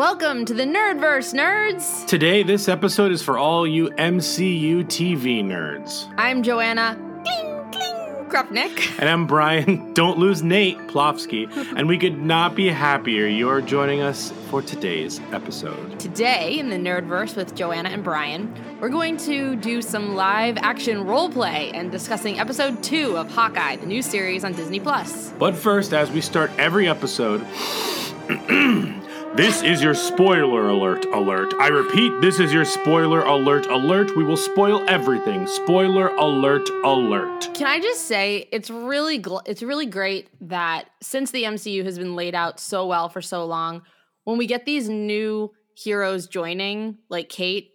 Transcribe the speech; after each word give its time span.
Welcome 0.00 0.46
to 0.46 0.54
the 0.54 0.62
Nerdverse, 0.62 1.34
nerds! 1.34 2.06
Today, 2.06 2.42
this 2.42 2.70
episode 2.70 3.12
is 3.12 3.22
for 3.22 3.36
all 3.36 3.66
you 3.66 3.90
MCU 3.90 4.82
TV 4.84 5.44
nerds. 5.44 6.10
I'm 6.16 6.42
Joanna 6.42 6.96
Kling 7.22 7.70
Kling 7.70 8.30
Krupnik. 8.30 8.98
And 8.98 9.10
I'm 9.10 9.26
Bryan, 9.26 9.92
don't 9.92 10.18
lose 10.18 10.42
Nate 10.42 10.78
Plofsky, 10.88 11.54
and 11.76 11.86
we 11.86 11.98
could 11.98 12.18
not 12.18 12.54
be 12.54 12.68
happier 12.68 13.26
you're 13.26 13.60
joining 13.60 14.00
us 14.00 14.32
for 14.48 14.62
today's 14.62 15.20
episode. 15.32 16.00
Today, 16.00 16.58
in 16.58 16.70
the 16.70 16.78
Nerdverse 16.78 17.36
with 17.36 17.54
Joanna 17.54 17.90
and 17.90 18.02
Bryan, 18.02 18.54
we're 18.80 18.88
going 18.88 19.18
to 19.18 19.54
do 19.56 19.82
some 19.82 20.14
live 20.14 20.56
action 20.62 21.04
role 21.04 21.28
play 21.28 21.72
and 21.74 21.92
discussing 21.92 22.40
episode 22.40 22.82
two 22.82 23.18
of 23.18 23.30
Hawkeye, 23.30 23.76
the 23.76 23.84
new 23.84 24.00
series 24.00 24.44
on 24.44 24.54
Disney 24.54 24.80
Plus. 24.80 25.30
But 25.32 25.54
first, 25.54 25.92
as 25.92 26.10
we 26.10 26.22
start 26.22 26.50
every 26.56 26.88
episode, 26.88 27.46
this 29.36 29.62
is 29.62 29.80
your 29.82 29.94
spoiler 29.94 30.68
alert 30.68 31.04
alert. 31.06 31.54
I 31.60 31.68
repeat, 31.68 32.20
this 32.20 32.40
is 32.40 32.52
your 32.52 32.64
spoiler 32.64 33.20
alert 33.22 33.66
alert. 33.66 34.16
We 34.16 34.24
will 34.24 34.36
spoil 34.36 34.84
everything. 34.88 35.46
Spoiler 35.46 36.08
alert 36.08 36.68
alert. 36.84 37.48
Can 37.54 37.66
I 37.66 37.78
just 37.80 38.06
say 38.06 38.48
it's 38.52 38.70
really 38.70 39.20
gl- 39.20 39.42
it's 39.46 39.62
really 39.62 39.86
great 39.86 40.28
that 40.48 40.90
since 41.00 41.30
the 41.30 41.44
MCU 41.44 41.84
has 41.84 41.96
been 41.98 42.16
laid 42.16 42.34
out 42.34 42.58
so 42.60 42.86
well 42.86 43.08
for 43.08 43.22
so 43.22 43.44
long, 43.46 43.82
when 44.24 44.36
we 44.36 44.46
get 44.46 44.66
these 44.66 44.88
new 44.88 45.52
heroes 45.74 46.26
joining, 46.26 46.98
like 47.08 47.28
Kate, 47.28 47.70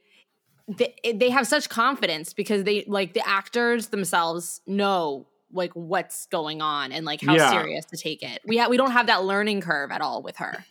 they, 0.68 0.94
they 1.14 1.30
have 1.30 1.48
such 1.48 1.70
confidence 1.70 2.34
because 2.34 2.64
they 2.64 2.84
like 2.88 3.14
the 3.14 3.28
actors 3.28 3.88
themselves 3.88 4.62
know 4.68 5.28
like 5.54 5.72
what's 5.74 6.26
going 6.28 6.62
on 6.62 6.92
and 6.92 7.06
like 7.06 7.22
how 7.22 7.34
Yeah. 7.36 7.50
serious 7.50 7.86
to 7.86 7.98
take 7.98 8.22
it. 8.24 8.42
We 8.46 8.58
ha- 8.58 8.68
we 8.68 8.76
don't 8.78 8.92
have 8.92 9.08
that 9.08 9.24
learning 9.24 9.62
curve 9.62 9.90
at 9.92 10.02
all 10.02 10.22
with 10.22 10.36
her. 10.38 10.66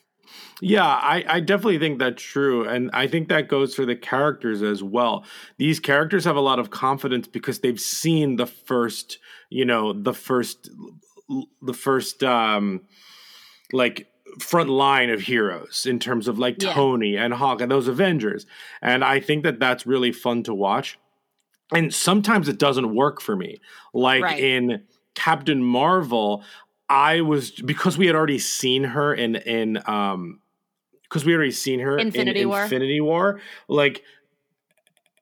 Yeah, 0.61 0.87
I, 0.87 1.25
I 1.29 1.41
definitely 1.41 1.79
think 1.79 1.99
that's 1.99 2.23
true. 2.23 2.67
And 2.69 2.91
I 2.93 3.07
think 3.07 3.29
that 3.29 3.49
goes 3.49 3.75
for 3.75 3.85
the 3.85 3.97
characters 3.97 4.63
as 4.63 4.83
well. 4.83 5.25
These 5.59 5.81
characters 5.81 6.25
have 6.25 6.37
a 6.37 6.41
lot 6.41 6.59
of 6.59 6.71
confidence 6.71 7.27
because 7.27 7.61
they've 7.61 7.81
seen 7.81 8.37
the 8.37 8.47
first, 8.47 9.19
you 9.51 9.65
know, 9.65 9.93
the 9.93 10.15
first, 10.15 10.71
the 11.61 11.75
first, 11.75 12.23
um, 12.23 12.83
like, 13.73 14.09
front 14.41 14.69
line 14.69 15.11
of 15.11 15.21
heroes 15.21 15.87
in 15.87 15.99
terms 16.01 16.27
of 16.27 16.39
like 16.41 16.61
Yeah. 16.61 16.73
Tony 16.73 17.17
and 17.17 17.33
Hawk 17.35 17.61
and 17.61 17.71
those 17.71 17.87
Avengers. 17.87 18.47
And 18.83 19.05
I 19.05 19.21
think 19.21 19.45
that 19.45 19.61
that's 19.61 19.87
really 19.87 20.11
fun 20.11 20.43
to 20.45 20.55
watch. 20.55 20.99
And 21.73 21.95
sometimes 21.95 22.49
it 22.49 22.59
doesn't 22.59 22.95
work 22.95 23.21
for 23.21 23.37
me. 23.37 23.59
Like 23.93 24.23
Right. 24.25 24.41
in 24.41 24.83
Captain 25.15 25.63
Marvel, 25.63 26.43
I 26.89 27.23
was 27.23 27.51
because 27.51 27.97
we 27.97 28.07
had 28.07 28.15
already 28.15 28.39
seen 28.39 28.85
her 28.85 29.15
in 29.15 29.37
in 29.37 29.81
um 29.87 30.41
because 31.03 31.25
we 31.25 31.35
already 31.35 31.53
seen 31.53 31.81
her 31.81 31.99
Infinity 31.99 32.43
in 32.43 32.49
War. 32.49 32.63
Infinity 32.63 33.01
War, 33.01 33.41
like, 33.69 34.03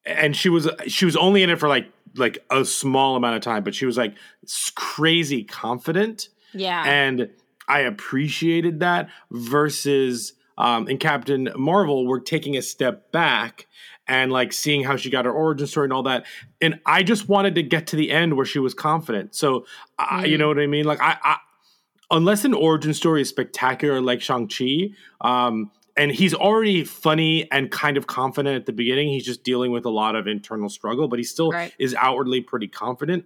and 0.06 0.34
she 0.36 0.48
was 0.48 0.68
she 0.86 1.04
was 1.04 1.16
only 1.16 1.42
in 1.42 1.50
it 1.50 1.58
for 1.58 1.68
like 1.68 1.86
like 2.16 2.38
a 2.50 2.64
small 2.64 3.16
amount 3.16 3.36
of 3.36 3.42
time, 3.42 3.62
but 3.64 3.74
she 3.74 3.86
was 3.86 3.96
like 3.96 4.14
crazy 4.74 5.44
confident, 5.44 6.28
Yeah. 6.52 6.82
and 6.84 7.30
I 7.68 7.80
appreciated 7.80 8.80
that. 8.80 9.08
Versus 9.30 10.34
um, 10.58 10.88
in 10.88 10.98
Captain 10.98 11.48
Marvel, 11.56 12.06
we're 12.06 12.20
taking 12.20 12.56
a 12.56 12.62
step 12.62 13.12
back 13.12 13.66
and 14.06 14.32
like 14.32 14.52
seeing 14.52 14.82
how 14.84 14.96
she 14.96 15.08
got 15.10 15.24
her 15.24 15.32
origin 15.32 15.66
story 15.66 15.86
and 15.86 15.92
all 15.92 16.02
that. 16.02 16.26
And 16.60 16.80
I 16.84 17.02
just 17.02 17.28
wanted 17.28 17.54
to 17.54 17.62
get 17.62 17.86
to 17.88 17.96
the 17.96 18.10
end 18.10 18.36
where 18.36 18.44
she 18.44 18.58
was 18.58 18.74
confident. 18.74 19.34
So, 19.34 19.64
uh, 19.98 20.24
you 20.26 20.36
know 20.36 20.48
what 20.48 20.58
I 20.58 20.66
mean? 20.66 20.84
Like, 20.84 21.00
I, 21.00 21.16
I 21.22 21.36
unless 22.12 22.44
an 22.44 22.54
origin 22.54 22.94
story 22.94 23.22
is 23.22 23.28
spectacular, 23.28 24.00
like 24.00 24.20
Shang 24.20 24.46
Chi, 24.46 24.90
um, 25.20 25.70
and 25.96 26.10
he's 26.12 26.32
already 26.34 26.84
funny 26.84 27.50
and 27.50 27.70
kind 27.70 27.96
of 27.96 28.06
confident 28.06 28.54
at 28.56 28.66
the 28.66 28.72
beginning. 28.72 29.08
He's 29.08 29.24
just 29.24 29.42
dealing 29.42 29.72
with 29.72 29.84
a 29.84 29.90
lot 29.90 30.14
of 30.14 30.26
internal 30.26 30.68
struggle, 30.68 31.08
but 31.08 31.18
he 31.18 31.24
still 31.24 31.50
Right. 31.50 31.72
is 31.78 31.94
outwardly 31.94 32.40
pretty 32.40 32.68
confident. 32.68 33.24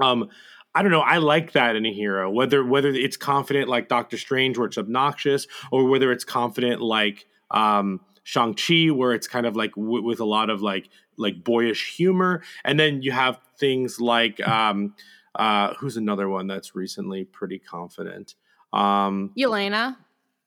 Um, 0.00 0.28
I 0.74 0.82
don't 0.82 0.90
know. 0.90 1.02
I 1.02 1.18
like 1.18 1.52
that 1.52 1.76
in 1.76 1.86
a 1.86 1.92
hero, 1.92 2.30
whether 2.30 2.64
whether 2.64 2.88
it's 2.88 3.16
confident 3.16 3.68
like 3.68 3.88
Doctor 3.88 4.16
Strange, 4.18 4.58
where 4.58 4.66
it's 4.66 4.78
obnoxious, 4.78 5.46
or 5.70 5.84
whether 5.84 6.10
it's 6.10 6.24
confident 6.24 6.80
like 6.82 7.26
um, 7.52 8.00
Shang 8.24 8.54
Chi, 8.54 8.86
where 8.90 9.12
it's 9.12 9.28
kind 9.28 9.46
of 9.46 9.54
like 9.54 9.74
w- 9.76 10.02
with 10.02 10.18
a 10.18 10.24
lot 10.24 10.50
of 10.50 10.62
like 10.62 10.88
like 11.16 11.44
boyish 11.44 11.94
humor. 11.96 12.42
And 12.64 12.80
then 12.80 13.02
you 13.02 13.12
have 13.12 13.38
things 13.56 14.00
like 14.00 14.40
um, 14.48 14.94
uh, 15.34 15.74
who's 15.74 15.96
another 15.96 16.28
one 16.28 16.46
that's 16.46 16.74
recently 16.74 17.24
pretty 17.24 17.58
confident. 17.58 18.34
Um, 18.72 19.30
Yelena. 19.38 19.96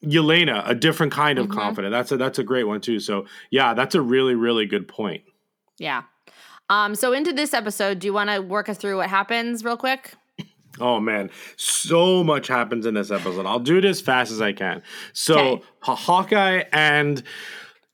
Yelena, 0.04 0.68
a 0.70 0.76
different 0.76 1.12
kind 1.12 1.40
of 1.40 1.48
Mhm. 1.48 1.54
confident. 1.54 1.92
That's 1.92 2.12
a 2.12 2.18
that's 2.18 2.38
a 2.40 2.44
great 2.44 2.66
one 2.66 2.82
too. 2.82 3.00
So 3.00 3.26
yeah, 3.50 3.74
that's 3.74 3.96
a 3.96 4.02
really 4.02 4.36
really 4.36 4.66
good 4.66 4.88
point. 4.88 5.24
Yeah. 5.80 6.04
Um, 6.70 6.96
so 6.96 7.14
into 7.14 7.32
this 7.34 7.54
episode, 7.54 8.00
do 8.00 8.08
you 8.08 8.14
want 8.14 8.30
to 8.30 8.40
work 8.42 8.68
us 8.70 8.78
through 8.78 8.98
what 8.98 9.10
happens 9.10 9.64
real 9.64 9.78
quick? 9.78 10.14
Oh 10.80 11.00
man, 11.00 11.32
so 11.56 12.24
much 12.24 12.48
happens 12.48 12.86
in 12.86 12.94
this 12.94 13.10
episode. 13.10 13.48
I'll 13.48 13.58
do 13.60 13.78
it 13.80 13.86
as 13.86 14.00
fast 14.00 14.32
as 14.32 14.42
I 14.42 14.54
can. 14.54 14.84
So 15.14 15.38
Okay. 15.40 15.64
Hawkeye 15.82 16.64
and 16.72 17.24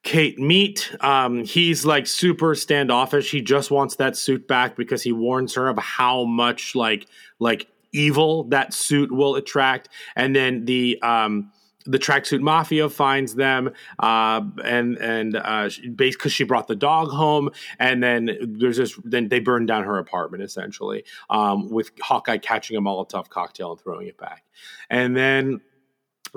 Kate 0.04 0.38
meet. 0.38 0.96
Um, 1.00 1.44
he's 1.46 1.86
like 1.86 2.08
super 2.08 2.56
standoffish. 2.56 3.32
He 3.32 3.42
just 3.42 3.72
wants 3.72 3.96
that 3.96 4.18
suit 4.18 4.48
back 4.48 4.76
because 4.76 5.02
he 5.02 5.14
warns 5.14 5.56
her 5.56 5.70
of 5.70 5.78
how 5.78 6.26
much 6.26 6.76
like 6.76 7.08
like 7.40 7.68
evil 7.94 8.44
that 8.46 8.74
suit 8.74 9.12
will 9.12 9.36
attract. 9.36 9.90
And 10.16 10.36
then 10.36 10.66
the 10.66 11.02
um 11.02 11.52
the 11.86 12.00
tracksuit 12.00 12.42
mafia 12.42 12.90
finds 12.90 13.36
them 13.36 13.72
uh, 14.00 14.42
and 14.64 14.98
and 14.98 15.36
uh, 15.36 15.70
because 15.96 16.32
she 16.32 16.44
brought 16.44 16.68
the 16.68 16.76
dog 16.76 17.10
home, 17.10 17.50
and 17.80 18.02
then 18.02 18.30
there's 18.42 18.78
this. 18.78 18.98
Then 19.04 19.30
they 19.30 19.40
burn 19.40 19.66
down 19.66 19.84
her 19.84 19.98
apartment 19.98 20.44
essentially, 20.44 21.04
um, 21.30 21.70
with 21.70 21.92
Hawkeye 22.02 22.38
catching 22.38 22.78
a 22.78 22.82
Molotov 22.82 23.30
cocktail 23.30 23.72
and 23.72 23.82
throwing 23.82 24.08
it 24.08 24.18
back, 24.18 24.44
and 24.90 25.16
then. 25.16 25.62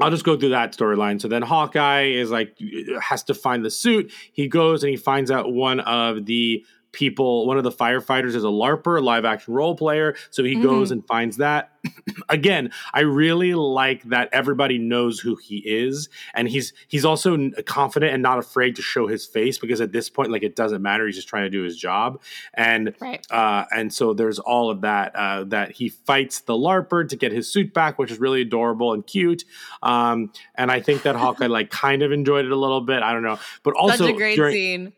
I'll 0.01 0.11
just 0.11 0.25
go 0.25 0.37
through 0.37 0.51
that 0.51 0.77
storyline. 0.77 1.21
So 1.21 1.29
then 1.29 1.43
Hawkeye 1.43 2.05
is 2.05 2.31
like 2.31 2.59
has 3.01 3.23
to 3.25 3.35
find 3.35 3.65
the 3.65 3.71
suit. 3.71 4.13
He 4.33 4.49
goes 4.49 4.83
and 4.83 4.91
he 4.91 4.97
finds 4.97 5.31
out 5.31 5.53
one 5.53 5.81
of 5.81 6.27
the 6.27 6.65
people, 6.97 7.47
one 7.47 7.59
of 7.59 7.65
the 7.65 7.71
firefighters 7.71 8.35
is 8.35 8.43
a 8.43 8.49
LARPer, 8.49 9.03
live 9.03 9.27
action 9.27 9.53
role 9.53 9.77
player. 9.77 10.17
So 10.31 10.43
he 10.43 10.55
goes 10.57 10.91
and 10.91 11.07
finds 11.07 11.37
that. 11.37 11.71
Again, 12.29 12.73
I 12.93 13.01
really 13.03 13.55
like 13.55 14.03
that 14.05 14.31
everybody 14.33 14.79
knows 14.79 15.21
who 15.21 15.37
he 15.37 15.59
is, 15.59 16.09
and 16.35 16.49
he's 16.49 16.73
he's 16.89 17.05
also 17.05 17.51
confident 17.65 18.13
and 18.15 18.23
not 18.23 18.39
afraid 18.39 18.75
to 18.77 18.83
show 18.83 19.07
his 19.07 19.25
face 19.27 19.59
because 19.59 19.81
at 19.81 19.93
this 19.93 20.09
point, 20.11 20.33
like 20.33 20.43
it 20.43 20.57
doesn't 20.57 20.83
matter. 20.83 21.07
He's 21.07 21.15
just 21.15 21.29
trying 21.29 21.45
to 21.45 21.51
do 21.51 21.63
his 21.63 21.77
job, 21.77 22.21
and 22.55 22.95
Right. 22.99 23.25
uh, 23.31 23.67
and 23.71 23.93
so 23.93 24.15
there's 24.15 24.39
all 24.39 24.71
of 24.71 24.81
that 24.81 25.15
uh, 25.15 25.45
that 25.45 25.73
he 25.73 25.91
fights 25.91 26.41
the 26.41 26.55
larper 26.55 27.09
to 27.09 27.17
get 27.17 27.31
his 27.31 27.51
suit 27.53 27.73
back 27.75 27.99
which 27.99 28.11
is 28.11 28.19
really 28.19 28.41
adorable 28.41 28.93
and 28.93 29.07
cute 29.07 29.45
um, 29.83 30.33
and 30.55 30.71
i 30.71 30.81
think 30.81 31.03
that 31.03 31.15
hawkeye 31.17 31.47
like 31.59 31.71
kind 31.71 32.03
of 32.03 32.11
enjoyed 32.13 32.45
it 32.45 32.51
a 32.51 32.57
little 32.57 32.81
bit 32.81 33.03
i 33.03 33.13
don't 33.13 33.23
know 33.23 33.39
but 33.63 33.75
also 33.75 34.07
a 34.07 34.13
great 34.13 34.37
during, 34.37 34.53
scene. 34.53 34.93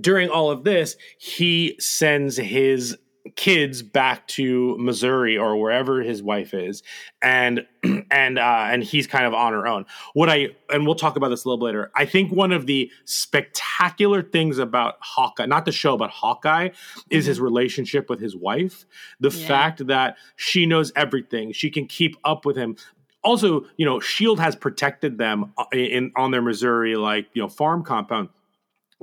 During 0.00 0.28
all 0.30 0.50
of 0.50 0.64
this 0.64 0.96
he 1.18 1.76
sends 1.78 2.36
his 2.36 2.96
kids 3.36 3.80
back 3.82 4.28
to 4.28 4.76
Missouri 4.78 5.38
or 5.38 5.56
wherever 5.56 6.02
his 6.02 6.22
wife 6.22 6.52
is, 6.52 6.82
and 7.22 7.66
and 8.10 8.38
uh, 8.38 8.66
and 8.68 8.84
he's 8.84 9.06
kind 9.06 9.24
of 9.24 9.32
on 9.32 9.54
her 9.54 9.66
own. 9.66 9.86
What 10.12 10.28
I 10.28 10.48
and 10.68 10.84
we'll 10.84 10.94
talk 10.94 11.16
about 11.16 11.28
this 11.30 11.44
a 11.44 11.48
little 11.48 11.64
later. 11.64 11.90
I 11.94 12.04
think 12.04 12.30
one 12.32 12.52
of 12.52 12.66
the 12.66 12.90
spectacular 13.06 14.22
things 14.22 14.58
about 14.58 14.96
Hawkeye, 15.00 15.46
not 15.46 15.64
the 15.64 15.72
show, 15.72 15.96
but 15.96 16.10
Hawkeye, 16.10 16.68
is 17.10 17.26
his 17.26 17.40
relationship 17.40 18.08
with 18.10 18.20
his 18.20 18.36
wife. 18.36 18.84
The 19.20 19.30
Yeah. 19.30 19.48
fact 19.48 19.86
that 19.86 20.16
she 20.36 20.66
knows 20.66 20.92
everything, 20.94 21.52
she 21.52 21.70
can 21.70 21.86
keep 21.86 22.16
up 22.24 22.44
with 22.44 22.56
him. 22.56 22.76
Also, 23.22 23.64
you 23.78 23.86
know, 23.86 24.00
Shield 24.00 24.38
has 24.38 24.54
protected 24.54 25.16
them 25.16 25.52
uh, 25.56 25.64
in 25.72 26.12
on 26.14 26.30
their 26.30 26.42
Missouri 26.42 26.94
like 26.96 27.26
you 27.32 27.40
know 27.42 27.48
farm 27.48 27.82
compound 27.82 28.28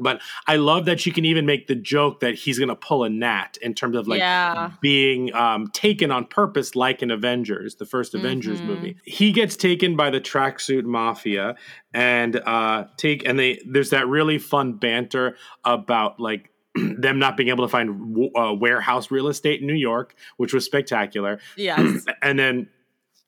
But 0.01 0.21
I 0.47 0.55
love 0.57 0.85
that 0.85 0.99
she 0.99 1.11
can 1.11 1.23
even 1.25 1.45
make 1.45 1.67
the 1.67 1.75
joke 1.75 2.19
that 2.21 2.33
he's 2.35 2.57
going 2.57 2.69
to 2.69 2.75
pull 2.75 3.03
a 3.03 3.09
Nat 3.09 3.57
in 3.61 3.73
terms 3.73 3.95
of 3.95 4.07
like 4.07 4.19
Yeah. 4.19 4.71
being 4.81 5.33
um, 5.33 5.67
taken 5.73 6.11
on 6.11 6.25
purpose, 6.25 6.75
like 6.75 7.01
in 7.01 7.11
Avengers, 7.11 7.75
the 7.75 7.85
1st 7.85 8.15
Avengers 8.15 8.61
Mhm. 8.61 8.65
movie. 8.65 8.95
He 9.05 9.31
gets 9.31 9.55
taken 9.55 9.95
by 9.95 10.09
the 10.09 10.19
tracksuit 10.19 10.83
mafia, 10.85 11.55
and 11.93 12.35
uh, 12.37 12.85
take 12.97 13.27
and 13.27 13.37
they 13.37 13.59
there's 13.65 13.91
that 13.91 14.07
really 14.07 14.37
fun 14.39 14.73
banter 14.73 15.37
about 15.63 16.19
like 16.19 16.49
them 16.75 17.19
not 17.19 17.35
being 17.37 17.49
able 17.49 17.65
to 17.65 17.69
find 17.69 18.13
w- 18.13 18.31
uh, 18.35 18.53
warehouse 18.53 19.11
real 19.11 19.27
estate 19.27 19.59
in 19.61 19.67
New 19.67 19.73
York, 19.73 20.15
which 20.37 20.53
was 20.53 20.65
spectacular 20.65 21.39
Yes. 21.57 22.05
and 22.21 22.39
then 22.39 22.69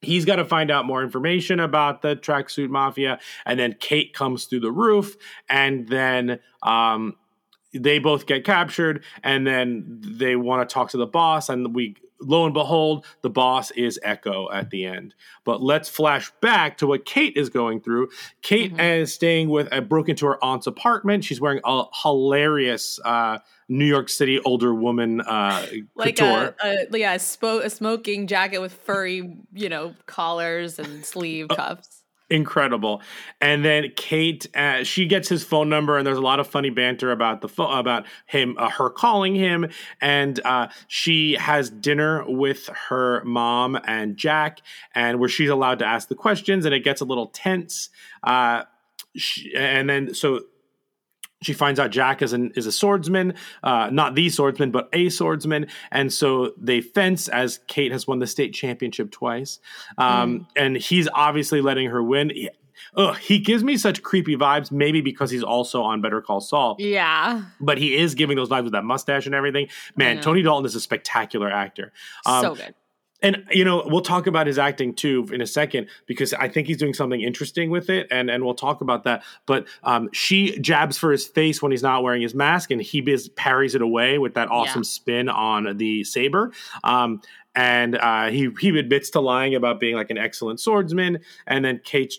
he's 0.03 0.25
got 0.25 0.38
to 0.38 0.45
find 0.45 0.71
out 0.71 0.85
more 0.85 1.03
information 1.03 1.59
about 1.59 2.01
the 2.01 2.15
tracksuit 2.15 2.69
mafia 2.69 3.19
and 3.45 3.59
then 3.59 3.75
kate 3.79 4.13
comes 4.13 4.45
through 4.45 4.59
the 4.59 4.71
roof 4.71 5.15
and 5.50 5.88
then 5.88 6.39
um, 6.61 7.15
they 7.73 8.00
both 8.00 8.25
get 8.25 8.44
captured 8.44 9.03
and 9.23 9.45
then 9.45 10.01
they 10.17 10.35
want 10.35 10.67
to 10.67 10.73
talk 10.73 10.89
to 10.89 10.97
the 10.97 11.07
boss 11.07 11.50
and 11.50 11.73
we 11.73 11.95
lo 12.24 12.46
and 12.46 12.54
behold 12.54 13.06
the 13.22 13.30
boss 13.30 13.72
is 13.72 14.00
echo 14.04 14.50
at 14.52 14.70
the 14.70 14.86
end 14.86 15.14
but 15.44 15.62
let's 15.62 15.90
flash 15.90 16.31
back 16.42 16.78
to 16.78 16.88
what 16.88 17.06
kate 17.06 17.36
is 17.38 17.50
going 17.50 17.80
through 17.81 18.10
kate 18.42 18.78
is 18.80 19.14
staying 19.14 19.50
with 19.50 19.68
uh, 19.72 19.81
broke 19.81 20.10
into 20.10 20.25
her 20.25 20.44
aunt's 20.44 20.68
apartment 20.68 21.24
she's 21.24 21.40
wearing 21.42 21.60
a 21.66 21.84
hilarious 22.02 23.00
uh, 23.06 23.38
new 23.70 23.86
york 23.86 24.10
city 24.10 24.40
older 24.46 24.74
woman 24.74 25.22
uh, 25.22 25.66
like 25.96 26.16
couture. 26.18 26.56
a, 26.64 26.88
a 26.94 26.98
yeah 26.98 27.14
a, 27.14 27.18
spo- 27.18 27.64
a 27.64 27.70
smoking 27.70 28.28
jacket 28.28 28.60
with 28.60 28.74
furry 28.74 29.38
you 29.54 29.70
know 29.70 29.94
collars 30.06 30.80
and 30.80 31.06
sleeve 31.06 31.48
Oh. 31.50 31.56
cuffs 31.56 32.02
incredible. 32.33 33.01
And 33.39 33.63
then 33.63 33.91
kate 33.95 34.47
uh, 34.56 34.83
she 34.83 35.06
gets 35.06 35.30
his 35.30 35.44
phone 35.44 35.69
number 35.69 35.97
and 35.97 36.06
there's 36.06 36.18
a 36.18 36.21
lot 36.21 36.39
of 36.39 36.47
funny 36.47 36.71
banter 36.71 37.12
about 37.12 37.41
the 37.41 37.47
phone 37.47 37.77
about 37.77 38.06
him 38.25 38.56
uh, 38.57 38.69
her 38.69 38.89
calling 38.89 39.35
him. 39.35 39.69
And 40.01 40.39
uh, 40.44 40.68
she 40.88 41.33
has 41.33 41.69
dinner 41.69 42.25
with 42.27 42.68
her 42.89 43.24
mom 43.24 43.77
and 43.85 44.18
jack 44.18 44.59
and 44.95 45.19
where 45.19 45.30
she's 45.30 45.50
allowed 45.50 45.80
to 45.80 45.85
ask 45.85 46.07
the 46.07 46.15
questions 46.15 46.65
and 46.65 46.74
it 46.74 46.83
gets 46.83 47.01
a 47.01 47.06
little 47.06 47.27
tense. 47.27 47.89
Uh, 48.24 48.63
she, 49.15 49.53
and 49.56 49.89
then 49.89 50.13
so 50.15 50.41
she 51.44 51.54
finds 51.54 51.80
out 51.80 51.92
Jack 51.92 52.22
is 52.22 52.34
an 52.34 52.51
is 52.56 52.66
a 52.66 52.72
swordsman, 52.72 53.36
uh, 53.63 53.90
not 53.92 54.16
the 54.16 54.30
swordsman, 54.30 54.72
but 54.72 54.90
a 54.94 55.10
swordsman, 55.10 55.68
and 55.92 56.12
so 56.12 56.54
they 56.57 56.81
fence 56.81 57.28
as 57.28 57.60
Kate 57.68 57.92
has 57.92 58.07
won 58.07 58.19
the 58.19 58.28
state 58.28 58.54
championship 58.54 59.12
twice, 59.12 59.60
um, 59.98 60.48
and 60.56 60.78
he's 60.78 61.07
obviously 61.13 61.62
letting 61.62 61.90
her 61.90 62.01
win. 62.01 62.30
He, 62.30 62.50
ugh, 62.95 63.18
he 63.18 63.40
gives 63.40 63.63
me 63.63 63.78
such 63.78 64.01
creepy 64.04 64.36
vibes, 64.36 64.72
maybe 64.72 65.01
because 65.01 65.30
he's 65.30 65.44
also 65.44 65.81
on 65.81 66.01
Better 66.01 66.22
Call 66.22 66.42
Saul, 66.42 66.75
yeah 66.80 67.44
but 67.60 67.78
he 67.78 67.96
is 67.96 68.16
giving 68.16 68.36
those 68.36 68.50
vibes 68.50 68.63
with 68.63 68.74
that 68.74 68.84
mustache 68.84 69.25
and 69.25 69.36
everything. 69.36 69.68
Man. 69.96 70.22
Tony 70.22 70.42
Dalton 70.42 70.66
is 70.66 70.75
a 70.75 70.81
spectacular 70.81 71.51
actor. 71.51 71.92
Um, 72.25 72.42
so 72.42 72.56
good 72.56 72.75
and 73.24 73.44
you 73.50 73.66
know 73.66 73.81
we'll 73.88 74.02
talk 74.02 74.28
about 74.28 74.46
his 74.46 74.60
acting 74.60 74.94
too 74.94 75.25
in 75.31 75.42
a 75.42 75.48
second 75.48 75.88
because 76.06 76.34
i 76.36 76.48
think 76.48 76.68
he's 76.68 76.78
doing 76.78 76.94
something 76.94 77.22
interesting 77.22 77.72
with 77.72 77.90
it 77.90 78.06
and 78.12 78.30
and 78.30 78.44
we'll 78.44 78.54
talk 78.54 78.81
about 78.81 79.04
that 79.06 79.24
but 79.48 79.66
um, 79.84 80.10
she 80.14 80.60
jabs 80.60 80.98
for 80.98 81.12
his 81.12 81.25
face 81.25 81.62
when 81.62 81.72
he's 81.72 81.81
not 81.81 82.04
wearing 82.04 82.22
his 82.22 82.36
mask 82.36 82.70
and 82.70 82.81
he 82.81 83.02
biz- 83.02 83.30
parries 83.30 83.74
it 83.74 83.81
away 83.81 84.20
with 84.20 84.36
that 84.36 84.50
awesome 84.52 84.81
Yeah. 84.81 84.88
spin 84.88 85.30
on 85.30 85.78
the 85.78 86.04
saber 86.04 86.52
um, 86.84 87.22
and 87.56 87.98
uh, 87.98 88.30
he 88.30 88.50
he 88.60 88.70
admits 88.80 89.12
to 89.12 89.20
lying 89.20 89.54
about 89.54 89.80
being 89.80 89.96
like 89.96 90.10
an 90.10 90.18
excellent 90.18 90.60
swordsman. 90.60 91.20
And 91.46 91.64
then 91.64 91.81
Kate's 91.84 92.18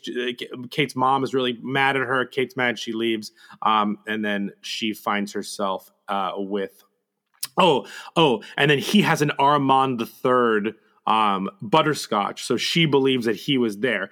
Kate's 0.71 0.95
mom 0.95 1.25
is 1.25 1.35
really 1.35 1.59
mad 1.61 1.97
at 1.97 2.03
her. 2.03 2.25
Kate's 2.25 2.56
mad. 2.56 2.79
She 2.79 2.93
leaves, 2.93 3.33
um, 3.62 3.99
and 4.06 4.25
then 4.25 4.53
she 4.61 4.95
finds 4.95 5.33
herself 5.33 5.91
uh, 6.06 6.35
with 6.37 6.85
oh 7.59 7.85
oh, 8.15 8.45
and 8.56 8.71
then 8.71 8.79
he 8.79 9.03
has 9.03 9.23
an 9.23 9.33
Armand 9.41 9.99
the 9.99 10.06
Third 10.06 10.75
um, 11.06 11.51
butterscotch. 11.61 12.45
So 12.45 12.56
she 12.56 12.87
believes 12.87 13.27
that 13.27 13.37
he 13.37 13.59
was 13.59 13.79
there. 13.79 14.11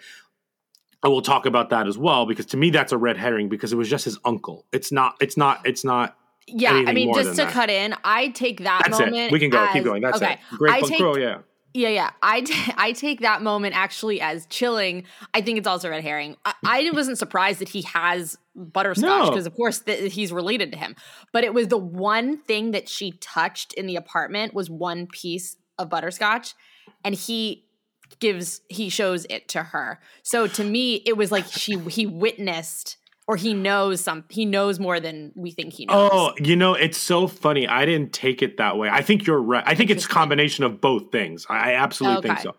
I 1.02 1.08
will 1.08 1.22
talk 1.22 1.46
about 1.46 1.70
that 1.70 1.88
as 1.88 1.98
well 1.98 2.26
because 2.26 2.46
to 2.46 2.56
me 2.56 2.70
that's 2.70 2.92
a 2.92 2.98
red 2.98 3.16
herring 3.16 3.48
because 3.48 3.72
it 3.72 3.76
was 3.76 3.88
just 3.88 4.04
his 4.04 4.18
uncle. 4.24 4.66
It's 4.72 4.92
not. 4.92 5.16
It's 5.20 5.36
not. 5.36 5.66
It's 5.66 5.84
not. 5.84 6.16
Yeah, 6.46 6.84
I 6.86 6.92
mean, 6.92 7.14
just 7.14 7.30
to 7.30 7.36
that. 7.36 7.52
cut 7.52 7.70
in, 7.70 7.94
I 8.04 8.28
take 8.28 8.64
that 8.64 8.82
That's 8.84 8.98
moment. 8.98 9.16
it. 9.16 9.32
We 9.32 9.38
can 9.38 9.50
go. 9.50 9.66
Keep 9.72 9.84
going. 9.84 10.02
That's 10.02 10.16
okay. 10.20 10.34
it. 10.34 10.58
Great 10.58 10.72
I 10.74 10.80
take, 10.80 11.00
yeah. 11.00 11.38
Yeah, 11.74 11.88
yeah. 11.88 12.10
I, 12.22 12.42
t- 12.42 12.72
I 12.76 12.92
take 12.92 13.20
that 13.20 13.42
moment 13.42 13.76
actually 13.76 14.20
as 14.20 14.46
chilling. 14.46 15.04
I 15.32 15.40
think 15.40 15.58
it's 15.58 15.66
also 15.66 15.88
red 15.88 16.02
herring. 16.02 16.36
I, 16.44 16.54
I 16.64 16.90
wasn't 16.92 17.18
surprised 17.18 17.60
that 17.60 17.68
he 17.68 17.82
has 17.82 18.36
butterscotch 18.54 19.24
No. 19.24 19.30
because, 19.30 19.46
of 19.46 19.54
course, 19.54 19.80
th- 19.80 20.12
he's 20.12 20.32
related 20.32 20.72
to 20.72 20.78
him. 20.78 20.96
But 21.32 21.44
it 21.44 21.54
was 21.54 21.68
the 21.68 21.78
one 21.78 22.38
thing 22.38 22.72
that 22.72 22.88
she 22.88 23.12
touched 23.12 23.72
in 23.74 23.86
the 23.86 23.96
apartment 23.96 24.54
was 24.54 24.68
one 24.68 25.06
piece 25.06 25.56
of 25.78 25.88
butterscotch, 25.88 26.54
and 27.04 27.14
he 27.14 27.64
gives 28.18 28.60
he 28.68 28.88
shows 28.88 29.26
it 29.30 29.48
to 29.48 29.62
her. 29.62 30.00
So 30.22 30.46
to 30.46 30.64
me, 30.64 30.96
it 31.06 31.16
was 31.16 31.32
like 31.32 31.46
she 31.46 31.78
he 31.88 32.06
witnessed 32.06 32.96
or 33.26 33.36
he 33.36 33.54
knows 33.54 34.00
some 34.00 34.24
he 34.28 34.44
knows 34.44 34.78
more 34.78 35.00
than 35.00 35.32
we 35.34 35.50
think 35.50 35.72
he 35.74 35.86
knows. 35.86 36.10
Oh, 36.12 36.32
you 36.38 36.56
know, 36.56 36.74
it's 36.74 36.98
so 36.98 37.26
funny. 37.26 37.66
I 37.66 37.84
didn't 37.84 38.12
take 38.12 38.42
it 38.42 38.56
that 38.58 38.76
way. 38.76 38.88
I 38.90 39.02
think 39.02 39.26
you're 39.26 39.40
right. 39.40 39.64
I 39.66 39.74
think 39.74 39.90
it's 39.90 40.04
a 40.04 40.08
combination 40.08 40.64
of 40.64 40.80
both 40.80 41.10
things. 41.12 41.46
I, 41.48 41.72
I 41.72 41.74
absolutely 41.74 42.28
think 42.28 42.40
so. 42.40 42.54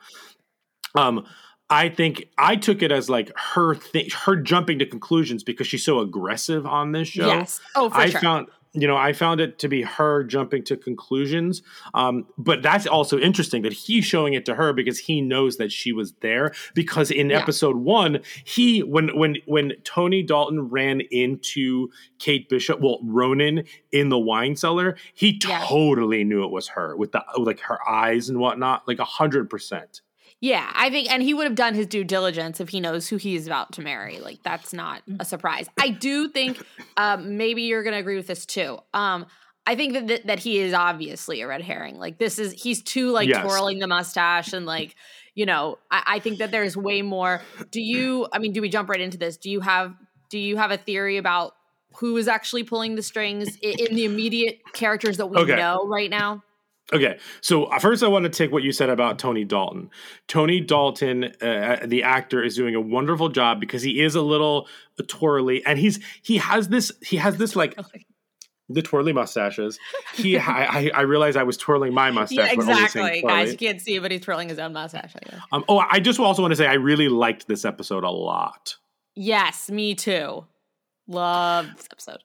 Um, 0.95 1.25
I 1.69 1.89
think 1.89 2.29
I 2.37 2.55
took 2.55 2.83
it 2.83 2.91
as 2.91 3.09
like 3.09 3.31
her 3.37 3.75
thing, 3.75 4.09
her 4.25 4.35
jumping 4.35 4.79
to 4.79 4.85
conclusions 4.85 5.43
because 5.43 5.67
she's 5.67 5.83
so 5.83 5.99
aggressive 5.99 6.65
on 6.65 6.91
this 6.91 7.07
show. 7.07 7.27
Yes. 7.27 7.59
Oh, 7.75 7.89
for 7.89 7.97
I 7.97 8.09
sure. 8.09 8.21
found 8.21 8.47
you 8.73 8.87
know 8.87 8.97
I 8.97 9.13
found 9.13 9.39
it 9.39 9.59
to 9.59 9.67
be 9.67 9.83
her 9.83 10.23
jumping 10.23 10.63
to 10.65 10.77
conclusions. 10.77 11.61
Um, 11.93 12.25
but 12.37 12.61
that's 12.63 12.87
also 12.87 13.19
interesting 13.19 13.61
that 13.63 13.73
he's 13.73 14.05
showing 14.05 14.33
it 14.33 14.45
to 14.45 14.55
her 14.55 14.73
because 14.73 14.97
he 14.99 15.21
knows 15.21 15.57
that 15.57 15.71
she 15.71 15.93
was 15.93 16.13
there. 16.21 16.53
Because 16.73 17.11
in 17.11 17.29
Yeah. 17.29 17.39
episode 17.41 17.75
one, 17.77 18.19
he 18.43 18.81
when 18.81 19.15
when 19.17 19.37
when 19.45 19.73
Tony 19.83 20.23
Dalton 20.23 20.69
ran 20.69 21.01
into 21.11 21.89
Kate 22.19 22.49
Bishop, 22.49 22.79
well 22.81 22.99
Ronin 23.03 23.63
in 23.91 24.09
the 24.09 24.19
wine 24.19 24.55
cellar, 24.55 24.95
he 25.13 25.39
Yeah. 25.47 25.63
totally 25.67 26.23
knew 26.23 26.43
it 26.43 26.51
was 26.51 26.69
her 26.69 26.95
with 26.97 27.11
the 27.11 27.23
like 27.37 27.59
her 27.61 27.77
eyes 27.87 28.29
and 28.29 28.39
whatnot, 28.39 28.87
like 28.87 28.99
a 28.99 29.05
hundred 29.05 29.49
percent. 29.49 30.01
Yeah, 30.43 30.69
I 30.75 30.89
think, 30.89 31.09
and 31.09 31.23
he 31.23 31.33
would 31.33 31.45
have 31.45 31.55
done 31.55 31.73
his 31.73 31.87
due 31.87 32.03
diligence 32.03 32.59
if 32.59 32.67
he 32.67 32.81
knows 32.81 33.07
who 33.07 33.15
he's 33.15 33.47
about 33.47 33.71
to 33.73 33.81
marry. 33.81 34.19
Like, 34.19 34.43
that's 34.43 34.73
not 34.73 35.01
a 35.17 35.23
surprise. 35.23 35.69
I 35.79 35.87
do 35.87 36.27
think 36.27 36.61
um, 36.97 37.37
maybe 37.37 37.61
you're 37.61 37.81
going 37.81 37.93
to 37.93 37.99
agree 37.99 38.17
with 38.17 38.27
this 38.27 38.45
too. 38.45 38.77
Um, 38.93 39.25
I 39.65 39.75
think 39.77 39.93
that, 39.93 40.07
that 40.07 40.27
that 40.27 40.39
he 40.39 40.59
is 40.59 40.73
obviously 40.73 41.39
a 41.39 41.47
red 41.47 41.61
herring. 41.61 41.97
Like, 41.97 42.17
this 42.17 42.39
is 42.39 42.51
he's 42.61 42.83
too 42.83 43.11
like 43.11 43.29
Yes. 43.29 43.41
twirling 43.41 43.79
the 43.79 43.87
mustache 43.87 44.51
and 44.51 44.65
like, 44.65 44.95
you 45.33 45.45
know, 45.45 45.79
I, 45.89 46.03
I 46.05 46.19
think 46.19 46.39
that 46.39 46.51
there's 46.51 46.75
way 46.75 47.01
more. 47.01 47.45
Do 47.71 47.79
you? 47.79 48.27
I 48.33 48.39
mean, 48.39 48.51
do 48.51 48.59
we 48.59 48.67
jump 48.67 48.89
right 48.89 48.99
into 48.99 49.17
this? 49.17 49.37
Do 49.37 49.49
you 49.49 49.61
have 49.61 49.95
do 50.29 50.37
you 50.37 50.57
have 50.57 50.71
a 50.71 50.77
theory 50.77 51.15
about 51.15 51.53
who 51.99 52.17
is 52.17 52.27
actually 52.27 52.65
pulling 52.65 52.95
the 52.95 53.01
strings 53.01 53.55
in, 53.61 53.87
in 53.87 53.95
the 53.95 54.03
immediate 54.03 54.59
characters 54.73 55.15
that 55.15 55.27
we 55.27 55.37
Okay. 55.39 55.55
know 55.55 55.87
right 55.87 56.09
now? 56.09 56.43
Okay, 56.91 57.17
so 57.41 57.65
uh, 57.65 57.79
first 57.79 58.03
I 58.03 58.07
want 58.07 58.23
to 58.23 58.29
take 58.29 58.51
what 58.51 58.61
you 58.61 58.73
said 58.73 58.89
about 58.89 59.17
Tony 59.17 59.45
Dalton. 59.45 59.89
Tony 60.27 60.59
Dalton, 60.59 61.25
uh, 61.41 61.77
the 61.85 62.03
actor, 62.03 62.43
is 62.43 62.55
doing 62.55 62.75
a 62.75 62.81
wonderful 62.81 63.29
job 63.29 63.59
because 63.59 63.81
he 63.81 64.01
is 64.01 64.15
a 64.15 64.21
little 64.21 64.67
twirly, 65.07 65.65
and 65.65 65.79
he's 65.79 65.99
he 66.21 66.37
has 66.37 66.67
this 66.67 66.91
he 67.01 67.17
has 67.17 67.37
this 67.37 67.55
like 67.55 67.79
the 68.67 68.81
twirly 68.81 69.13
mustaches. 69.13 69.79
He 70.13 70.37
I, 70.39 70.91
I 70.93 71.01
realized 71.01 71.37
I 71.37 71.43
was 71.43 71.55
twirling 71.55 71.93
my 71.93 72.11
mustache. 72.11 72.49
Yeah, 72.49 72.55
but 72.55 72.67
only 72.67 72.87
saying 72.87 73.05
exactly, 73.05 73.21
guys. 73.21 73.51
You 73.51 73.57
can't 73.57 73.81
see, 73.81 73.99
but 73.99 74.11
he's 74.11 74.21
twirling 74.21 74.49
his 74.49 74.59
own 74.59 74.73
mustache. 74.73 75.13
I 75.15 75.29
guess. 75.29 75.39
Um, 75.53 75.63
oh, 75.69 75.83
I 75.89 76.01
just 76.01 76.19
also 76.19 76.41
want 76.41 76.51
to 76.51 76.57
say 76.57 76.67
I 76.67 76.73
really 76.73 77.07
liked 77.07 77.47
this 77.47 77.63
episode 77.63 78.03
a 78.03 78.11
lot. 78.11 78.75
Yes, 79.15 79.69
me 79.69 79.95
too. 79.95 80.45
Love 81.07 81.69
this 81.77 81.87
episode. 81.91 82.23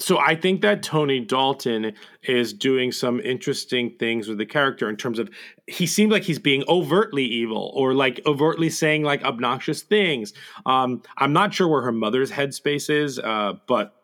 So 0.00 0.18
I 0.18 0.34
think 0.34 0.60
that 0.62 0.82
Tony 0.82 1.20
Dalton 1.20 1.92
is 2.24 2.52
doing 2.52 2.90
some 2.90 3.20
interesting 3.20 3.94
things 3.96 4.26
with 4.26 4.38
the 4.38 4.46
character 4.46 4.88
in 4.88 4.96
terms 4.96 5.20
of 5.20 5.30
he 5.68 5.86
seemed 5.86 6.10
like 6.10 6.24
he's 6.24 6.40
being 6.40 6.64
overtly 6.68 7.24
evil 7.24 7.72
or 7.76 7.94
like 7.94 8.20
overtly 8.26 8.70
saying 8.70 9.04
like 9.04 9.22
obnoxious 9.22 9.82
things. 9.82 10.32
Um, 10.66 11.02
I'm 11.16 11.32
not 11.32 11.54
sure 11.54 11.68
where 11.68 11.82
her 11.82 11.92
mother's 11.92 12.32
headspace 12.32 12.90
is, 12.90 13.20
uh, 13.20 13.54
but 13.68 13.94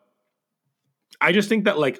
I 1.19 1.33
just 1.33 1.49
think 1.49 1.65
that 1.65 1.77
like 1.77 1.99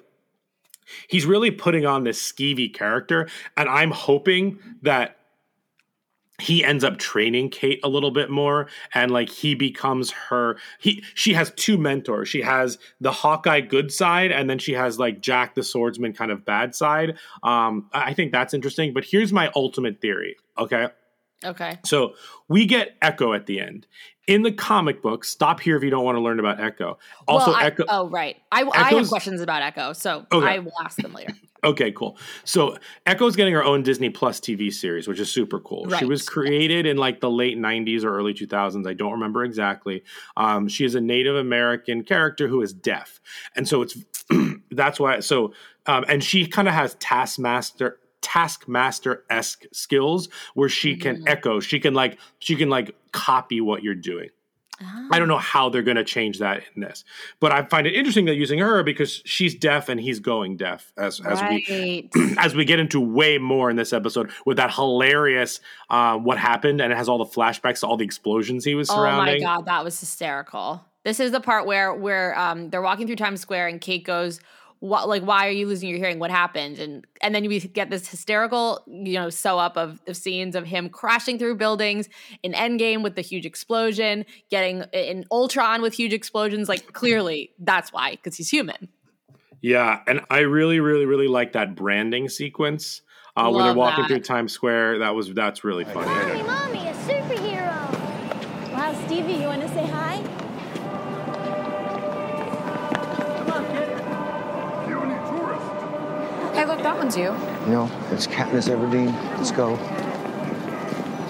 he's 1.10 1.26
really 1.26 1.52
putting 1.52 1.86
on 1.86 2.06
this 2.06 2.32
skeevy 2.32 2.74
character, 2.74 3.28
and 3.58 3.68
I'm 3.68 3.92
hoping 3.92 4.60
that 4.84 5.18
he 6.42 6.64
ends 6.64 6.84
up 6.84 6.98
training 6.98 7.50
Kate 7.50 7.80
a 7.84 7.90
little 7.90 8.12
bit 8.12 8.30
more 8.30 8.68
and 8.94 9.12
like 9.12 9.30
he 9.30 9.56
becomes 9.56 10.12
her 10.12 10.58
he 10.80 11.04
she 11.14 11.34
has 11.34 11.52
two 11.56 11.78
mentors. 11.78 12.30
She 12.30 12.42
has 12.42 12.78
the 13.00 13.12
Hawkeye 13.12 13.62
good 13.62 13.92
side 13.92 14.32
and 14.32 14.50
then 14.50 14.60
she 14.60 14.74
has 14.74 15.00
like 15.00 15.22
Jack 15.22 15.56
the 15.56 15.64
swordsman 15.64 16.14
kind 16.14 16.32
of 16.32 16.46
bad 16.46 16.76
side. 16.76 17.18
Um 17.44 17.90
I 17.94 18.14
think 18.14 18.32
that's 18.32 18.54
interesting, 18.54 18.94
but 18.94 19.06
here's 19.06 19.32
my 19.32 19.52
ultimate 19.56 20.02
theory, 20.02 20.36
okay? 20.58 20.88
Okay. 21.44 21.80
So 21.86 22.14
we 22.48 22.66
get 22.66 22.96
Echo 23.02 23.34
at 23.34 23.46
the 23.46 23.60
end. 23.60 23.88
In 24.28 24.44
the 24.44 24.52
comic 24.52 25.02
book, 25.02 25.26
stop 25.26 25.60
here 25.60 25.76
if 25.76 25.84
you 25.84 25.90
don't 25.90 26.06
want 26.06 26.16
to 26.16 26.22
learn 26.22 26.40
about 26.40 26.60
Echo. 26.60 27.00
Also, 27.28 27.52
well, 27.52 27.60
I, 27.60 27.66
Echo. 27.66 27.86
Oh, 27.90 28.08
right. 28.08 28.38
I, 28.52 28.64
I 28.64 28.94
have 28.94 29.10
questions 29.10 29.42
about 29.42 29.64
Echo, 29.64 29.94
so 29.94 30.28
Okay. 30.32 30.48
I 30.48 30.60
will 30.60 30.74
ask 30.84 30.98
them 30.98 31.14
later. 31.14 31.34
Okay, 31.64 31.92
cool. 31.92 32.18
So 32.44 32.78
Echo's 33.06 33.36
getting 33.36 33.54
her 33.54 33.64
own 33.64 33.84
Disney 33.84 34.10
Plus 34.10 34.40
TV 34.40 34.74
series, 34.74 35.08
which 35.08 35.20
is 35.20 35.32
super 35.32 35.60
cool. 35.60 35.88
She 35.98 36.06
was 36.06 36.28
created 36.28 36.88
in 36.88 36.98
like 36.98 37.20
the 37.22 37.30
late 37.30 37.58
'90s 37.58 38.04
or 38.04 38.16
early 38.18 38.34
2000s. 38.34 38.88
I 38.88 38.94
don't 38.94 39.12
remember 39.12 39.44
exactly. 39.44 40.04
Um, 40.36 40.68
she 40.68 40.86
is 40.86 40.96
a 40.96 41.02
Native 41.02 41.36
American 41.36 42.04
character 42.04 42.48
who 42.48 42.62
is 42.62 42.74
deaf, 42.74 43.22
and 43.56 43.68
so 43.68 43.84
it's 43.84 43.96
that's 44.72 45.00
why. 45.00 45.20
So 45.20 45.54
um, 45.86 46.04
and 46.08 46.24
she 46.24 46.48
kind 46.48 46.68
of 46.68 46.74
has 46.74 46.96
Taskmaster 46.96 48.00
taskmaster 48.22 49.24
esque 49.30 49.66
skills 49.74 50.30
where 50.54 50.70
she 50.70 50.96
can 50.96 51.28
echo 51.28 51.60
she 51.60 51.80
can 51.80 51.96
like 51.96 52.20
she 52.38 52.56
can 52.56 52.70
like 52.70 52.96
copy 53.12 53.60
what 53.60 53.82
you're 53.82 53.96
doing 53.96 54.30
I 55.12 55.20
don't 55.20 55.28
know 55.28 55.38
how 55.38 55.70
they're 55.70 55.82
going 55.82 55.98
to 55.98 56.04
change 56.04 56.40
that 56.40 56.64
in 56.76 56.82
this, 56.82 57.04
but 57.40 57.52
I 57.52 57.64
find 57.64 57.88
it 57.88 57.94
interesting 57.94 58.26
that 58.26 58.36
using 58.36 58.60
her 58.60 58.84
because 58.84 59.22
she's 59.26 59.56
deaf 59.56 59.90
and 59.90 60.00
he's 60.00 60.20
going 60.20 60.58
deaf 60.58 60.92
as 60.98 61.20
as 61.22 61.42
we 61.44 62.10
as 62.38 62.56
we 62.56 62.66
get 62.66 62.80
into 62.80 63.00
way 63.00 63.38
more 63.38 63.70
in 63.70 63.76
this 63.76 63.94
episode 63.94 64.32
with 64.46 64.58
that 64.58 64.74
hilarious 64.74 65.60
uh, 65.90 66.18
what 66.18 66.38
happened 66.38 66.82
and 66.82 66.92
it 66.92 66.96
has 66.96 67.10
all 67.10 67.18
the 67.18 67.26
flashbacks 67.26 67.82
to 67.82 67.88
all 67.88 67.98
the 67.98 68.06
explosions 68.06 68.64
he 68.66 68.76
was 68.76 68.90
surrounding. 68.90 69.44
oh 69.44 69.48
my 69.48 69.56
god, 69.56 69.66
that 69.66 69.84
was 69.84 70.00
hysterical. 70.00 70.84
This 71.04 71.20
is 71.20 71.32
the 71.32 71.40
part 71.40 71.66
where 71.66 71.94
where 71.94 72.38
um 72.38 72.70
they're 72.70 72.82
walking 72.82 73.08
through 73.08 73.16
Times 73.16 73.42
Square 73.42 73.68
and 73.68 73.82
Kate 73.82 74.04
goes, 74.04 74.40
"What? 74.82 75.08
Like, 75.08 75.24
why 75.24 75.48
are 75.48 75.52
you 75.52 75.66
losing 75.66 75.90
your 75.90 75.98
hearing? 75.98 76.20
What 76.20 76.30
happened?" 76.30 76.78
And 76.78 77.08
and 77.22 77.34
then 77.34 77.48
we 77.48 77.60
get 77.60 77.90
this 77.90 78.08
hysterical, 78.08 78.84
you 78.86 79.14
know, 79.14 79.30
sew 79.30 79.58
up 79.58 79.78
of, 79.78 80.00
of 80.06 80.18
scenes 80.18 80.56
of 80.56 80.66
him 80.66 80.90
crashing 80.90 81.40
through 81.40 81.56
buildings 81.56 82.10
in 82.44 82.52
Endgame 82.52 83.02
with 83.02 83.16
the 83.16 83.22
huge 83.22 83.46
explosion, 83.46 84.26
getting 84.50 84.84
in 84.94 85.26
Ultron 85.32 85.82
with 85.82 85.94
huge 85.94 86.14
explosions. 86.14 86.68
Like, 86.70 86.94
clearly, 86.94 87.52
that's 87.58 87.94
why 87.94 88.12
because 88.12 88.36
he's 88.36 88.50
human. 88.50 88.90
Yeah, 89.62 90.02
and 90.08 90.22
I 90.30 90.40
really, 90.40 90.80
really, 90.80 91.06
really 91.06 91.28
like 91.28 91.54
that 91.54 91.76
branding 91.76 92.30
sequence 92.30 93.04
uh, 93.36 93.50
where 93.50 93.66
they're 93.66 93.74
walking 93.74 94.04
that. 94.04 94.08
through 94.08 94.22
Times 94.22 94.52
Square. 94.52 95.00
That 95.00 95.16
was 95.16 95.34
that's 95.34 95.64
really 95.64 95.86
funny. 95.86 96.08
Mommy, 96.08 96.44
mommy, 96.44 96.81
that 106.84 106.98
one's 106.98 107.18
you. 107.18 107.32
No, 107.68 107.90
it's 108.12 108.28
Katniss 108.28 108.70
Everdeen. 108.70 109.14
Let's 109.38 109.52
go. 109.52 109.78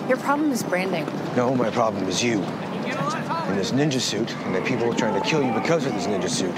Your 0.07 0.17
problem 0.17 0.51
is 0.51 0.63
branding. 0.63 1.05
No, 1.35 1.55
my 1.55 1.69
problem 1.69 2.07
is 2.07 2.23
you. 2.23 2.41
And 2.41 3.57
this 3.59 3.71
ninja 3.71 3.99
suit, 3.99 4.33
and 4.45 4.55
the 4.55 4.61
people 4.61 4.89
are 4.91 4.95
trying 4.95 5.21
to 5.21 5.27
kill 5.27 5.43
you 5.43 5.51
because 5.53 5.85
of 5.85 5.93
this 5.93 6.07
ninja 6.07 6.29
suit. 6.29 6.55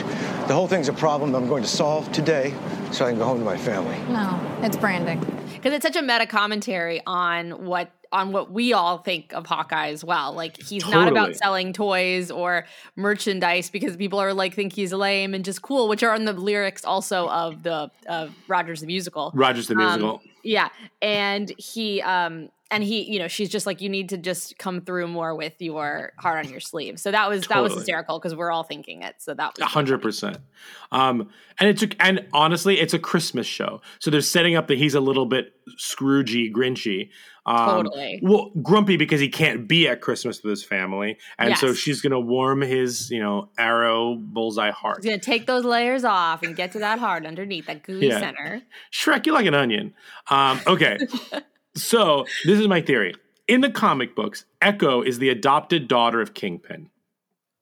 The 0.48 0.54
whole 0.54 0.68
thing's 0.68 0.90
a 0.90 0.94
problem 0.94 1.36
I'm 1.36 1.48
going 1.48 1.64
to 1.64 1.70
solve 1.70 2.12
today 2.12 2.54
so 2.92 3.06
I 3.06 3.10
can 3.10 3.18
go 3.20 3.26
home 3.26 3.40
to 3.40 3.46
my 3.46 3.58
family. 3.58 3.98
No, 4.12 4.40
it's 4.62 4.78
branding. 4.78 5.20
because 5.64 5.74
it's 5.74 5.84
such 5.84 5.96
a 5.96 6.02
meta 6.02 6.26
commentary 6.28 7.02
on 7.08 7.66
what 7.66 7.90
on 8.14 8.32
what 8.32 8.52
we 8.52 8.72
all 8.72 9.00
think 9.00 9.34
of 9.34 9.46
Hawkeye 9.46 9.90
as 9.90 10.04
well. 10.06 10.34
Like 10.34 10.62
he's 10.62 10.88
not 10.88 11.10
about 11.10 11.36
selling 11.36 11.74
toys 11.74 12.32
or 12.32 12.66
merchandise 12.96 13.70
because 13.70 13.98
people 13.98 14.20
are 14.20 14.34
like 14.34 14.54
think 14.54 14.72
he's 14.72 14.94
lame 14.94 15.34
and 15.34 15.44
just 15.44 15.62
cool, 15.62 15.90
which 15.90 16.04
are 16.04 16.16
in 16.16 16.24
the 16.24 16.34
lyrics 16.34 16.86
also 16.86 17.28
of 17.28 17.64
the 17.64 17.92
of 18.08 18.34
Rogers 18.48 18.82
the 18.82 18.88
musical. 18.88 19.32
Rogers 19.34 19.68
the 19.68 19.74
Um, 19.74 19.80
musical. 19.80 20.22
Yeah, 20.44 20.70
and 21.02 21.52
he 21.58 22.02
um 22.02 22.50
and 22.70 22.84
he 22.84 23.04
you 23.12 23.20
know 23.20 23.28
she's 23.28 23.50
just 23.50 23.66
like 23.66 23.82
you 23.82 23.90
need 23.90 24.10
to 24.10 24.18
just 24.18 24.58
come 24.58 24.82
through 24.82 25.08
more 25.08 25.36
with 25.36 25.54
your 25.60 26.12
heart 26.18 26.46
on 26.46 26.52
your 26.52 26.60
sleeve. 26.60 27.00
So 27.00 27.12
that 27.12 27.30
was 27.30 27.48
that 27.48 27.62
was 27.62 27.74
hysterical 27.74 28.20
because 28.20 28.36
we're 28.36 28.52
all 28.52 28.64
thinking 28.64 29.02
it. 29.02 29.16
So 29.20 29.34
that 29.34 29.58
was 29.58 29.68
hundred 29.68 30.02
percent. 30.02 30.38
Um, 30.92 31.30
and 31.60 31.70
it 31.70 31.78
took, 31.78 31.96
and 32.00 32.28
honestly, 32.34 32.80
it's 32.80 32.94
a 32.94 33.00
Christmas 33.00 33.48
show, 33.48 33.82
so 34.00 34.12
they're 34.12 34.22
setting 34.22 34.56
up 34.56 34.68
that 34.68 34.78
he's 34.78 34.96
a 34.96 35.00
little 35.00 35.26
bit 35.26 35.54
Scroogey, 35.80 36.52
Grinchy. 36.54 37.10
Um, 37.46 37.84
Totally. 37.84 38.20
Well, 38.24 38.52
grumpy 38.62 38.96
because 38.96 39.20
he 39.20 39.28
can't 39.28 39.68
be 39.68 39.88
at 39.88 40.00
Christmas 40.02 40.42
with 40.42 40.50
his 40.52 40.64
family, 40.64 41.18
and 41.38 41.58
so 41.58 41.74
she's 41.74 42.02
gonna 42.02 42.20
warm 42.20 42.62
his, 42.62 43.10
you 43.12 43.20
know, 43.20 43.50
arrow 43.58 44.16
bullseye 44.16 44.72
heart. 44.72 44.98
He's 45.04 45.06
gonna 45.12 45.20
take 45.20 45.46
those 45.46 45.66
layers 45.66 46.04
off 46.06 46.44
and 46.44 46.56
get 46.56 46.72
to 46.74 46.80
that 46.80 47.00
heart 47.00 47.26
underneath 47.26 47.66
that 47.66 47.84
gooey 47.84 48.08
Yeah. 48.08 48.20
center. 48.20 48.62
Shrek, 48.94 49.26
you 49.26 49.34
like 49.34 49.46
an 49.46 49.56
onion. 49.56 49.94
Um, 50.30 50.62
okay, 50.68 50.98
so 51.76 52.26
this 52.46 52.60
is 52.60 52.68
my 52.68 52.82
theory. 52.82 53.14
In 53.48 53.60
the 53.62 53.70
comic 53.70 54.16
books, 54.16 54.46
Echo 54.62 55.02
is 55.02 55.20
the 55.20 55.28
adopted 55.30 55.88
daughter 55.90 56.22
of 56.22 56.34
Kingpin. 56.34 56.90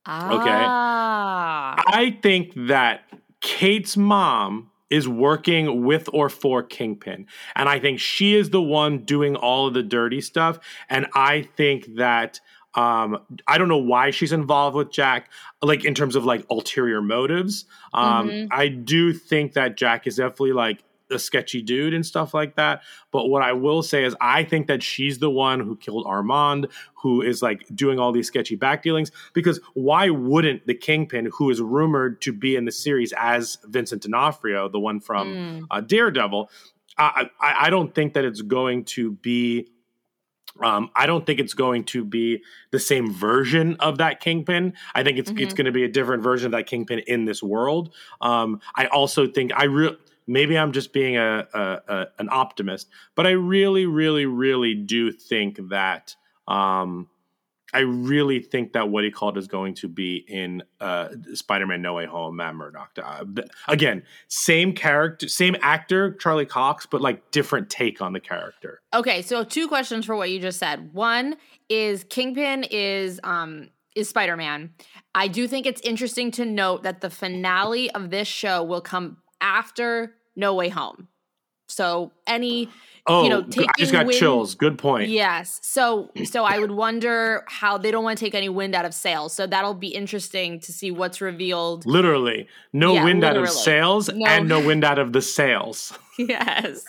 Ah. 0.06 1.76
I 1.88 2.18
think 2.22 2.54
that 2.56 3.02
Kate's 3.42 3.96
mom 3.98 4.71
is 4.92 5.08
working 5.08 5.84
with 5.84 6.08
or 6.14 6.30
for 6.30 6.62
Kingpin. 6.62 7.26
And 7.56 7.68
I 7.68 7.80
think 7.80 8.00
she 8.00 8.36
is 8.36 8.52
the 8.52 8.62
one 8.62 9.00
doing 9.00 9.36
all 9.36 9.68
of 9.68 9.74
the 9.74 9.82
dirty 9.82 10.22
stuff. 10.22 10.60
And 10.90 11.08
I 11.16 11.44
think 11.58 11.96
that 11.96 12.40
um 12.76 13.18
I 13.48 13.58
don't 13.58 13.68
know 13.68 13.78
why 13.78 14.12
she's 14.12 14.32
involved 14.32 14.76
with 14.78 14.92
Jack, 14.92 15.30
like 15.62 15.84
in 15.84 15.94
terms 15.94 16.16
of 16.16 16.24
like 16.26 16.46
ulterior 16.50 17.02
motives. 17.02 17.66
Um 17.94 18.30
Mhm. 18.30 18.48
I 18.52 18.68
do 18.68 19.12
think 19.14 19.54
that 19.54 19.76
Jack 19.78 20.08
is 20.08 20.18
definitely 20.18 20.54
like 20.54 20.84
a 21.12 21.20
sketchy 21.20 21.62
dude 21.62 21.94
and 21.94 22.06
stuff 22.06 22.34
like 22.34 22.56
that. 22.56 22.82
But 23.12 23.27
what 23.27 23.44
I 23.44 23.53
will 23.53 23.84
say 23.84 24.03
is 24.03 24.15
I 24.22 24.44
think 24.44 24.68
that 24.68 24.82
she's 24.82 25.20
the 25.20 25.30
one 25.30 25.60
who 25.60 25.75
killed 25.75 26.06
Armand, 26.08 26.68
who 26.96 27.22
is 27.22 27.41
like 27.41 27.65
doing 27.75 28.00
all 28.00 28.12
these 28.12 28.27
sketchy 28.27 28.56
back 28.56 28.84
dealings. 28.84 29.12
Because 29.34 29.60
why 29.74 30.10
wouldn't 30.10 30.65
the 30.68 30.74
Kingpin, 30.74 31.30
who 31.34 31.50
is 31.50 31.62
rumored 31.62 32.22
to 32.22 32.34
be 32.34 32.56
in 32.56 32.65
the 32.65 32.72
series 32.72 33.13
as 33.18 33.58
Vincent 33.65 34.03
D'Onofrio, 34.03 34.70
the 34.70 34.80
one 34.80 35.00
from 35.00 35.27
Mm. 35.27 35.68
uh, 35.70 35.82
Daredevil, 35.82 36.50
I, 36.98 37.30
I, 37.39 37.56
I 37.68 37.70
don't 37.70 37.94
think 37.96 38.13
that 38.13 38.25
it's 38.25 38.41
going 38.41 38.86
to 38.86 39.12
be. 39.12 39.68
Um, 40.62 40.91
I 40.96 41.06
don't 41.06 41.25
think 41.25 41.39
it's 41.39 41.53
going 41.53 41.86
to 41.86 42.03
be 42.03 42.44
the 42.72 42.80
same 42.80 43.12
version 43.13 43.77
of 43.80 44.00
that 44.00 44.20
Kingpin. 44.20 44.74
I 44.94 45.01
think 45.01 45.18
it's 45.18 45.32
it's 45.32 45.53
Mhm. 45.53 45.56
going 45.58 45.65
to 45.65 45.72
be 45.72 45.86
a 45.86 45.88
different 45.88 46.24
version 46.24 46.48
of 46.48 46.51
that 46.51 46.68
Kingpin 46.68 47.00
in 47.08 47.24
this 47.24 47.41
world. 47.41 47.94
Um, 48.20 48.60
I 48.75 48.88
also 48.88 49.27
think 49.27 49.53
I 49.56 49.63
re- 49.63 49.96
maybe 50.28 50.58
I'm 50.58 50.72
just 50.72 50.94
being 50.94 51.18
a, 51.18 51.48
a, 51.54 51.82
a 51.88 52.08
an 52.20 52.30
optimist, 52.32 52.90
but 53.16 53.28
I 53.28 53.32
really, 53.32 53.86
really, 53.86 54.25
really 54.25 54.75
do 54.75 55.12
think 55.12 55.60
that 55.70 56.16
um, 56.48 57.08
I 57.74 57.80
really 57.80 58.42
think 58.42 58.74
that 58.74 58.90
what 58.90 59.04
he 59.04 59.12
called 59.12 59.38
is 59.38 59.48
going 59.48 59.75
to 59.75 59.88
be 59.88 60.25
in 60.28 60.63
uh, 60.80 61.10
Spider-Man: 61.34 61.82
No 61.82 61.94
Way 61.94 62.06
Home. 62.06 62.36
Matt 62.36 62.56
Murdock. 62.56 62.92
Uh, 63.01 63.24
again, 63.68 64.04
same 64.28 64.74
character, 64.74 65.28
same 65.28 65.56
actor, 65.62 66.13
Charlie 66.16 66.46
Cox, 66.46 66.86
but 66.86 67.01
like 67.01 67.32
different 67.32 67.70
take 67.70 68.01
on 68.01 68.13
the 68.13 68.20
character. 68.20 68.82
Okay, 68.94 69.22
so 69.22 69.44
two 69.44 69.68
questions 69.68 70.06
for 70.06 70.16
what 70.16 70.30
you 70.30 70.40
just 70.40 70.60
said. 70.60 70.94
One 70.94 71.38
is 71.70 72.04
Kingpin 72.04 72.66
is 72.70 73.20
um 73.24 73.70
is 73.96 74.10
Spider-Man. 74.10 74.74
I 75.13 75.28
do 75.28 75.48
think 75.48 75.66
it's 75.66 75.82
interesting 75.82 76.32
to 76.32 76.46
note 76.46 76.84
that 76.84 77.01
the 77.01 77.10
finale 77.10 77.92
of 77.92 78.10
this 78.10 78.28
show 78.28 78.63
will 78.63 78.82
come 78.82 79.18
after 79.42 80.14
No 80.36 80.54
Way 80.56 80.70
Home. 80.70 81.08
So 81.68 82.12
any 82.28 82.70
Oh, 83.08 83.24
you 83.24 83.30
know, 83.30 83.42
g- 83.42 83.66
I 83.68 83.72
just 83.80 83.92
got 83.92 84.06
wind- 84.06 84.20
chills. 84.20 84.54
Good 84.54 84.78
point. 84.78 85.10
Yes. 85.10 85.60
So 85.64 86.12
so 86.26 86.44
I 86.46 86.60
would 86.60 86.70
wonder 86.70 87.44
how 87.48 87.80
they 87.80 87.90
don't 87.90 88.04
want 88.04 88.20
to 88.20 88.24
take 88.26 88.36
any 88.36 88.48
wind 88.50 88.76
out 88.76 88.86
of 88.86 88.94
sails. 88.94 89.34
So 89.34 89.48
that'll 89.48 89.74
be 89.74 89.88
interesting 89.88 90.60
to 90.60 90.72
see 90.72 90.92
what's 90.92 91.20
revealed. 91.20 91.86
Literally, 91.88 92.48
no 92.74 92.94
Yeah, 92.94 93.04
wind 93.06 93.24
out 93.24 93.38
of 93.38 93.50
sails 93.50 94.08
No. 94.14 94.26
and 94.28 94.48
no 94.48 94.60
wind 94.66 94.84
out 94.84 95.00
of 95.00 95.14
the 95.14 95.22
sails. 95.22 95.98
yes. 96.20 96.86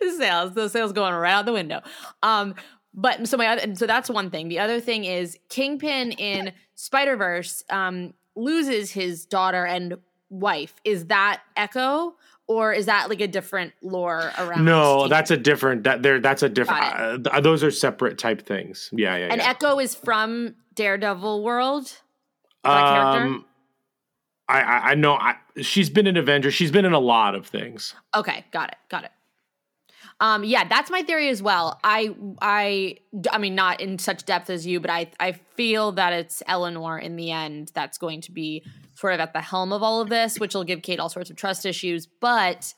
The 0.00 0.10
sails, 0.18 0.54
the 0.54 0.68
sails 0.68 0.92
going 0.92 1.14
right 1.14 1.32
out 1.32 1.46
the 1.46 1.52
window. 1.52 1.80
Um 2.24 2.54
but 2.94 3.28
so 3.28 3.36
my 3.36 3.46
other 3.46 3.74
so 3.76 3.86
that's 3.86 4.10
one 4.10 4.30
thing. 4.30 4.48
The 4.48 4.58
other 4.58 4.80
thing 4.80 5.04
is 5.04 5.38
Kingpin 5.48 6.10
in 6.12 6.52
Spider-Verse 6.74 7.62
um 7.70 8.14
loses 8.34 8.90
his 8.90 9.26
daughter 9.26 9.64
and 9.64 9.96
wife. 10.32 10.74
Is 10.84 11.06
that 11.06 11.42
Echo 11.56 12.14
or 12.48 12.72
is 12.72 12.86
that 12.86 13.08
like 13.08 13.20
a 13.20 13.28
different 13.28 13.72
lore 13.82 14.32
around 14.38 14.64
No, 14.64 15.08
that's 15.08 15.30
a 15.30 15.36
different. 15.36 15.84
That 15.84 16.02
there, 16.02 16.20
that's 16.20 16.42
a 16.42 16.48
different. 16.48 17.24
Got 17.24 17.34
Uh, 17.34 17.40
those 17.40 17.62
are 17.62 17.70
separate 17.70 18.18
type 18.18 18.44
things. 18.44 18.90
Yeah, 18.92 19.16
yeah, 19.16 19.28
And 19.30 19.40
yeah. 19.40 19.50
Echo 19.50 19.78
is 19.78 19.94
from 19.94 20.54
Daredevil 20.74 21.42
world? 21.42 21.92
Um, 22.64 23.44
I, 24.48 24.60
I, 24.60 24.90
I 24.90 24.94
know. 24.94 25.14
I, 25.14 25.36
she's 25.60 25.90
been 25.90 26.06
an 26.06 26.16
Avenger. 26.16 26.50
She's 26.50 26.70
been 26.70 26.84
in 26.84 26.92
a 26.92 27.00
lot 27.00 27.34
of 27.34 27.46
things. 27.46 27.94
Okay, 28.14 28.44
got 28.50 28.70
it, 28.70 28.76
got 28.88 29.04
it. 29.04 29.10
Um, 30.20 30.44
yeah, 30.44 30.64
that's 30.64 30.90
my 30.90 31.02
theory 31.02 31.28
as 31.30 31.42
well. 31.42 31.80
I, 31.82 32.14
I, 32.40 32.98
I 33.32 33.38
mean, 33.38 33.56
not 33.56 33.80
in 33.80 33.98
such 33.98 34.24
depth 34.24 34.50
as 34.50 34.64
you, 34.64 34.78
but 34.78 34.90
I, 34.90 35.10
I 35.18 35.32
feel 35.32 35.92
that 35.92 36.12
it's 36.12 36.44
Eleanor 36.46 36.96
in 36.98 37.16
the 37.16 37.32
end 37.32 37.72
that's 37.74 37.98
going 37.98 38.20
to 38.22 38.32
be 38.32 38.62
sort 39.02 39.14
of 39.14 39.20
at 39.20 39.32
the 39.32 39.40
helm 39.40 39.72
of 39.72 39.82
all 39.82 40.00
of 40.00 40.08
this, 40.08 40.38
which 40.38 40.54
will 40.54 40.64
give 40.64 40.80
Kate 40.80 41.00
all 41.00 41.08
sorts 41.08 41.28
of 41.28 41.36
trust 41.36 41.66
issues. 41.66 42.06
But 42.06 42.72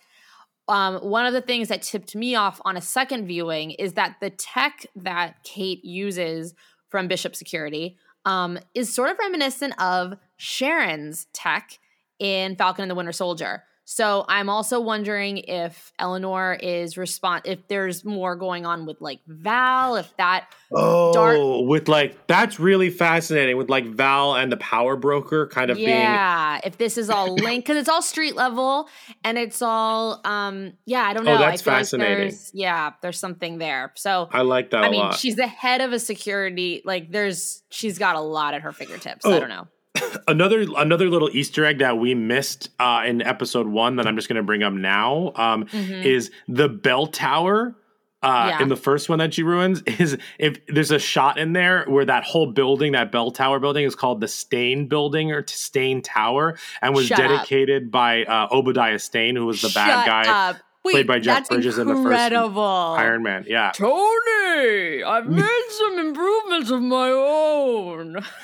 um, 0.66 0.96
one 0.96 1.26
of 1.26 1.34
the 1.34 1.42
things 1.42 1.68
that 1.68 1.82
tipped 1.82 2.16
me 2.16 2.34
off 2.34 2.60
on 2.64 2.78
a 2.78 2.80
second 2.80 3.26
viewing 3.26 3.72
is 3.72 3.92
that 3.92 4.16
the 4.22 4.30
tech 4.30 4.86
that 4.96 5.44
Kate 5.44 5.84
uses 5.84 6.54
from 6.88 7.08
Bishop 7.08 7.36
Security 7.36 7.98
um, 8.24 8.58
is 8.74 8.92
sort 8.92 9.10
of 9.10 9.18
reminiscent 9.18 9.80
of 9.80 10.14
Sharon's 10.38 11.26
tech 11.34 11.78
in 12.18 12.56
Falcon 12.56 12.84
and 12.84 12.90
the 12.90 12.94
Winter 12.94 13.12
Soldier. 13.12 13.64
So 13.86 14.24
I'm 14.28 14.48
also 14.48 14.80
wondering 14.80 15.38
if 15.38 15.92
Eleanor 15.98 16.54
is 16.54 16.96
respond 16.96 17.42
if 17.44 17.68
there's 17.68 18.02
more 18.04 18.34
going 18.34 18.64
on 18.64 18.86
with 18.86 19.00
like 19.00 19.20
Val, 19.26 19.96
if 19.96 20.14
that 20.16 20.46
Oh, 20.72 21.12
dark 21.12 21.68
with 21.68 21.86
like 21.88 22.26
that's 22.26 22.58
really 22.58 22.88
fascinating 22.90 23.56
with 23.58 23.68
like 23.68 23.86
Val 23.86 24.34
and 24.36 24.50
the 24.50 24.56
power 24.56 24.96
broker 24.96 25.46
kind 25.46 25.70
of 25.70 25.76
being 25.76 25.90
yeah, 25.90 26.60
if 26.64 26.78
this 26.78 26.96
is 26.96 27.10
all 27.10 27.34
linked 27.34 27.66
because 27.66 27.78
it's 27.78 27.88
all 27.88 28.02
street 28.02 28.34
level 28.34 28.88
and 29.22 29.36
it's 29.38 29.60
all 29.62 30.20
um 30.24 30.72
yeah, 30.86 31.02
I 31.02 31.12
don't 31.12 31.24
know. 31.24 31.34
Oh, 31.34 31.38
that's 31.38 31.60
I 31.62 31.64
fascinating. 31.64 32.12
Like 32.24 32.30
there's, 32.30 32.50
yeah, 32.54 32.92
there's 33.02 33.18
something 33.18 33.58
there. 33.58 33.92
So 33.96 34.28
I 34.32 34.40
like 34.42 34.70
that 34.70 34.82
I 34.84 34.88
mean, 34.90 35.00
lot. 35.00 35.16
she's 35.18 35.36
the 35.36 35.46
head 35.46 35.80
of 35.82 35.92
a 35.92 35.98
security. 35.98 36.80
Like, 36.84 37.10
there's 37.12 37.62
she's 37.70 37.98
got 37.98 38.16
a 38.16 38.20
lot 38.20 38.54
at 38.54 38.62
her 38.62 38.72
fingertips. 38.72 39.24
I 39.26 39.36
Oh. 39.36 39.40
don't 39.40 39.48
know. 39.50 39.68
another 40.28 40.66
another 40.76 41.08
little 41.08 41.30
Easter 41.32 41.64
egg 41.64 41.78
that 41.78 41.98
we 41.98 42.14
missed 42.14 42.70
uh, 42.80 43.02
in 43.06 43.22
episode 43.22 43.66
one 43.66 43.96
that 43.96 44.06
I'm 44.06 44.16
just 44.16 44.28
going 44.28 44.36
to 44.36 44.42
bring 44.42 44.62
up 44.62 44.72
now 44.72 45.32
um, 45.36 45.66
is 45.72 46.30
the 46.48 46.68
bell 46.68 47.06
tower. 47.06 47.76
Uh, 48.22 48.46
Yeah. 48.48 48.62
In 48.62 48.68
the 48.70 48.76
first 48.76 49.10
one 49.10 49.18
that 49.18 49.34
she 49.34 49.42
ruins, 49.42 49.82
is 49.86 50.16
if 50.38 50.58
there's 50.66 50.90
a 50.90 50.98
shot 50.98 51.36
in 51.38 51.52
there 51.52 51.84
where 51.86 52.06
that 52.06 52.24
whole 52.24 52.50
building, 52.52 52.92
that 52.92 53.12
bell 53.12 53.30
tower 53.30 53.60
building, 53.60 53.84
is 53.84 53.94
called 53.94 54.20
the 54.22 54.28
Stane 54.28 54.88
Building 54.88 55.30
or 55.30 55.42
t- 55.42 55.52
Stane 55.54 56.00
Tower, 56.00 56.56
and 56.80 56.94
was 56.94 57.06
Shut 57.06 57.20
up. 57.20 57.28
dedicated 57.28 57.90
by 57.90 58.24
uh, 58.24 58.48
Obadiah 58.50 58.98
Stane, 58.98 59.36
who 59.36 59.44
was 59.44 59.60
the 59.60 59.68
bad 59.74 60.06
guy 60.06 60.48
up. 60.50 60.56
Wait, 60.86 60.92
played 60.92 61.06
by 61.06 61.18
Jeff 61.18 61.36
that's 61.36 61.48
Bridges 61.50 61.76
in 61.78 61.86
the 61.86 61.94
first 61.94 62.04
incredible. 62.06 62.62
Iron 62.62 63.22
Man. 63.22 63.44
Yeah, 63.46 63.72
Tony, 63.74 65.02
I've 65.02 65.28
made 65.28 65.66
some 65.68 65.98
improvements 65.98 66.70
of 66.70 66.80
my 66.82 67.10
own. 67.10 68.24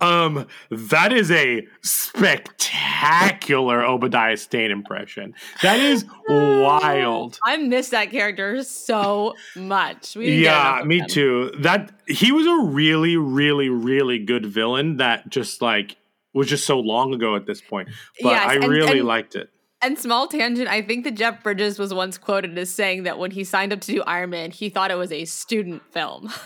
Um, 0.00 0.46
that 0.70 1.12
is 1.12 1.30
a 1.30 1.66
spectacular 1.82 3.84
Obadiah 3.84 4.36
Stane 4.36 4.70
impression. 4.70 5.34
That 5.62 5.80
is 5.80 6.04
wild. 6.28 7.38
I 7.44 7.56
miss 7.58 7.90
that 7.90 8.10
character 8.10 8.62
so 8.64 9.34
much. 9.56 10.16
We 10.16 10.26
didn't 10.26 10.40
get 10.42 10.52
enough 10.52 10.78
Yeah, 10.80 10.84
me 10.86 10.98
him. 11.00 11.06
too. 11.08 11.52
That 11.60 11.92
he 12.06 12.32
was 12.32 12.46
a 12.46 12.70
really, 12.70 13.16
really, 13.16 13.68
really 13.68 14.18
good 14.18 14.46
villain 14.46 14.96
that 14.98 15.28
just 15.28 15.60
like 15.62 15.96
was 16.32 16.48
just 16.48 16.64
so 16.64 16.78
long 16.80 17.12
ago 17.14 17.36
at 17.36 17.46
this 17.46 17.60
point. 17.60 17.88
But 18.22 18.30
Yes, 18.30 18.48
I 18.48 18.54
and- 18.54 18.68
really 18.68 18.98
and- 19.00 19.08
liked 19.08 19.34
it. 19.36 19.50
And 19.82 19.98
small 19.98 20.28
tangent, 20.28 20.68
I 20.68 20.82
think 20.82 21.04
that 21.04 21.14
Jeff 21.14 21.42
Bridges 21.42 21.78
was 21.78 21.94
once 21.94 22.18
quoted 22.18 22.58
as 22.58 22.68
saying 22.68 23.04
that 23.04 23.18
when 23.18 23.30
he 23.30 23.44
signed 23.44 23.72
up 23.72 23.80
to 23.80 23.92
do 23.92 24.02
Iron 24.06 24.28
Man, 24.28 24.50
he 24.50 24.68
thought 24.68 24.90
it 24.90 24.96
was 24.96 25.10
a 25.10 25.24
student 25.24 25.82
film. 25.92 26.30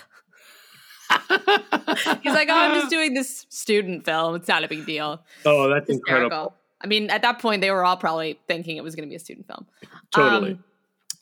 He's 2.23 2.33
like, 2.33 2.49
oh, 2.51 2.55
I'm 2.55 2.75
just 2.75 2.91
doing 2.91 3.15
this 3.15 3.47
student 3.49 4.05
film. 4.05 4.35
It's 4.35 4.49
not 4.49 4.65
a 4.65 4.69
big 4.69 4.87
deal. 4.87 5.23
Oh, 5.45 5.69
that's 5.69 5.87
Hysterical. 5.89 6.25
incredible. 6.27 6.55
I 6.81 6.87
mean, 6.87 7.11
at 7.11 7.23
that 7.23 7.39
point, 7.39 7.61
they 7.61 7.71
were 7.71 7.85
all 7.85 7.97
probably 7.97 8.39
thinking 8.47 8.77
it 8.77 8.85
was 8.85 8.95
going 8.95 9.09
to 9.09 9.11
be 9.11 9.17
a 9.17 9.21
student 9.21 9.47
film. 9.47 9.67
Totally. 10.11 10.53
Um, 10.53 10.65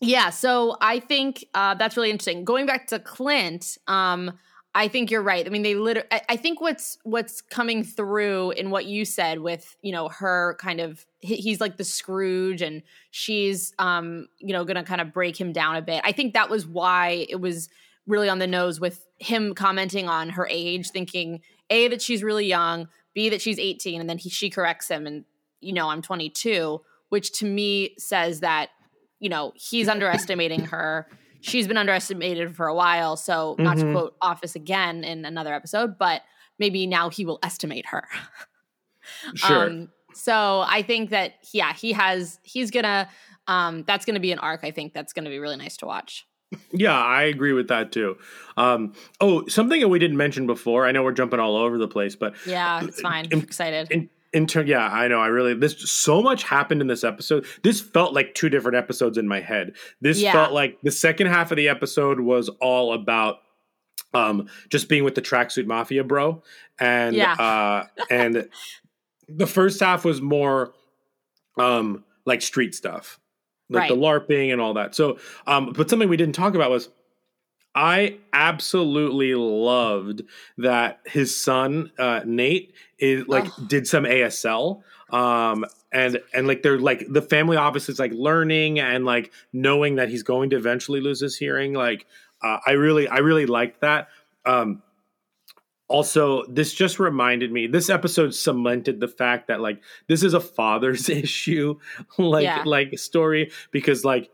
yeah, 0.00 0.30
so 0.30 0.76
I 0.80 0.99
think 0.99 1.44
uh, 1.54 1.75
that's 1.75 1.96
really 1.96 2.11
interesting. 2.11 2.44
Going 2.44 2.66
back 2.66 2.88
to 2.88 2.99
Clint, 2.99 3.78
um, 3.87 4.32
I 4.75 4.88
think 4.88 5.11
you're 5.12 5.22
right. 5.22 5.46
I 5.46 5.50
mean, 5.50 5.62
they 5.62 5.76
literally. 5.76 6.08
I, 6.11 6.22
I 6.30 6.37
think 6.37 6.61
what's 6.61 6.99
what's 7.04 7.40
coming 7.40 7.84
through 7.84 8.52
in 8.52 8.70
what 8.70 8.87
you 8.87 9.04
said 9.04 9.38
with 9.38 9.76
you 9.82 9.92
know 9.92 10.08
her 10.08 10.56
kind 10.58 10.80
of 10.80 11.06
he- 11.20 11.37
he's 11.37 11.61
like 11.61 11.76
the 11.76 11.84
Scrooge 11.84 12.62
and 12.62 12.82
she's 13.12 13.75
um 13.78 14.26
you 14.38 14.52
know 14.52 14.64
gonna 14.64 14.82
kind 14.82 15.00
of 15.00 15.12
break 15.12 15.40
him 15.40 15.52
down 15.52 15.76
a 15.76 15.82
bit. 15.82 16.00
I 16.04 16.11
think 16.12 16.34
that 16.34 16.50
was 16.50 16.66
why 16.66 17.26
it 17.28 17.37
was 17.40 17.68
really 18.06 18.28
on 18.28 18.38
the 18.38 18.47
nose 18.47 18.80
with 18.80 19.06
him 19.18 19.54
commenting 19.54 20.09
on 20.09 20.30
her 20.30 20.47
age, 20.50 20.90
thinking 20.90 21.40
a 21.71 21.88
that 21.88 22.02
she's 22.02 22.23
really 22.23 22.47
young, 22.47 22.88
b 23.14 23.28
that 23.28 23.40
she's 23.40 23.59
18, 23.59 24.00
and 24.00 24.09
then 24.11 24.18
he 24.18 24.28
she 24.30 24.50
corrects 24.50 24.88
him 24.88 25.06
and 25.06 25.25
you 25.61 25.73
know 25.73 25.88
I'm 25.88 26.02
22, 26.02 26.80
which 27.11 27.32
to 27.38 27.47
me 27.47 27.94
says 27.99 28.40
that 28.40 28.71
you 29.21 29.28
know 29.28 29.52
he's 29.54 29.88
underestimating 29.88 30.64
her 30.66 31.06
she's 31.40 31.66
been 31.68 31.76
underestimated 31.76 32.54
for 32.56 32.66
a 32.68 32.75
while 32.75 33.16
so 33.16 33.56
not 33.59 33.76
to 33.76 33.85
Mhm. 33.85 33.92
quote 33.92 34.16
office 34.21 34.54
again 34.56 35.02
in 35.04 35.25
another 35.25 35.52
episode 35.54 35.97
but 35.99 36.23
maybe 36.59 36.87
now 36.87 37.09
he 37.09 37.25
will 37.25 37.38
estimate 37.42 37.87
her 37.87 38.06
Sure. 39.34 39.67
um 39.69 39.88
so 40.15 40.65
i 40.67 40.82
think 40.82 41.10
that 41.10 41.34
yeah 41.52 41.73
he 41.73 41.93
has 41.93 42.38
he's 42.43 42.71
gonna 42.71 43.08
um 43.47 43.82
that's 43.86 44.04
gonna 44.04 44.21
be 44.21 44.32
an 44.32 44.38
arc 44.38 44.60
i 44.65 44.71
think 44.71 44.93
that's 44.93 45.12
gonna 45.12 45.30
be 45.30 45.38
really 45.38 45.56
nice 45.56 45.76
to 45.78 45.86
watch 45.86 46.26
Yeah, 46.71 46.99
I 46.99 47.23
agree 47.25 47.52
with 47.52 47.69
that 47.69 47.93
too. 47.93 48.17
Um, 48.56 48.93
oh, 49.21 49.47
something 49.47 49.80
that 49.80 49.88
we 49.88 49.99
didn't 49.99 50.17
mention 50.17 50.47
before. 50.47 50.86
I 50.86 50.93
know 50.93 51.02
we're 51.02 51.12
jumping 51.12 51.41
all 51.41 51.56
over 51.56 51.78
the 51.78 51.88
place, 51.88 52.17
but 52.17 52.34
yeah 52.47 52.82
it's 52.84 53.00
fine 53.00 53.26
In- 53.26 53.38
i'm 53.38 53.45
excited 53.45 53.88
in 53.91 54.08
in 54.34 54.47
turn, 54.47 54.67
yeah, 54.67 54.86
I 54.86 55.08
know. 55.08 55.21
I 55.21 55.26
really 55.26 55.52
this 55.52 55.78
so 55.91 56.23
much 56.23 56.43
happened 56.45 56.80
in 56.80 56.86
this 56.86 57.04
episode. 57.04 57.45
This 57.62 57.82
felt 57.82 58.15
like 58.15 58.34
two 58.34 58.49
different 58.49 58.78
episodes 58.78 59.19
in 59.19 59.28
my 59.28 59.41
head. 59.41 59.75
This 60.00 60.19
Yeah. 60.19 60.32
felt 60.32 60.52
like 60.52 60.78
the 60.82 60.91
second 60.91 61.26
half 61.26 61.50
of 61.50 61.56
the 61.58 61.69
episode 61.69 62.19
was 62.21 62.49
all 62.60 62.95
about 62.95 63.41
um 64.15 64.49
just 64.71 64.88
being 64.88 65.04
with 65.04 65.15
the 65.15 65.23
tracksuit 65.23 65.67
mafia 65.67 66.02
bro 66.04 66.43
and 66.80 67.15
Yeah. 67.15 67.32
uh 67.34 67.86
and 68.10 68.49
the 69.28 69.47
first 69.47 69.80
half 69.80 70.04
was 70.04 70.21
more 70.23 70.73
um 71.58 72.04
like 72.25 72.41
street 72.43 72.75
stuff 72.75 73.19
like 73.73 73.89
the 73.89 73.97
larping 73.97 74.52
and 74.52 74.61
all 74.61 74.75
that. 74.75 74.95
So 74.95 75.19
um 75.47 75.73
but 75.73 75.89
something 75.91 76.08
we 76.08 76.17
didn't 76.17 76.35
talk 76.35 76.54
about 76.54 76.71
was 76.71 76.89
I 77.75 78.19
absolutely 78.35 79.35
loved 79.35 80.23
that 80.58 81.00
his 81.06 81.35
son 81.39 81.91
uh, 81.99 82.21
Nate 82.25 82.75
is 82.99 83.26
like 83.28 83.47
Oh. 83.47 83.65
did 83.67 83.87
some 83.87 84.04
ASL 84.04 84.82
um 85.11 85.65
and 85.93 86.21
and 86.35 86.47
like 86.47 86.63
they're 86.63 86.78
like 86.78 87.04
the 87.08 87.23
family 87.23 87.56
office 87.56 87.89
is 87.89 87.99
like 87.99 88.13
learning 88.13 88.78
and 88.78 89.04
like 89.04 89.30
knowing 89.52 89.97
that 89.97 90.08
he's 90.08 90.23
going 90.23 90.50
to 90.50 90.56
eventually 90.56 91.00
lose 91.00 91.21
his 91.21 91.37
hearing 91.37 91.73
like 91.73 92.06
uh, 92.43 92.58
I 92.67 92.73
really 92.73 93.08
I 93.08 93.19
really 93.19 93.47
liked 93.47 93.80
that. 93.82 94.08
Um 94.45 94.82
also 95.93 96.45
this 96.49 96.73
just 96.75 96.99
reminded 96.99 97.52
me 97.52 97.67
this 97.67 97.91
episode 97.91 98.35
cemented 98.35 98.99
the 99.00 99.09
fact 99.09 99.49
that 99.49 99.61
like 99.61 99.81
this 100.09 100.23
is 100.23 100.35
a 100.35 100.41
father's 100.41 101.09
issue 101.23 101.78
like 102.19 102.45
Yeah. 102.45 102.63
like 102.67 102.99
story 102.99 103.50
because 103.71 104.05
like 104.05 104.31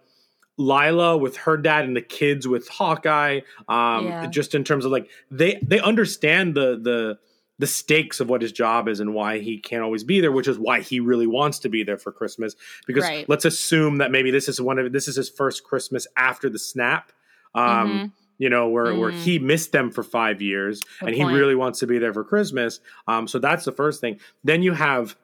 Lila 0.56 1.16
with 1.16 1.36
her 1.38 1.56
dad 1.56 1.84
and 1.84 1.94
the 1.96 2.02
kids 2.02 2.46
with 2.48 2.68
Hawkeye 2.68 3.40
um 3.68 4.06
Yeah. 4.06 4.26
just 4.26 4.54
in 4.54 4.64
terms 4.64 4.84
of 4.84 4.92
like 4.92 5.08
they 5.30 5.58
they 5.62 5.80
understand 5.80 6.54
the 6.54 6.78
the 6.82 7.18
the 7.60 7.66
stakes 7.66 8.20
of 8.20 8.28
what 8.28 8.40
his 8.40 8.52
job 8.52 8.86
is 8.88 9.00
and 9.00 9.14
why 9.14 9.40
he 9.40 9.58
can't 9.58 9.82
always 9.82 10.04
be 10.04 10.20
there 10.20 10.30
which 10.32 10.46
is 10.48 10.58
why 10.58 10.80
he 10.80 11.00
really 11.00 11.26
wants 11.26 11.58
to 11.60 11.68
be 11.68 11.82
there 11.82 11.98
for 11.98 12.12
Christmas 12.12 12.54
because 12.86 13.02
Right. 13.04 13.28
let's 13.28 13.44
assume 13.44 13.98
that 13.98 14.10
maybe 14.12 14.30
this 14.30 14.48
is 14.48 14.60
one 14.60 14.78
of 14.78 14.92
this 14.92 15.08
is 15.08 15.16
his 15.16 15.28
first 15.28 15.64
Christmas 15.64 16.06
after 16.16 16.48
the 16.48 16.58
snap 16.58 17.10
um 17.54 17.88
Mhm. 17.88 18.12
You 18.38 18.48
know 18.48 18.68
where 18.68 18.94
where 18.94 19.10
Mm. 19.12 19.22
he 19.22 19.38
missed 19.38 19.72
them 19.72 19.90
for 19.90 20.02
5 20.02 20.40
years 20.40 20.80
Good 21.00 21.08
and 21.10 21.16
point. 21.16 21.30
he 21.30 21.36
really 21.36 21.54
wants 21.54 21.80
to 21.80 21.86
be 21.86 21.98
there 21.98 22.12
for 22.14 22.24
Christmas 22.24 22.80
um 23.06 23.26
so 23.28 23.38
that's 23.38 23.64
the 23.64 23.72
first 23.72 24.00
thing 24.00 24.18
then 24.44 24.62
you 24.62 24.72
have 24.72 25.16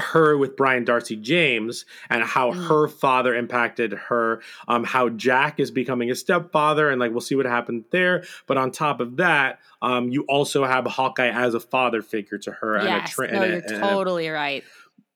her 0.00 0.36
with 0.38 0.56
Brian 0.56 0.84
Darcy 0.84 1.16
James 1.16 1.84
and 2.08 2.22
how 2.22 2.52
Mm. 2.52 2.68
her 2.68 2.88
father 2.88 3.34
impacted 3.34 3.92
her, 3.92 4.40
um, 4.68 4.84
how 4.84 5.08
Jack 5.08 5.58
is 5.58 5.70
becoming 5.72 6.08
a 6.10 6.14
stepfather, 6.14 6.88
and 6.88 7.00
like 7.00 7.10
we'll 7.10 7.20
see 7.20 7.34
what 7.34 7.46
happens 7.46 7.84
there. 7.90 8.22
But 8.46 8.56
on 8.58 8.70
top 8.70 9.00
of 9.00 9.16
that, 9.16 9.58
um, 9.80 10.08
you 10.10 10.22
also 10.28 10.64
have 10.64 10.86
Hawkeye 10.86 11.28
as 11.30 11.54
a 11.54 11.60
father 11.60 12.00
figure 12.00 12.38
to 12.38 12.52
her. 12.52 12.76
and 12.76 12.86
a 12.88 12.90
yes 12.90 13.10
tra- 13.10 13.30
no 13.32 13.42
and 13.42 13.52
you're 13.52 13.62
and 13.74 13.84
a- 13.84 13.88
totally 13.88 14.28
right 14.28 14.62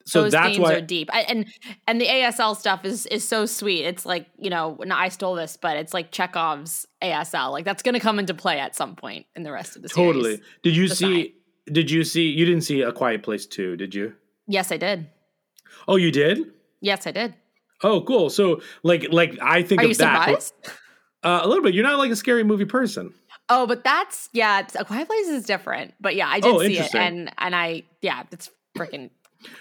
so 0.07 0.23
those 0.23 0.33
that's 0.33 0.47
themes 0.55 0.59
why 0.61 0.75
are 0.75 0.81
deep 0.81 1.11
I, 1.13 1.21
and 1.23 1.47
and 1.87 2.01
the 2.01 2.07
asl 2.07 2.57
stuff 2.57 2.85
is 2.85 3.07
is 3.07 3.27
so 3.27 3.45
sweet 3.45 3.85
it's 3.85 4.07
like 4.07 4.27
you 4.39 4.51
know 4.51 4.79
no, 4.85 4.95
i 4.95 5.09
stole 5.09 5.35
this 5.35 5.57
but 5.57 5.77
it's 5.77 5.93
like 5.93 6.11
chekhov's 6.13 6.87
asl 7.03 7.51
like 7.53 7.65
that's 7.65 7.83
gonna 7.83 8.01
come 8.01 8.19
into 8.19 8.33
play 8.35 8.59
at 8.61 8.75
some 8.77 8.95
point 8.97 9.27
in 9.35 9.43
the 9.43 9.53
rest 9.53 9.77
of 9.77 9.83
the 9.83 9.89
series 9.89 10.15
totally. 10.15 10.41
Did 10.63 10.77
you 10.77 10.89
see? 10.89 11.35
Did 11.73 11.91
you 11.91 12.05
see? 12.05 12.29
You 12.31 12.45
didn't 12.47 12.63
see 12.63 12.83
A 12.83 12.93
Quiet 12.93 13.25
Place 13.25 13.45
too, 13.47 13.77
did 13.77 13.95
you? 13.95 14.15
yes 14.47 14.71
i 14.73 14.77
did 14.77 15.09
Oh, 15.89 15.97
you 15.97 16.11
did. 16.13 16.53
yes 16.81 17.07
i 17.07 17.11
did 17.11 17.35
Oh, 17.83 18.01
cool. 18.01 18.31
So, 18.31 18.63
like, 18.85 19.09
like 19.13 19.37
I 19.43 19.63
think 19.63 19.83
are 19.83 19.85
of 19.85 19.91
you 19.91 19.97
that 19.97 20.25
surprised 20.25 20.55
uh, 21.23 21.41
a 21.43 21.47
little 21.47 21.63
bit. 21.63 21.75
You're 21.75 21.85
not 21.85 21.99
like 21.99 22.11
a 22.11 22.17
scary 22.17 22.43
movie 22.43 22.65
person. 22.65 23.13
oh 23.51 23.67
but 23.67 23.85
that's 23.85 24.29
yeah 24.33 24.61
it's, 24.61 24.75
a 24.77 24.85
quiet 24.85 25.07
place 25.07 25.29
is 25.29 25.45
different 25.45 25.93
but 26.01 26.17
yeah 26.17 26.27
i 26.29 26.41
did 26.41 26.55
Oh, 26.55 26.61
see 26.63 26.79
it 26.79 26.95
and 26.95 27.31
and 27.39 27.55
i 27.55 27.83
yeah 28.01 28.23
it's 28.33 28.51
freaking 28.79 29.11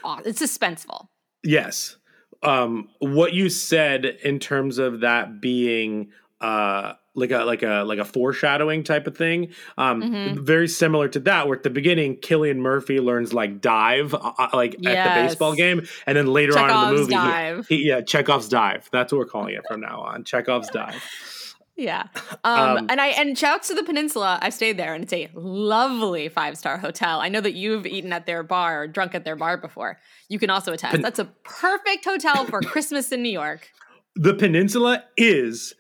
aw- 0.04 0.22
it's 0.26 0.42
suspenseful 0.42 1.08
Yes. 1.44 1.98
Um, 2.44 2.90
what 3.00 3.34
you 3.34 3.50
said 3.50 4.06
in 4.06 4.40
terms 4.40 4.78
of 4.78 5.02
that 5.02 5.42
being 5.42 6.10
uh, 6.42 6.94
like 7.16 7.32
a 7.32 7.40
like 7.46 7.64
a 7.64 7.84
like 7.86 7.98
a 8.00 8.04
foreshadowing 8.06 8.84
type 8.84 9.08
of 9.08 9.16
thing. 9.18 9.50
Um, 9.78 10.02
Mhm. 10.02 10.40
Very 10.40 10.68
similar 10.68 11.08
to 11.10 11.20
that, 11.22 11.48
where 11.48 11.56
at 11.58 11.64
the 11.64 11.70
beginning, 11.70 12.18
Cillian 12.18 12.58
Murphy 12.58 13.00
learns 13.00 13.34
like 13.34 13.62
dive, 13.62 14.14
uh, 14.14 14.18
uh, 14.38 14.50
like 14.54 14.74
at 14.76 14.82
the 14.82 15.28
baseball 15.28 15.54
game, 15.56 15.88
and 16.06 16.18
then 16.18 16.28
later 16.28 16.58
on 16.60 16.64
in 16.64 16.68
the 16.68 16.74
Chekhov's 16.74 17.00
movie, 17.00 17.14
he- 17.14 17.76
He, 17.78 17.88
yeah, 17.88 18.02
Chekhov's 18.02 18.50
dive. 18.50 18.90
That's 18.92 19.12
what 19.14 19.20
we're 19.20 19.26
calling 19.28 19.54
it 19.56 19.62
from 19.68 19.80
now 19.82 20.02
on. 20.02 20.24
Chekhov's 20.26 20.70
dive. 20.70 21.02
Yeah. 21.76 22.08
Um, 22.44 22.78
Um, 22.78 22.88
and 22.90 23.02
I 23.02 23.08
and 23.08 23.36
shouts 23.36 23.70
to 23.70 23.74
the 23.74 23.82
peninsula. 23.84 24.38
I've 24.40 24.54
stayed 24.54 24.78
there 24.78 24.94
and 24.94 25.04
it's 25.04 25.14
a 25.14 25.30
lovely 25.34 26.30
five 26.30 26.58
star 26.60 26.78
hotel. 26.78 27.20
I 27.20 27.28
know 27.30 27.42
that 27.42 27.56
you've 27.56 27.88
eaten 27.88 28.14
at 28.14 28.28
their 28.28 28.44
bar 28.44 28.84
or 28.84 28.88
drunk 28.88 29.16
at 29.16 29.26
their 29.26 29.36
bar 29.36 29.58
before. 29.58 30.00
You 30.30 30.38
can 30.38 30.52
also 30.52 30.72
attest. 30.74 30.92
Pen- 30.92 31.02
That's 31.02 31.18
a 31.18 31.26
perfect 31.44 32.06
hotel 32.06 32.46
for 32.46 32.62
Christmas 32.74 33.12
in 33.12 33.24
New 33.24 33.32
York. 33.32 33.72
The 34.16 34.36
peninsula 34.36 35.06
is 35.18 35.74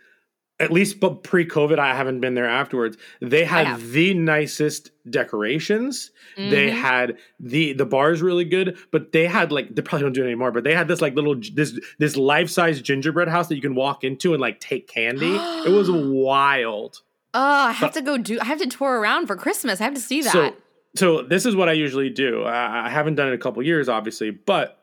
at 0.60 0.72
least 0.72 1.00
but 1.02 1.22
pre-COVID, 1.24 1.78
I 1.80 1.94
haven't 1.96 2.22
been 2.22 2.34
there 2.34 2.48
afterwards. 2.48 2.98
They 3.22 3.44
had 3.44 3.68
have. 3.68 3.91
the 3.91 4.13
nicest 4.13 4.91
decorations. 5.10 6.12
They 6.38 6.70
Mhm. 6.70 6.74
had 6.74 7.18
the 7.39 7.74
the 7.74 7.86
bar 7.86 8.12
is 8.12 8.22
really 8.22 8.46
good, 8.46 8.78
but 8.91 9.12
they 9.12 9.26
had 9.26 9.52
like 9.52 9.74
they 9.76 9.82
probably 9.82 10.04
don't 10.06 10.13
do 10.13 10.22
it 10.24 10.28
anymore. 10.28 10.52
But 10.52 10.63
they 10.63 10.74
had 10.74 10.88
this 10.88 11.02
like 11.02 11.15
little 11.15 11.36
this 11.54 11.78
this 12.00 12.15
life 12.15 12.50
size 12.50 12.82
gingerbread 12.82 13.28
house 13.28 13.48
that 13.48 13.56
you 13.56 13.62
can 13.62 13.76
walk 13.76 14.04
into 14.04 14.34
and 14.34 14.41
like 14.41 14.60
take 14.60 14.88
candy. 14.88 15.36
it 15.36 15.72
was 15.72 15.89
wild. 16.26 17.02
Oh, 17.34 17.41
I 17.41 17.72
have 17.74 17.91
to 17.94 18.02
go 18.02 18.18
do 18.18 18.39
I 18.39 18.46
have 18.46 18.60
to 18.60 18.68
tour 18.68 19.00
around 19.00 19.28
for 19.28 19.36
Christmas. 19.36 19.82
I 19.82 19.86
have 19.86 19.94
to 19.94 20.00
see 20.02 20.22
that. 20.22 20.32
So 20.32 20.56
so 20.96 21.22
this 21.22 21.46
is 21.46 21.56
what 21.56 21.68
I 21.68 21.74
usually 21.74 22.10
do. 22.10 22.44
I, 22.44 22.86
I 22.86 22.89
haven't 22.89 23.15
done 23.15 23.28
it 23.28 23.34
a 23.34 23.38
couple 23.38 23.62
years, 23.63 23.89
obviously, 23.89 24.32
but 24.32 24.80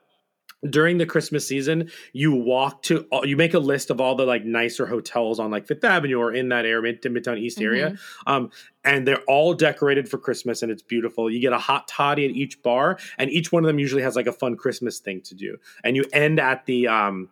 during 0.68 0.98
the 0.98 1.06
Christmas 1.06 1.46
season, 1.46 1.90
you 2.12 2.32
walk 2.32 2.82
to 2.84 3.06
you 3.24 3.36
make 3.36 3.54
a 3.54 3.58
list 3.58 3.90
of 3.90 4.00
all 4.00 4.14
the 4.14 4.24
like 4.24 4.44
nicer 4.44 4.86
hotels 4.86 5.40
on 5.40 5.50
like 5.50 5.66
Fifth 5.66 5.84
Avenue 5.84 6.18
or 6.18 6.32
in 6.32 6.48
that 6.50 6.64
area, 6.64 6.82
Mid- 6.82 7.02
Midtown 7.02 7.38
East 7.38 7.60
area, 7.60 7.96
um, 8.26 8.50
and 8.84 9.06
they're 9.06 9.22
all 9.22 9.54
decorated 9.54 10.08
for 10.08 10.18
Christmas 10.18 10.62
and 10.62 10.70
it's 10.70 10.82
beautiful. 10.82 11.30
You 11.30 11.40
get 11.40 11.52
a 11.52 11.58
hot 11.58 11.88
toddy 11.88 12.24
at 12.24 12.30
each 12.30 12.62
bar, 12.62 12.98
and 13.18 13.30
each 13.30 13.50
one 13.50 13.64
of 13.64 13.66
them 13.66 13.78
usually 13.78 14.02
has 14.02 14.16
like 14.16 14.26
a 14.26 14.32
fun 14.32 14.56
Christmas 14.56 14.98
thing 14.98 15.20
to 15.22 15.34
do. 15.34 15.56
And 15.82 15.96
you 15.96 16.04
end 16.12 16.38
at 16.38 16.66
the 16.66 16.88
um, 16.88 17.28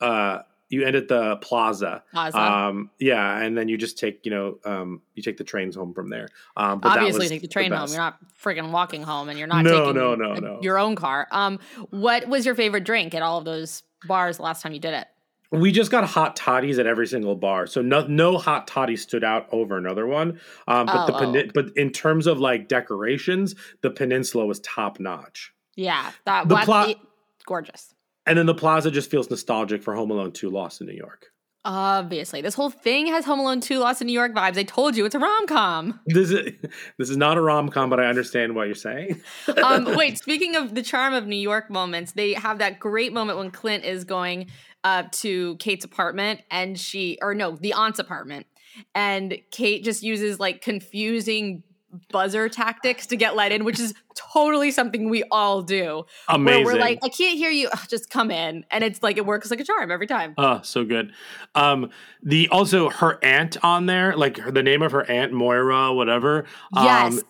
uh, 0.00 0.40
you 0.68 0.84
end 0.84 0.96
at 0.96 1.08
the 1.08 1.36
plaza. 1.36 2.02
Plaza. 2.12 2.38
Um, 2.40 2.90
yeah, 2.98 3.38
and 3.40 3.56
then 3.56 3.68
you 3.68 3.76
just 3.78 3.98
take 3.98 4.24
you 4.24 4.30
know 4.30 4.58
um, 4.64 5.02
you 5.14 5.22
take 5.22 5.36
the 5.36 5.44
trains 5.44 5.76
home 5.76 5.94
from 5.94 6.08
there. 6.10 6.28
Um, 6.56 6.80
but 6.80 6.90
that 6.90 6.98
Obviously 6.98 7.20
was 7.20 7.28
take 7.30 7.42
the 7.42 7.48
train 7.48 7.72
home. 7.72 7.88
You're 7.88 7.98
not 7.98 8.18
freaking 8.42 8.70
walking 8.72 9.02
home 9.02 9.28
and 9.28 9.38
you're 9.38 9.48
not 9.48 9.62
No, 9.64 9.80
taking 9.86 9.94
no, 9.94 10.14
no, 10.14 10.32
a- 10.32 10.40
no. 10.40 10.58
your 10.62 10.78
own 10.78 10.96
car. 10.96 11.28
Um 11.30 11.58
what 11.90 12.26
was 12.28 12.44
your 12.46 12.54
favorite 12.54 12.84
drink 12.84 13.14
at 13.14 13.22
all 13.22 13.38
of 13.38 13.44
those 13.44 13.82
bars 14.06 14.36
the 14.38 14.42
last 14.42 14.62
time 14.62 14.72
you 14.72 14.80
did 14.80 14.94
it? 14.94 15.06
We 15.52 15.70
just 15.70 15.92
got 15.92 16.02
hot 16.04 16.34
toddies 16.34 16.80
at 16.80 16.86
every 16.88 17.06
single 17.06 17.36
bar, 17.36 17.68
so 17.68 17.80
no 17.80 18.04
no 18.08 18.36
hot 18.36 18.66
toddy 18.66 18.96
stood 18.96 19.22
out 19.22 19.46
over 19.52 19.78
another 19.78 20.04
one. 20.06 20.40
Um, 20.66 20.86
but 20.86 21.08
Oh, 21.14 21.32
the 21.32 21.44
oh. 21.44 21.50
but 21.54 21.66
in 21.76 21.90
terms 21.92 22.26
of 22.26 22.40
like 22.40 22.66
decorations, 22.66 23.54
the 23.82 23.90
peninsula 23.90 24.44
was 24.44 24.58
top 24.60 24.98
notch, 24.98 25.52
Yeah, 25.76 26.10
that 26.24 26.48
The 26.48 26.56
pla- 26.56 26.86
it- 26.88 26.98
gorgeous. 27.46 27.94
And 28.26 28.38
then 28.38 28.46
the 28.46 28.54
plaza 28.54 28.90
just 28.90 29.10
feels 29.10 29.30
nostalgic 29.30 29.82
for 29.82 29.94
Home 29.94 30.10
Alone 30.10 30.32
Two: 30.32 30.50
Lost 30.50 30.80
in 30.80 30.86
New 30.86 30.94
York. 30.94 31.26
Obviously, 31.68 32.42
this 32.42 32.54
whole 32.54 32.70
thing 32.70 33.08
has 33.08 33.24
Home 33.24 33.40
Alone 33.40 33.60
2 33.60 33.80
Lost 33.80 34.00
in 34.00 34.06
New 34.06 34.12
York 34.12 34.32
vibes. 34.32 34.56
I 34.56 34.62
told 34.62 34.96
you 34.96 35.04
it's 35.04 35.16
a 35.16 35.18
rom 35.18 35.48
com. 35.48 35.98
This 36.06 36.30
is 36.30 36.52
this 36.98 37.10
is 37.10 37.16
not 37.16 37.36
a 37.36 37.40
rom 37.40 37.70
com, 37.70 37.90
but 37.90 37.98
I 37.98 38.06
understand 38.06 38.54
what 38.54 38.66
you're 38.66 38.76
saying. 38.76 39.20
Um, 39.62 39.84
wait, 39.96 40.18
speaking 40.18 40.54
of 40.54 40.74
the 40.74 40.82
charm 40.82 41.12
of 41.12 41.26
New 41.26 41.36
York 41.36 41.70
moments, 41.70 42.12
they 42.12 42.34
have 42.34 42.58
that 42.58 42.78
great 42.78 43.12
moment 43.12 43.38
when 43.38 43.50
Clint 43.50 43.84
is 43.84 44.04
going 44.04 44.48
uh, 44.84 45.04
to 45.12 45.56
Kate's 45.56 45.84
apartment 45.84 46.42
and 46.50 46.78
she, 46.78 47.18
or 47.20 47.34
no, 47.34 47.56
the 47.56 47.72
aunt's 47.72 47.98
apartment. 47.98 48.46
And 48.94 49.38
Kate 49.50 49.82
just 49.82 50.02
uses 50.02 50.38
like 50.38 50.60
confusing 50.60 51.62
buzzer 52.10 52.48
tactics 52.48 53.06
to 53.08 53.16
get 53.16 53.36
let 53.36 53.52
in, 53.52 53.64
which 53.64 53.80
is 53.80 53.94
totally 54.14 54.70
something 54.70 55.08
we 55.10 55.22
all 55.30 55.62
do. 55.62 56.04
Amazing. 56.28 56.64
Where 56.64 56.74
we're 56.74 56.80
like, 56.80 56.98
I 57.02 57.08
can't 57.08 57.36
hear 57.36 57.50
you. 57.50 57.68
Ugh, 57.72 57.78
just 57.88 58.10
come 58.10 58.30
in. 58.30 58.64
And 58.70 58.82
it's 58.84 59.02
like, 59.02 59.16
it 59.16 59.26
works 59.26 59.50
like 59.50 59.60
a 59.60 59.64
charm 59.64 59.90
every 59.90 60.06
time. 60.06 60.34
Oh, 60.38 60.60
so 60.62 60.84
good. 60.84 61.12
Um, 61.54 61.90
the 62.22 62.48
also 62.48 62.90
her 62.90 63.18
aunt 63.22 63.62
on 63.64 63.86
there, 63.86 64.16
like 64.16 64.38
her, 64.38 64.50
the 64.50 64.62
name 64.62 64.82
of 64.82 64.92
her 64.92 65.08
aunt 65.10 65.32
Moira, 65.32 65.92
whatever. 65.92 66.44
Um, 66.74 66.84
Yes. 66.84 67.20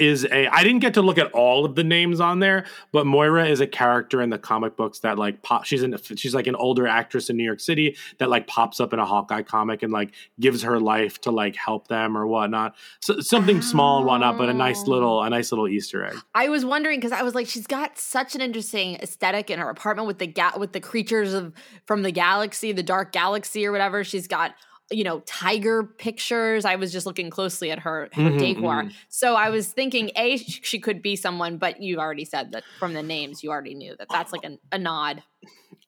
Is 0.00 0.24
a. 0.24 0.46
I 0.48 0.64
didn't 0.64 0.80
get 0.80 0.94
to 0.94 1.02
look 1.02 1.18
at 1.18 1.30
all 1.32 1.64
of 1.64 1.74
the 1.74 1.84
names 1.84 2.20
on 2.20 2.40
there, 2.40 2.64
but 2.92 3.06
Moira 3.06 3.46
is 3.46 3.60
a 3.60 3.66
character 3.66 4.22
in 4.22 4.30
the 4.30 4.38
comic 4.38 4.76
books 4.76 5.00
that 5.00 5.18
like 5.18 5.42
pop. 5.42 5.64
She's 5.64 5.82
in. 5.82 5.96
She's 6.16 6.34
like 6.34 6.46
an 6.46 6.54
older 6.56 6.86
actress 6.86 7.30
in 7.30 7.36
New 7.36 7.44
York 7.44 7.60
City 7.60 7.96
that 8.18 8.30
like 8.30 8.46
pops 8.46 8.80
up 8.80 8.92
in 8.92 8.98
a 8.98 9.06
Hawkeye 9.06 9.42
comic 9.42 9.82
and 9.82 9.92
like 9.92 10.12
gives 10.40 10.62
her 10.62 10.80
life 10.80 11.20
to 11.22 11.30
like 11.30 11.54
help 11.56 11.88
them 11.88 12.16
or 12.16 12.26
whatnot. 12.26 12.74
So 13.00 13.20
something 13.20 13.60
small 13.62 13.98
and 13.98 14.06
whatnot, 14.06 14.38
but 14.38 14.48
a 14.48 14.54
nice 14.54 14.80
Oh. 14.86 14.90
little 14.90 15.22
a 15.22 15.28
nice 15.30 15.52
little 15.52 15.68
Easter 15.68 16.04
egg. 16.06 16.16
I 16.34 16.48
was 16.48 16.64
wondering 16.64 16.98
because 16.98 17.12
I 17.12 17.22
was 17.22 17.34
like, 17.34 17.46
she's 17.46 17.66
got 17.66 17.98
such 17.98 18.34
an 18.34 18.40
interesting 18.40 18.94
aesthetic 18.96 19.50
in 19.50 19.58
her 19.58 19.68
apartment 19.68 20.06
with 20.06 20.18
the 20.18 20.26
ga- 20.26 20.56
with 20.58 20.72
the 20.72 20.80
creatures 20.80 21.34
of 21.34 21.52
from 21.86 22.02
the 22.02 22.10
galaxy, 22.12 22.72
the 22.72 22.82
dark 22.82 23.12
galaxy 23.12 23.66
or 23.66 23.72
whatever. 23.72 24.02
She's 24.04 24.26
got 24.26 24.54
you 24.90 25.04
know 25.04 25.20
tiger 25.20 25.84
pictures. 25.84 26.64
I 26.64 26.76
was 26.76 26.92
just 26.92 27.06
looking 27.06 27.30
closely 27.30 27.70
at 27.70 27.78
her 27.80 28.08
her 28.12 28.30
Mhm, 28.30 28.38
decor, 28.38 28.84
mhm. 28.84 28.92
so 29.08 29.34
I 29.34 29.50
was 29.50 29.72
thinking, 29.72 30.10
a 30.16 30.36
she 30.38 30.78
could 30.80 31.02
be 31.02 31.16
someone, 31.16 31.58
but 31.58 31.80
you 31.82 31.98
already 31.98 32.24
said 32.24 32.52
that 32.52 32.64
from 32.78 32.92
the 32.94 33.02
names, 33.02 33.42
you 33.42 33.50
already 33.50 33.74
knew 33.74 33.94
that 33.98 34.10
that's 34.10 34.32
like 34.32 34.44
an, 34.44 34.58
a 34.72 34.78
nod. 34.78 35.22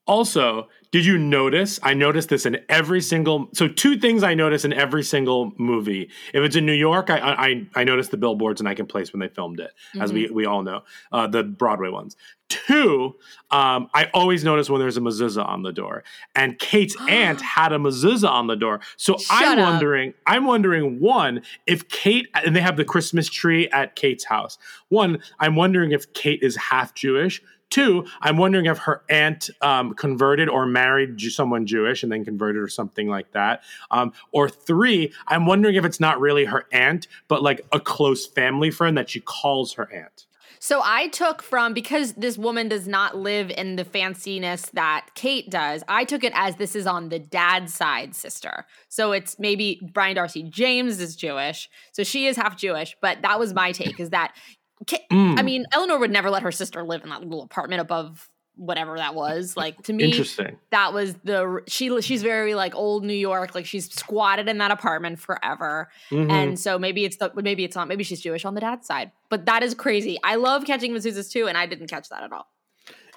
Also, 0.07 0.69
did 0.91 1.07
you 1.07 1.17
notice? 1.17 1.79
I 1.83 1.95
noticed 1.95 2.29
this 2.29 2.45
in 2.45 2.59
every 2.69 3.01
single. 3.01 3.49
So, 3.55 3.69
two 3.69 3.97
things 3.97 4.23
I 4.23 4.35
notice 4.35 4.65
in 4.65 4.73
every 4.73 5.05
single 5.05 5.53
movie. 5.57 6.11
If 6.35 6.43
it's 6.43 6.57
in 6.57 6.67
New 6.67 6.73
York, 6.73 7.09
I 7.09 7.19
I, 7.19 7.67
I 7.77 7.85
notice 7.85 8.09
the 8.09 8.17
billboards 8.17 8.61
and 8.61 8.69
I 8.69 8.75
can 8.75 8.87
place 8.87 9.13
when 9.13 9.21
they 9.21 9.29
filmed 9.29 9.61
it, 9.61 9.71
as 10.01 10.13
we 10.13 10.29
we 10.29 10.45
all 10.45 10.63
know, 10.63 10.83
uh, 11.13 11.29
the 11.29 11.45
Broadway 11.45 11.89
ones. 11.89 12.17
Two, 12.49 13.15
um, 13.51 13.89
I 13.95 14.11
always 14.13 14.45
notice 14.45 14.69
when 14.69 14.81
there's 14.81 14.99
a 14.99 15.01
mezuzah 15.01 15.47
on 15.47 15.63
the 15.63 15.73
door, 15.73 16.05
and 16.35 16.59
Kate's 16.59 16.97
aunt 17.09 17.41
had 17.41 17.73
a 17.73 17.79
mezuzah 17.79 18.29
on 18.29 18.49
the 18.49 18.57
door. 18.57 18.81
So 18.97 19.17
I'm 19.31 19.61
up. 19.61 19.65
wondering, 19.65 20.15
I'm 20.27 20.45
wondering 20.45 21.01
one 21.01 21.43
if 21.67 21.89
Kate 21.89 22.29
and 22.35 22.55
they 22.55 22.61
have 22.61 22.77
the 22.77 22.85
Christmas 22.85 23.31
tree 23.31 23.69
at 23.69 23.95
Kate's 23.95 24.25
house. 24.25 24.59
One, 24.89 25.23
I'm 25.39 25.55
wondering 25.55 25.93
if 25.93 26.13
Kate 26.13 26.43
is 26.43 26.57
half 26.57 26.93
Jewish. 26.93 27.41
Two, 27.73 28.05
I'm 28.21 28.37
wondering 28.37 28.67
if 28.67 28.77
her 28.81 29.03
aunt 29.09 29.49
um, 29.63 29.95
converted 29.95 30.51
or 30.51 30.67
married 30.67 31.19
someone 31.23 31.65
Jewish 31.65 32.03
and 32.03 32.13
then 32.13 32.23
converted 32.23 32.61
or 32.61 32.69
something 32.69 33.09
like 33.09 33.33
that. 33.33 33.63
Um, 33.91 34.13
or 34.31 34.51
three, 34.51 35.11
I'm 35.27 35.47
wondering 35.47 35.77
if 35.77 35.85
it's 35.87 35.99
not 35.99 36.21
really 36.21 36.45
her 36.45 36.67
aunt, 36.71 37.09
but 37.29 37.43
like 37.43 37.63
a 37.73 37.81
close 37.81 38.27
family 38.27 38.71
friend 38.71 38.99
that 38.99 39.09
she 39.09 39.21
calls 39.21 39.73
her 39.73 39.91
aunt. 39.91 40.27
So 40.59 40.83
I 40.85 41.09
took 41.09 41.43
from 41.43 41.73
because 41.73 42.13
this 42.13 42.37
woman 42.37 42.69
does 42.69 42.87
not 42.87 43.17
live 43.17 43.51
in 43.51 43.77
the 43.77 43.85
fanciness 43.87 44.71
that 44.73 45.07
Kate 45.15 45.51
does. 45.51 45.83
I 45.89 46.05
took 46.05 46.23
it 46.23 46.33
as 46.37 46.57
this 46.57 46.77
is 46.77 46.87
on 46.87 47.09
the 47.09 47.19
dad's 47.19 47.73
side 47.73 48.15
sister. 48.15 48.67
So 48.89 49.13
it's 49.13 49.39
maybe 49.39 49.81
Brian 49.93 50.15
Darcy 50.15 50.43
James 50.43 51.01
is 51.01 51.17
Jewish, 51.17 51.71
so 51.91 52.05
she 52.05 52.27
is 52.27 52.37
half 52.37 52.57
Jewish. 52.57 52.97
But 53.01 53.23
that 53.23 53.41
was 53.41 53.55
my 53.55 53.73
take: 53.73 53.99
is 53.99 54.11
that 54.11 54.37
Mm. 54.87 55.39
I 55.39 55.43
mean, 55.43 55.67
Eleanor 55.73 55.99
would 55.99 56.11
never 56.11 56.31
let 56.31 56.43
her 56.43 56.53
sister 56.53 56.83
live 56.83 57.03
in 57.05 57.11
that 57.11 57.23
little 57.23 57.43
apartment 57.43 57.81
above 57.81 58.29
whatever 58.57 58.97
that 58.99 59.15
was. 59.15 59.57
Like 59.63 59.81
to 59.85 59.93
me, 59.93 60.05
Interesting. 60.05 60.59
that 60.71 60.93
was 60.93 61.15
the 61.25 61.63
she. 61.69 62.01
She's 62.03 62.23
very 62.23 62.55
like 62.55 62.75
old 62.75 63.05
New 63.05 63.15
York. 63.15 63.55
Like 63.55 63.65
she's 63.67 63.91
squatted 63.93 64.49
in 64.49 64.59
that 64.59 64.71
apartment 64.71 65.19
forever. 65.19 65.89
Mhm. 66.11 66.31
And 66.31 66.61
so 66.61 66.79
maybe 66.79 67.05
it's 67.05 67.17
the 67.17 67.33
maybe 67.35 67.65
it's 67.65 67.77
not 67.77 67.89
maybe 67.89 68.05
she's 68.05 68.21
Jewish 68.21 68.45
on 68.45 68.55
the 68.55 68.61
dad's 68.61 68.87
side. 68.87 69.11
But 69.31 69.47
that 69.47 69.63
is 69.63 69.75
crazy. 69.75 70.19
I 70.25 70.35
love 70.37 70.65
catching 70.65 70.93
mezuzahs 70.93 71.31
too, 71.31 71.47
and 71.49 71.57
I 71.57 71.67
didn't 71.67 71.89
catch 71.89 72.09
that 72.11 72.23
at 72.23 72.33
all. 72.33 72.49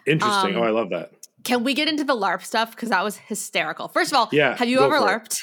Interesting. 0.05 0.55
um, 0.55 0.61
oh, 0.61 0.65
I 0.65 0.69
love 0.69 0.89
that. 0.91 1.11
Can 1.43 1.63
we 1.63 1.73
get 1.73 1.87
into 1.87 2.03
the 2.03 2.15
LARP 2.15 2.43
stuff? 2.43 2.71
Because 2.71 2.89
that 2.89 3.03
was 3.03 3.17
hysterical. 3.17 3.87
First 3.87 4.11
of 4.11 4.17
all, 4.17 4.29
Yeah, 4.31 4.55
have 4.57 4.67
you 4.67 4.81
ever 4.81 4.99
for 4.99 5.15
it. 5.17 5.41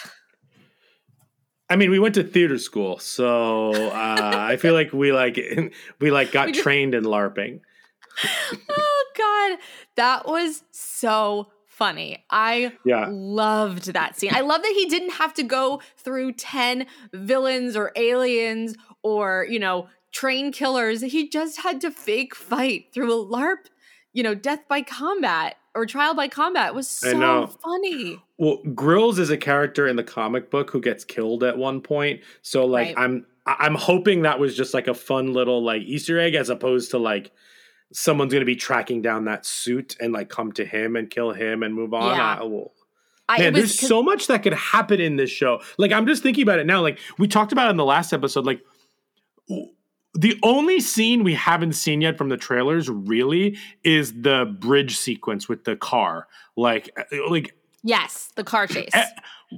I 1.72 1.76
mean, 1.76 1.90
we 1.90 1.98
went 1.98 2.14
to 2.16 2.22
theater 2.24 2.58
school, 2.58 2.98
so 2.98 3.72
uh, 3.72 4.30
I 4.34 4.56
feel 4.56 4.74
like 4.74 4.92
we 4.92 5.10
like 5.12 5.38
we 6.00 6.10
like 6.10 6.30
got 6.32 6.46
We 6.46 6.52
just- 6.52 6.62
trained 6.62 6.94
in 6.94 7.04
LARPing. 7.04 7.60
oh 8.68 9.04
God, 9.16 9.58
that 9.96 10.26
was 10.26 10.64
so 10.70 11.48
funny. 11.66 12.24
I 12.30 12.72
Yeah. 12.84 13.06
loved 13.10 13.86
that 13.94 14.18
scene. 14.18 14.32
I 14.34 14.40
love 14.40 14.60
that 14.62 14.72
he 14.76 14.84
didn't 14.86 15.12
have 15.14 15.32
to 15.34 15.42
go 15.42 15.80
through 15.96 16.32
10 16.32 16.86
villains 17.14 17.74
or 17.74 17.90
aliens 17.96 18.76
or, 19.02 19.46
you 19.48 19.58
know, 19.58 19.88
train 20.12 20.52
killers. 20.52 21.00
He 21.00 21.26
just 21.28 21.60
had 21.62 21.80
to 21.80 21.90
fake 21.90 22.34
fight 22.34 22.92
through 22.92 23.12
a 23.12 23.24
LARP, 23.24 23.68
you 24.12 24.22
know, 24.22 24.34
death 24.34 24.68
by 24.68 24.82
combat 24.82 25.56
or 25.74 25.86
trial 25.86 26.14
by 26.14 26.28
combat. 26.28 26.74
Was 26.74 26.88
so 26.88 27.46
funny. 27.46 28.22
Well, 28.38 28.58
Grills 28.74 29.18
is 29.18 29.30
a 29.30 29.36
character 29.36 29.86
in 29.86 29.96
the 29.96 30.04
comic 30.04 30.50
book 30.50 30.70
who 30.70 30.80
gets 30.80 31.04
killed 31.04 31.44
at 31.44 31.56
one 31.56 31.80
point. 31.80 32.20
So 32.42 32.66
like 32.66 32.96
Right. 32.96 33.04
I'm 33.04 33.26
I'm 33.46 33.74
hoping 33.74 34.22
that 34.22 34.38
was 34.38 34.56
just 34.56 34.72
like 34.72 34.86
a 34.86 34.94
fun 34.94 35.32
little 35.32 35.62
like 35.64 35.82
Easter 35.82 36.18
egg 36.20 36.34
as 36.34 36.48
opposed 36.48 36.90
to 36.92 36.98
like 36.98 37.32
someone's 37.92 38.32
going 38.32 38.40
to 38.42 38.46
be 38.46 38.56
tracking 38.56 39.02
down 39.02 39.24
that 39.26 39.44
suit 39.44 39.96
and 40.00 40.12
like 40.12 40.28
come 40.28 40.52
to 40.52 40.64
him 40.64 40.96
and 40.96 41.10
kill 41.10 41.32
him 41.32 41.62
and 41.62 41.74
move 41.74 41.92
on. 41.92 42.16
Yeah. 42.16 42.24
I, 42.24 42.38
oh, 42.40 42.46
well, 42.48 42.72
I, 43.28 43.38
Man, 43.38 43.52
was 43.52 43.62
there's 43.62 43.78
so 43.78 44.02
much 44.02 44.26
that 44.28 44.42
could 44.42 44.54
happen 44.54 45.00
in 45.00 45.16
this 45.16 45.30
show. 45.30 45.60
Like 45.78 45.92
I'm 45.92 46.06
just 46.06 46.22
thinking 46.22 46.42
about 46.42 46.58
it 46.58 46.66
now. 46.66 46.82
Like 46.82 46.98
we 47.18 47.28
talked 47.28 47.52
about 47.52 47.66
it 47.68 47.70
in 47.70 47.76
the 47.76 47.84
last 47.84 48.12
episode. 48.12 48.46
Like 48.46 48.60
the 50.14 50.38
only 50.42 50.80
scene 50.80 51.24
we 51.24 51.34
haven't 51.34 51.72
seen 51.72 52.00
yet 52.00 52.18
from 52.18 52.28
the 52.28 52.36
trailers 52.36 52.88
really 52.88 53.56
is 53.82 54.22
the 54.22 54.44
bridge 54.58 54.96
sequence 54.96 55.48
with 55.48 55.64
the 55.64 55.76
car. 55.76 56.28
Like 56.56 56.90
uh, 56.96 57.30
like 57.30 57.54
yes, 57.82 58.30
the 58.36 58.44
car 58.44 58.66
chase. 58.66 58.90
eh, 58.92 59.06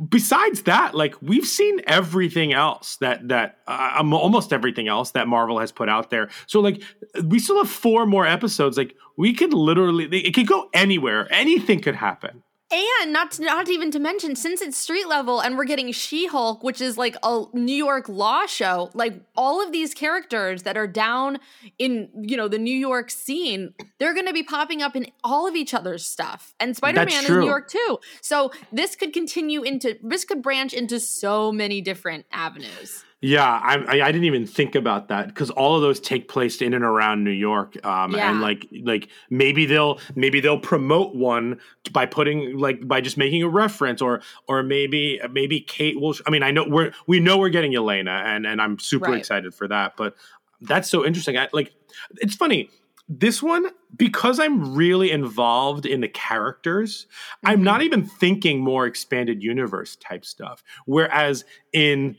besides 0.08 0.62
that, 0.62 0.94
like 0.94 1.20
we've 1.20 1.46
seen 1.46 1.80
everything 1.86 2.52
else 2.52 2.96
that 2.96 3.28
that 3.28 3.58
uh, 3.66 3.94
um, 3.96 4.12
almost 4.12 4.52
everything 4.52 4.86
else 4.86 5.10
that 5.12 5.26
Marvel 5.26 5.58
has 5.58 5.72
put 5.72 5.88
out 5.88 6.10
there. 6.10 6.30
So 6.46 6.60
like 6.60 6.82
we 7.24 7.38
still 7.40 7.58
have 7.58 7.70
four 7.70 8.06
more 8.06 8.26
episodes. 8.26 8.76
Like 8.76 8.94
we 9.16 9.34
could 9.34 9.52
literally 9.52 10.04
it 10.04 10.34
could 10.34 10.46
go 10.46 10.68
anywhere. 10.72 11.26
Anything 11.32 11.80
could 11.80 11.96
happen. 11.96 12.44
And 12.72 13.12
not 13.12 13.32
to, 13.32 13.44
not 13.44 13.68
even 13.68 13.90
to 13.92 13.98
mention, 13.98 14.34
since 14.34 14.60
it's 14.60 14.76
street 14.76 15.06
level 15.06 15.40
and 15.40 15.56
we're 15.56 15.64
getting 15.64 15.92
She 15.92 16.26
Hulk, 16.26 16.64
which 16.64 16.80
is 16.80 16.96
like 16.96 17.16
a 17.22 17.44
New 17.52 17.74
York 17.74 18.08
law 18.08 18.46
show, 18.46 18.90
like 18.94 19.20
all 19.36 19.62
of 19.64 19.70
these 19.70 19.94
characters 19.94 20.62
that 20.62 20.76
are 20.76 20.86
down 20.86 21.38
in 21.78 22.08
you 22.14 22.36
know 22.36 22.48
the 22.48 22.58
New 22.58 22.74
York 22.76 23.10
scene, 23.10 23.74
they're 23.98 24.14
going 24.14 24.26
to 24.26 24.32
be 24.32 24.42
popping 24.42 24.82
up 24.82 24.96
in 24.96 25.06
all 25.22 25.46
of 25.46 25.54
each 25.54 25.74
other's 25.74 26.06
stuff. 26.06 26.54
And 26.58 26.76
Spider 26.76 27.04
Man 27.04 27.24
is. 27.24 27.30
New 27.30 27.44
York 27.44 27.68
too, 27.68 27.98
so 28.22 28.50
this 28.72 28.96
could 28.96 29.12
continue 29.12 29.62
into 29.62 29.96
this 30.02 30.24
could 30.24 30.42
branch 30.42 30.72
into 30.72 30.98
so 30.98 31.52
many 31.52 31.80
different 31.80 32.26
avenues. 32.32 33.04
Yeah, 33.26 33.42
I, 33.46 34.02
I, 34.02 34.12
didn't 34.12 34.24
even 34.24 34.44
think 34.44 34.74
about 34.74 35.08
that 35.08 35.28
because 35.28 35.48
all 35.48 35.76
of 35.76 35.80
those 35.80 35.98
take 35.98 36.28
place 36.28 36.60
in 36.60 36.74
and 36.74 36.84
around 36.84 37.24
New 37.24 37.30
York, 37.30 37.74
um, 37.82 38.12
Yeah. 38.12 38.30
and 38.30 38.42
like 38.42 38.66
like 38.82 39.08
maybe 39.30 39.64
they'll 39.64 39.98
maybe 40.14 40.40
they'll 40.40 40.58
promote 40.58 41.14
one 41.14 41.58
by 41.90 42.04
putting 42.04 42.58
like 42.58 42.86
by 42.86 43.00
just 43.00 43.16
making 43.16 43.42
a 43.42 43.48
reference, 43.48 44.02
or 44.02 44.20
or 44.46 44.62
maybe 44.62 45.18
maybe 45.32 45.62
Kate 45.62 45.98
will. 45.98 46.14
I 46.26 46.30
mean, 46.30 46.42
I 46.42 46.50
know 46.50 46.66
we're 46.68 46.92
we 47.06 47.18
know 47.18 47.38
we're 47.38 47.48
getting 47.48 47.72
Yelena, 47.72 48.10
and 48.26 48.46
and 48.46 48.60
I'm 48.60 48.78
super 48.78 49.06
Right. 49.06 49.20
excited 49.20 49.54
for 49.54 49.68
that. 49.68 49.96
But 49.96 50.16
that's 50.60 50.90
so 50.90 51.02
interesting. 51.02 51.38
I, 51.38 51.48
like, 51.54 51.72
it's 52.16 52.34
funny. 52.34 52.68
This 53.08 53.42
one, 53.42 53.70
because 53.96 54.38
I'm 54.38 54.74
really 54.74 55.10
involved 55.10 55.86
in 55.86 56.02
the 56.02 56.08
characters, 56.08 57.06
I'm 57.42 57.62
not 57.62 57.80
even 57.80 58.04
thinking 58.04 58.60
more 58.60 58.86
expanded 58.86 59.42
universe 59.42 59.96
type 59.96 60.24
stuff. 60.26 60.62
Whereas 60.86 61.44
in 61.72 62.16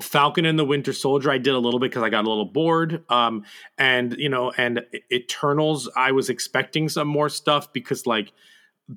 Falcon 0.00 0.44
and 0.44 0.58
the 0.58 0.64
Winter 0.64 0.92
Soldier, 0.92 1.30
I 1.30 1.38
did 1.38 1.54
a 1.54 1.58
little 1.58 1.80
bit 1.80 1.90
because 1.90 2.02
I 2.02 2.10
got 2.10 2.26
a 2.26 2.28
little 2.28 2.44
bored. 2.44 3.04
Um, 3.08 3.44
and 3.78 4.14
you 4.18 4.28
know, 4.28 4.52
and 4.56 4.84
Eternals, 5.10 5.88
I 5.96 6.12
was 6.12 6.28
expecting 6.28 6.88
some 6.88 7.08
more 7.08 7.28
stuff 7.28 7.72
because 7.72 8.06
like 8.06 8.32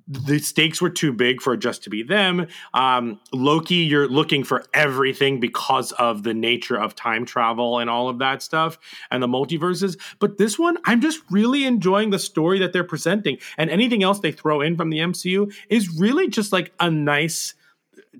the 0.07 0.37
stakes 0.37 0.81
were 0.81 0.89
too 0.89 1.11
big 1.11 1.41
for 1.41 1.53
it 1.53 1.59
just 1.59 1.83
to 1.83 1.89
be 1.89 2.03
them. 2.03 2.47
Um, 2.73 3.19
Loki, 3.33 3.75
you're 3.75 4.07
looking 4.07 4.43
for 4.43 4.65
everything 4.73 5.39
because 5.39 5.91
of 5.93 6.21
the 6.23 6.33
nature 6.33 6.79
of 6.79 6.95
time 6.95 7.25
travel 7.25 7.79
and 7.79 7.89
all 7.89 8.07
of 8.07 8.19
that 8.19 8.43
stuff 8.43 8.77
and 9.09 9.23
the 9.23 9.27
multiverses. 9.27 9.99
But 10.19 10.37
this 10.37 10.59
one, 10.59 10.77
I'm 10.85 11.01
just 11.01 11.21
really 11.31 11.65
enjoying 11.65 12.11
the 12.11 12.19
story 12.19 12.59
that 12.59 12.71
they're 12.71 12.83
presenting. 12.83 13.39
And 13.57 13.69
anything 13.71 14.03
else 14.03 14.19
they 14.19 14.31
throw 14.31 14.61
in 14.61 14.77
from 14.77 14.91
the 14.91 14.99
MCU 14.99 15.51
is 15.69 15.97
really 15.97 16.27
just 16.27 16.51
like 16.51 16.71
a 16.79 16.91
nice 16.91 17.55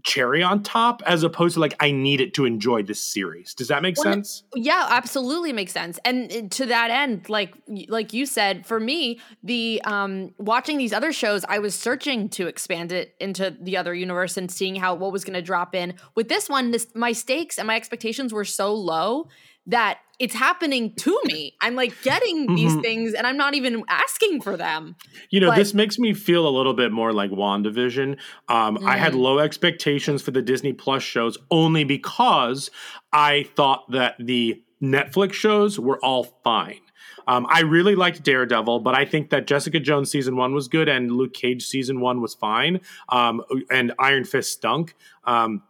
cherry 0.03 0.41
on 0.43 0.63
top 0.63 1.01
as 1.05 1.23
opposed 1.23 1.55
to 1.55 1.59
like 1.59 1.75
I 1.79 1.91
need 1.91 2.21
it 2.21 2.33
to 2.35 2.45
enjoy 2.45 2.83
this 2.83 3.01
series. 3.01 3.53
Does 3.53 3.67
that 3.67 3.81
make 3.81 3.95
Well, 3.97 4.03
sense? 4.03 4.43
Yeah, 4.55 4.87
absolutely 4.89 5.53
makes 5.53 5.71
sense. 5.71 5.99
And 6.05 6.31
uh, 6.31 6.41
to 6.49 6.65
that 6.67 6.91
end, 6.91 7.29
like 7.29 7.53
like 7.87 8.13
you 8.13 8.25
said, 8.25 8.65
for 8.65 8.79
me, 8.79 9.19
the 9.43 9.81
um 9.85 10.33
watching 10.37 10.77
these 10.77 10.93
other 10.93 11.11
shows, 11.11 11.45
I 11.47 11.59
was 11.59 11.75
searching 11.75 12.29
to 12.29 12.47
expand 12.47 12.91
it 12.91 13.15
into 13.19 13.55
the 13.59 13.77
other 13.77 13.93
universe 13.93 14.37
and 14.37 14.51
seeing 14.51 14.75
how 14.75 14.95
what 14.95 15.11
was 15.11 15.23
going 15.23 15.35
to 15.35 15.41
drop 15.41 15.75
in. 15.75 15.95
With 16.15 16.29
this 16.29 16.49
one, 16.49 16.71
this 16.71 16.87
my 16.95 17.11
stakes 17.11 17.57
and 17.57 17.67
my 17.67 17.75
expectations 17.75 18.33
were 18.33 18.45
so 18.45 18.73
low 18.73 19.27
that 19.69 19.99
it's 20.19 20.35
happening 20.35 20.93
to 20.95 21.17
me. 21.25 21.53
I'm 21.61 21.75
like 21.75 21.93
getting 22.03 22.53
these 22.53 22.73
Mhm. 22.73 22.81
things 22.81 23.13
and 23.13 23.25
I'm 23.25 23.37
not 23.37 23.55
even 23.55 23.83
asking 23.87 24.41
for 24.41 24.57
them. 24.57 24.95
You 25.29 25.39
know, 25.39 25.47
But- 25.51 25.55
this 25.55 25.73
makes 25.73 25.97
me 25.97 26.13
feel 26.13 26.45
a 26.45 26.49
little 26.51 26.73
bit 26.73 26.91
more 26.91 27.13
like 27.13 27.31
WandaVision. 27.31 28.17
Um, 28.49 28.77
I 28.85 28.97
had 28.97 29.13
Mm. 29.13 29.19
low 29.19 29.39
expectations 29.39 30.21
for 30.21 30.31
the 30.31 30.41
Disney 30.41 30.73
Plus 30.73 31.03
shows 31.03 31.37
only 31.49 31.85
because 31.85 32.69
I 33.13 33.43
thought 33.55 33.89
that 33.91 34.15
the 34.19 34.61
Netflix 34.83 35.33
shows 35.33 35.79
were 35.79 35.99
all 36.03 36.25
fine. 36.43 36.81
Um, 37.27 37.45
I 37.49 37.61
really 37.61 37.95
liked 37.95 38.23
Daredevil, 38.23 38.79
but 38.79 38.95
I 38.95 39.05
think 39.05 39.29
that 39.29 39.45
Jessica 39.45 39.79
Jones 39.79 40.09
season 40.09 40.35
one 40.35 40.53
was 40.53 40.67
good 40.67 40.89
and 40.89 41.11
Luke 41.11 41.33
Cage 41.33 41.63
season 41.65 41.99
one 42.01 42.21
was 42.21 42.33
fine. 42.33 42.81
Um, 43.09 43.41
and 43.69 43.93
Iron 43.99 44.23
Fist 44.25 44.51
stunk. 44.51 44.95
Um, 45.25 45.61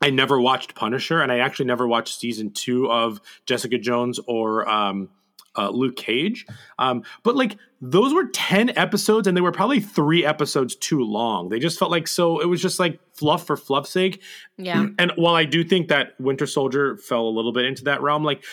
I 0.00 0.10
never 0.10 0.40
watched 0.40 0.74
Punisher, 0.74 1.20
and 1.20 1.32
I 1.32 1.38
actually 1.38 1.66
never 1.66 1.86
watched 1.86 2.18
season 2.18 2.50
two 2.50 2.90
of 2.90 3.20
Jessica 3.46 3.78
Jones 3.78 4.20
or 4.26 4.68
um, 4.68 5.08
uh, 5.56 5.70
Luke 5.70 5.96
Cage. 5.96 6.46
Um, 6.78 7.02
but 7.22 7.36
like 7.36 7.56
those 7.80 8.14
were 8.14 8.26
10 8.26 8.76
episodes, 8.76 9.26
and 9.26 9.36
they 9.36 9.40
were 9.40 9.52
probably 9.52 9.80
three 9.80 10.24
episodes 10.24 10.74
too 10.76 11.00
long. 11.00 11.48
They 11.48 11.58
just 11.58 11.78
felt 11.78 11.90
like 11.90 12.08
so, 12.08 12.40
it 12.40 12.46
was 12.46 12.62
just 12.62 12.78
like 12.78 12.98
fluff 13.14 13.46
for 13.46 13.56
fluff's 13.56 13.90
sake. 13.90 14.22
Yeah. 14.56 14.86
And 14.98 15.12
while 15.16 15.34
I 15.34 15.44
do 15.44 15.62
think 15.62 15.88
that 15.88 16.18
Winter 16.18 16.46
Soldier 16.46 16.96
fell 16.96 17.26
a 17.26 17.30
little 17.30 17.52
bit 17.52 17.64
into 17.64 17.84
that 17.84 18.00
realm, 18.00 18.24
like 18.24 18.44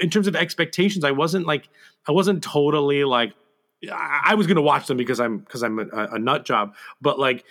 in 0.00 0.10
terms 0.10 0.26
of 0.26 0.34
expectations, 0.34 1.04
I 1.04 1.10
wasn't 1.10 1.46
like, 1.46 1.68
I 2.08 2.12
wasn't 2.12 2.42
totally 2.42 3.04
like, 3.04 3.34
I 3.92 4.36
was 4.36 4.46
going 4.46 4.56
to 4.56 4.62
watch 4.62 4.86
them 4.86 4.96
because 4.96 5.20
I'm, 5.20 5.38
because 5.38 5.62
I'm 5.62 5.78
a, 5.78 6.08
a 6.12 6.18
nut 6.18 6.44
job, 6.44 6.74
but 7.00 7.18
like, 7.18 7.44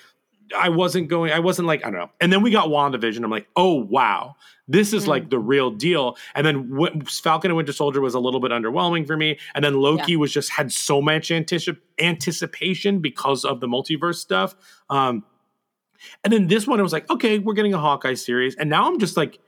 I 0.58 0.70
wasn't 0.70 1.08
going, 1.08 1.32
I 1.32 1.40
wasn't 1.40 1.68
like, 1.68 1.82
I 1.86 1.92
don't 1.92 2.00
know. 2.00 2.10
And 2.20 2.32
then 2.32 2.42
we 2.42 2.52
got 2.52 2.68
WandaVision. 2.70 3.24
I'm 3.24 3.30
like, 3.32 3.48
oh, 3.56 3.74
wow, 3.76 4.36
this 4.68 4.94
is 4.94 5.06
Mm. 5.06 5.08
like 5.08 5.30
the 5.30 5.40
real 5.40 5.72
deal. 5.72 6.18
And 6.36 6.46
then 6.46 6.70
w- 6.70 7.02
Falcon 7.06 7.52
and 7.52 7.58
Winter 7.58 7.74
Soldier 7.74 8.02
was 8.02 8.14
a 8.14 8.20
little 8.20 8.40
bit 8.40 8.52
underwhelming 8.52 9.06
for 9.08 9.18
me. 9.18 9.38
And 9.56 9.64
then 9.66 9.76
Loki 9.76 10.16
was 10.16 10.32
just 10.34 10.52
had 10.52 10.72
so 10.72 11.02
much 11.02 11.30
anticip- 11.30 11.80
anticipation 12.00 13.00
because 13.00 13.44
of 13.46 13.60
the 13.60 13.68
multiverse 13.68 14.16
stuff. 14.16 14.56
Um, 14.90 15.24
and 16.24 16.32
then 16.34 16.48
this 16.48 16.68
one, 16.68 16.80
I 16.80 16.84
was 16.84 16.94
like, 16.94 17.10
okay, 17.10 17.40
we're 17.40 17.54
getting 17.54 17.74
a 17.74 17.80
Hawkeye 17.80 18.16
series. 18.16 18.56
And 18.56 18.70
now 18.70 18.88
I'm 18.88 19.00
just 19.00 19.18
like 19.18 19.40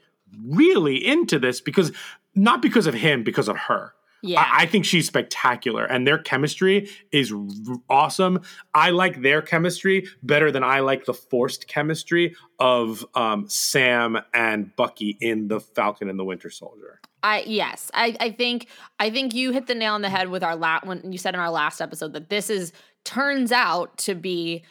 really 0.47 1.05
into 1.05 1.39
this 1.39 1.61
because 1.61 1.91
not 2.35 2.61
because 2.61 2.87
of 2.87 2.93
him, 2.93 3.23
because 3.23 3.47
of 3.47 3.57
her. 3.57 3.93
Yeah. 4.23 4.39
I, 4.41 4.63
I 4.63 4.65
think 4.65 4.85
she's 4.85 5.05
spectacular 5.05 5.83
and 5.83 6.07
their 6.07 6.17
chemistry 6.17 6.89
is 7.11 7.33
r- 7.33 7.75
awesome. 7.89 8.39
I 8.73 8.91
like 8.91 9.21
their 9.21 9.41
chemistry 9.41 10.07
better 10.23 10.49
than 10.49 10.63
I 10.63 10.79
like 10.79 11.03
the 11.03 11.13
forced 11.13 11.67
chemistry 11.67 12.33
of 12.57 13.05
um, 13.15 13.49
Sam 13.49 14.17
and 14.33 14.73
Bucky 14.77 15.17
in 15.19 15.49
the 15.49 15.59
Falcon 15.59 16.09
and 16.09 16.17
the 16.17 16.23
Winter 16.23 16.49
Soldier. 16.49 17.01
I 17.21 17.43
yes, 17.45 17.91
I 17.93 18.15
I 18.19 18.31
think 18.31 18.67
I 18.99 19.09
think 19.09 19.33
you 19.33 19.51
hit 19.51 19.67
the 19.67 19.75
nail 19.75 19.93
on 19.93 20.01
the 20.01 20.09
head 20.09 20.29
with 20.29 20.43
our 20.43 20.55
last 20.55 20.85
when 20.85 21.11
you 21.11 21.17
said 21.17 21.33
in 21.33 21.39
our 21.39 21.51
last 21.51 21.81
episode 21.81 22.13
that 22.13 22.29
this 22.29 22.49
is 22.49 22.73
turns 23.05 23.51
out 23.51 23.97
to 23.99 24.15
be 24.15 24.63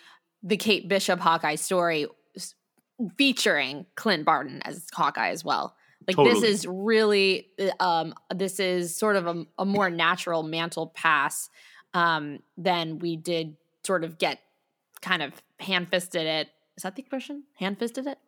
the 0.42 0.56
Kate 0.56 0.88
Bishop 0.88 1.20
Hawkeye 1.20 1.54
story 1.54 2.06
featuring 3.16 3.86
Clint 3.96 4.24
Barton 4.24 4.62
as 4.64 4.86
Hawkeye 4.92 5.30
as 5.30 5.44
well. 5.44 5.74
Like 6.06 6.16
this 6.16 6.42
is 6.42 6.66
really 6.66 7.48
uh, 7.58 7.84
um 7.84 8.14
this 8.34 8.60
is 8.60 8.96
sort 8.96 9.16
of 9.16 9.26
a, 9.26 9.44
a 9.58 9.64
more 9.64 9.90
natural 9.90 10.42
mantle 10.42 10.88
pass 10.94 11.48
um 11.94 12.38
than 12.56 12.98
we 12.98 13.16
did 13.16 13.56
sort 13.84 14.04
of 14.04 14.18
get 14.18 14.38
kind 15.00 15.22
of 15.22 15.32
hand 15.58 15.88
fisted 15.90 16.26
it. 16.26 16.48
Is 16.76 16.84
that 16.84 16.96
the 16.96 17.02
expression? 17.02 17.44
Hand 17.58 17.78
fisted 17.78 18.06
it? 18.06 18.18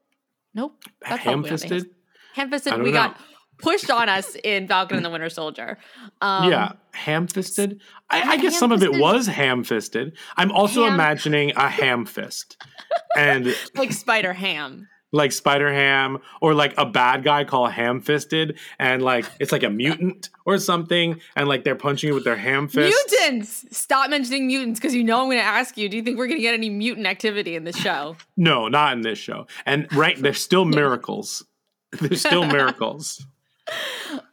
Nope. 0.54 0.82
That's 1.00 1.22
Ham 1.22 1.42
probably 1.42 1.50
not 1.50 1.60
the- 1.60 1.68
fisted? 1.68 1.90
Hand 2.34 2.50
fisted. 2.50 2.78
We 2.82 2.90
know. 2.90 2.92
got 2.92 3.20
pushed 3.58 3.90
on 3.90 4.08
us 4.08 4.36
in 4.42 4.66
Falcon 4.66 4.96
and 4.96 5.06
the 5.06 5.10
Winter 5.10 5.28
Soldier. 5.28 5.78
Um, 6.20 6.50
yeah, 6.50 6.72
ham 6.92 7.28
fisted. 7.28 7.80
I, 8.10 8.22
I 8.32 8.36
guess 8.38 8.58
some 8.58 8.72
of 8.72 8.82
it 8.82 8.98
was 8.98 9.28
ham 9.28 9.62
fisted. 9.62 10.16
I'm 10.36 10.50
also 10.50 10.82
Ham- 10.84 10.94
imagining 10.94 11.52
a 11.56 11.68
ham 11.68 12.04
fist 12.06 12.56
and 13.16 13.54
like 13.76 13.92
Spider 13.92 14.32
Ham. 14.32 14.88
Like 15.14 15.30
Spider 15.32 15.72
Ham 15.72 16.18
or 16.40 16.54
like 16.54 16.74
a 16.76 16.84
bad 16.84 17.22
guy 17.22 17.44
called 17.44 17.70
Ham 17.70 18.00
Fisted 18.00 18.58
and 18.80 19.00
like 19.00 19.24
it's 19.38 19.52
like 19.52 19.62
a 19.62 19.70
mutant 19.70 20.28
or 20.44 20.58
something 20.58 21.20
and 21.36 21.48
like 21.48 21.62
they're 21.62 21.76
punching 21.76 22.08
you 22.08 22.14
with 22.14 22.24
their 22.24 22.36
ham 22.36 22.66
fist. 22.66 22.98
Mutants! 23.12 23.64
Stop 23.70 24.10
mentioning 24.10 24.48
mutants 24.48 24.80
because 24.80 24.92
you 24.94 25.04
know 25.04 25.20
I'm 25.20 25.26
going 25.28 25.38
to 25.38 25.44
ask 25.44 25.76
you. 25.78 25.88
Do 25.88 25.96
you 25.96 26.02
think 26.02 26.18
we're 26.18 26.26
going 26.26 26.38
to 26.38 26.42
get 26.42 26.52
any 26.52 26.68
mutant 26.68 27.06
activity 27.06 27.54
in 27.54 27.62
this 27.62 27.76
show? 27.76 28.16
No, 28.36 28.66
not 28.68 28.92
in 28.94 29.02
this 29.02 29.18
show. 29.18 29.46
And 29.64 29.86
right, 29.94 30.20
there's 30.20 30.42
still 30.42 30.64
miracles. 30.80 31.44
There's 32.00 32.20
still 32.20 32.44
miracles. 32.44 33.24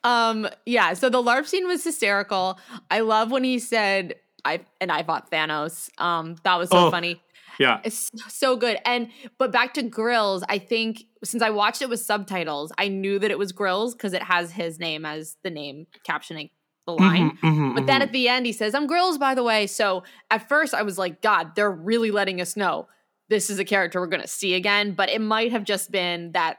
Um, 0.03 0.47
yeah. 0.65 0.93
So 0.93 1.09
the 1.09 1.21
LARP 1.23 1.45
scene 1.47 1.67
was 1.67 1.83
hysterical. 1.83 2.59
I 2.89 2.99
love 2.99 3.31
when 3.31 3.43
he 3.45 3.59
said, 3.59 4.15
"I," 4.43 4.61
and 4.81 4.91
I 4.91 5.03
fought 5.03 5.31
Thanos. 5.31 5.89
Um, 6.01 6.35
that 6.43 6.57
was 6.57 6.69
so 6.69 6.87
Oh. 6.87 6.91
funny. 6.91 7.21
Yeah. 7.59 7.81
It's 7.83 8.09
so 8.27 8.55
good. 8.55 8.77
And 8.85 9.09
but 9.37 9.51
back 9.51 9.73
to 9.75 9.83
Grills, 9.83 10.43
I 10.49 10.57
think 10.57 11.03
since 11.23 11.43
I 11.43 11.49
watched 11.49 11.81
it 11.81 11.89
with 11.89 11.99
subtitles, 11.99 12.71
I 12.77 12.87
knew 12.87 13.19
that 13.19 13.31
it 13.31 13.37
was 13.37 13.51
Grills 13.51 13.93
because 13.93 14.13
it 14.13 14.23
has 14.23 14.51
his 14.51 14.79
name 14.79 15.05
as 15.05 15.37
the 15.43 15.49
name 15.49 15.87
captioning 16.07 16.49
the 16.85 16.93
line. 16.93 17.31
Mhm, 17.31 17.39
mhm, 17.39 17.75
But 17.75 17.85
then 17.85 18.01
mhm. 18.01 18.05
at 18.05 18.11
the 18.11 18.27
end, 18.27 18.45
he 18.45 18.51
says, 18.51 18.73
I'm 18.73 18.87
Grills, 18.87 19.17
by 19.17 19.35
the 19.35 19.43
way. 19.43 19.67
So 19.67 20.03
at 20.31 20.47
first, 20.49 20.73
I 20.73 20.81
was 20.81 20.97
like, 20.97 21.21
God, 21.21 21.55
they're 21.55 21.71
really 21.71 22.09
letting 22.11 22.41
us 22.41 22.55
know 22.57 22.87
this 23.29 23.49
is 23.49 23.59
a 23.59 23.65
character 23.65 23.99
we're 24.01 24.07
going 24.07 24.21
to 24.21 24.27
see 24.27 24.55
again. 24.55 24.93
But 24.93 25.09
it 25.09 25.21
might 25.21 25.51
have 25.51 25.63
just 25.63 25.91
been 25.91 26.31
that 26.31 26.57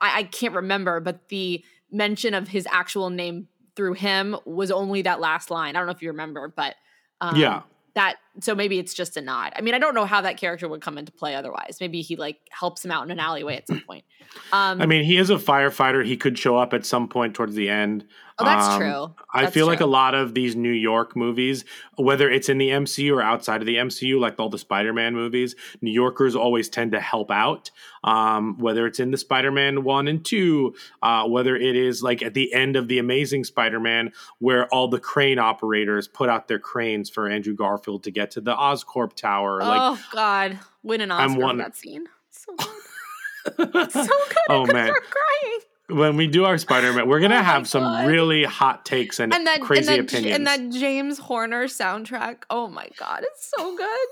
I, 0.00 0.18
I 0.18 0.22
can't 0.24 0.54
remember, 0.54 0.98
but 1.00 1.28
the 1.28 1.64
mention 1.92 2.34
of 2.34 2.48
his 2.48 2.66
actual 2.70 3.10
name 3.10 3.48
through 3.76 3.94
him 3.94 4.36
was 4.44 4.70
only 4.70 5.02
that 5.02 5.20
last 5.20 5.50
line. 5.50 5.76
I 5.76 5.78
don't 5.78 5.86
know 5.86 5.92
if 5.92 6.02
you 6.02 6.08
remember, 6.10 6.52
but 6.54 6.74
um, 7.20 7.36
Yeah. 7.36 7.62
that 7.94 8.16
so 8.40 8.54
maybe 8.54 8.78
it's 8.78 8.94
just 8.94 9.16
a 9.16 9.20
nod. 9.20 9.52
I 9.56 9.60
mean, 9.60 9.74
I 9.74 9.78
don't 9.78 9.94
know 9.94 10.04
how 10.04 10.20
that 10.22 10.36
character 10.36 10.68
would 10.68 10.80
come 10.82 10.98
into 10.98 11.12
play 11.12 11.34
otherwise. 11.34 11.78
Maybe 11.80 12.00
he 12.02 12.16
like 12.16 12.38
helps 12.50 12.84
him 12.84 12.90
out 12.90 13.04
in 13.04 13.10
an 13.10 13.18
alleyway 13.20 13.56
at 13.56 13.66
some 13.66 13.80
point. 13.86 14.04
Um, 14.52 14.80
I 14.80 14.86
mean, 14.86 15.04
he 15.04 15.16
is 15.16 15.30
a 15.30 15.36
firefighter. 15.36 16.04
He 16.04 16.16
could 16.16 16.38
show 16.38 16.56
up 16.56 16.72
at 16.72 16.84
some 16.86 17.08
point 17.08 17.34
towards 17.34 17.54
the 17.54 17.68
end. 17.68 18.04
oh, 18.38 18.44
that's 18.44 18.66
Um, 18.68 18.80
true. 18.80 19.14
I 19.34 19.42
That's 19.42 19.54
feel 19.54 19.66
like 19.66 19.80
a 19.80 19.86
lot 19.86 20.14
of 20.14 20.34
these 20.34 20.54
New 20.56 20.70
York 20.72 21.16
movies, 21.16 21.64
whether 21.96 22.30
it's 22.30 22.48
in 22.48 22.58
the 22.58 22.68
MCU 22.70 23.12
or 23.14 23.22
outside 23.22 23.60
of 23.60 23.66
the 23.66 23.76
MCU, 23.76 24.18
like 24.20 24.38
all 24.38 24.48
the 24.48 24.58
Spider-Man 24.58 25.14
movies, 25.14 25.54
New 25.82 25.90
Yorkers 25.92 26.34
always 26.36 26.68
tend 26.68 26.92
to 26.92 27.00
help 27.00 27.30
out. 27.30 27.70
Um, 28.02 28.56
whether 28.58 28.86
it's 28.86 28.98
in 28.98 29.10
the 29.10 29.18
Spider-Man 29.18 29.84
one 29.84 30.08
and 30.08 30.24
two, 30.24 30.74
uh, 31.02 31.26
whether 31.28 31.54
it 31.56 31.76
is 31.76 32.02
like 32.02 32.22
at 32.22 32.32
the 32.34 32.52
end 32.54 32.76
of 32.76 32.88
the 32.88 32.98
Amazing 32.98 33.44
Spider-Man, 33.44 34.12
where 34.38 34.66
all 34.68 34.88
the 34.88 35.00
crane 35.00 35.38
operators 35.38 36.08
put 36.08 36.28
out 36.30 36.48
their 36.48 36.58
cranes 36.58 37.10
for 37.10 37.28
Andrew 37.28 37.54
Garfield 37.54 38.04
to 38.04 38.10
get 38.10 38.29
to 38.32 38.40
the 38.40 38.54
Oscorp 38.54 39.14
Tower. 39.14 39.60
Like, 39.60 39.80
oh 39.80 40.00
God, 40.12 40.58
win 40.82 41.00
an 41.00 41.10
I'm 41.10 41.30
Oscar 41.32 41.40
one- 41.42 41.58
that 41.58 41.76
scene. 41.76 42.06
So 42.30 42.54
good. 42.56 43.92
so 43.92 44.02
good. 44.04 44.36
Oh, 44.48 44.66
man. 44.66 44.86
start 44.86 45.02
crying. 45.10 45.98
when 45.98 46.16
we 46.16 46.26
do 46.26 46.44
our 46.44 46.58
Spider-Man, 46.58 47.08
we're 47.08 47.20
gonna 47.20 47.36
Oh 47.36 47.42
have 47.42 47.68
some 47.68 47.82
God. 47.82 48.06
really 48.06 48.44
hot 48.44 48.84
takes 48.84 49.18
and, 49.18 49.32
And 49.34 49.46
that 49.46 49.60
crazy 49.60 49.92
and 49.94 50.08
that, 50.08 50.12
opinions. 50.12 50.36
and 50.36 50.46
that 50.46 50.70
James 50.78 51.18
Horner 51.18 51.64
soundtrack. 51.66 52.42
Oh 52.50 52.68
my 52.68 52.88
God, 52.98 53.22
it's 53.24 53.50
so 53.56 53.76
good. 53.76 54.08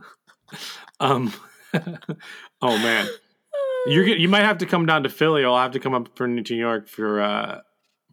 Um, 1.00 1.32
oh 2.62 2.78
man, 2.78 3.06
you're 3.86 4.04
you 4.06 4.28
might 4.28 4.44
have 4.44 4.58
to 4.58 4.66
come 4.66 4.86
down 4.86 5.02
to 5.02 5.08
Philly. 5.10 5.44
I'll 5.44 5.58
have 5.58 5.72
to 5.72 5.80
come 5.80 5.92
up 5.92 6.16
for 6.16 6.26
New 6.26 6.42
York 6.48 6.88
for 6.88 7.20
uh 7.20 7.60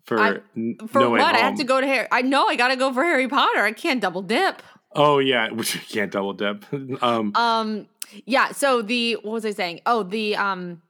for 0.06 0.20
I- 0.20 0.40
For 0.88 1.00
No 1.00 1.12
what? 1.12 1.22
I 1.22 1.38
have 1.38 1.56
to 1.60 1.64
go 1.64 1.80
to 1.80 1.88
Harry. 1.88 2.08
I 2.12 2.22
know 2.24 2.46
I 2.48 2.56
got 2.58 2.70
to 2.70 2.76
go 2.76 2.92
for 2.92 3.04
Harry 3.04 3.30
Potter. 3.30 3.62
I 3.62 3.72
can't 3.72 4.02
double 4.02 4.22
dip. 4.22 4.62
Oh 4.96 5.20
yeah, 5.20 5.52
which 5.52 5.76
you 5.76 5.82
can't 5.82 6.12
double 6.12 6.34
dip. 6.34 6.66
um, 7.04 7.32
Um, 7.36 7.88
yeah. 8.26 8.52
So 8.52 8.82
the 8.82 9.14
what 9.22 9.32
was 9.34 9.46
I 9.46 9.52
saying? 9.52 9.82
Oh, 9.86 10.04
the 10.04 10.36
um, 10.36 10.82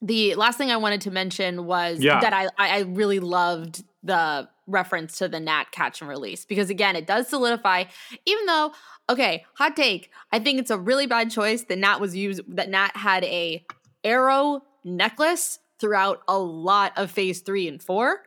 the 0.00 0.34
last 0.34 0.58
thing 0.58 0.70
I 0.70 0.76
wanted 0.76 1.00
to 1.02 1.10
mention 1.10 1.64
was 1.66 2.00
Yeah. 2.00 2.20
that 2.20 2.32
I 2.32 2.46
I 2.58 2.78
I 2.78 2.80
really 2.80 3.20
loved 3.20 3.84
the 4.02 4.48
reference 4.66 5.18
to 5.18 5.28
the 5.28 5.38
Nat 5.40 5.64
catch 5.72 6.00
and 6.00 6.08
release 6.08 6.44
because 6.44 6.70
again, 6.70 6.96
it 6.96 7.06
does 7.06 7.28
solidify. 7.28 7.84
Even 8.26 8.46
though, 8.46 8.72
okay, 9.08 9.44
hot 9.54 9.76
take. 9.76 10.10
I 10.30 10.38
think 10.38 10.58
it's 10.58 10.70
a 10.70 10.78
really 10.78 11.06
bad 11.06 11.30
choice 11.30 11.62
that 11.64 11.78
Nat 11.78 11.98
was 12.00 12.16
used. 12.16 12.40
That 12.48 12.68
Nat 12.68 12.96
had 12.96 13.24
a 13.24 13.64
arrow 14.04 14.62
necklace 14.84 15.58
throughout 15.78 16.22
a 16.28 16.38
lot 16.38 16.92
of 16.96 17.10
Phase 17.10 17.40
three 17.40 17.66
and 17.68 17.82
four. 17.82 18.22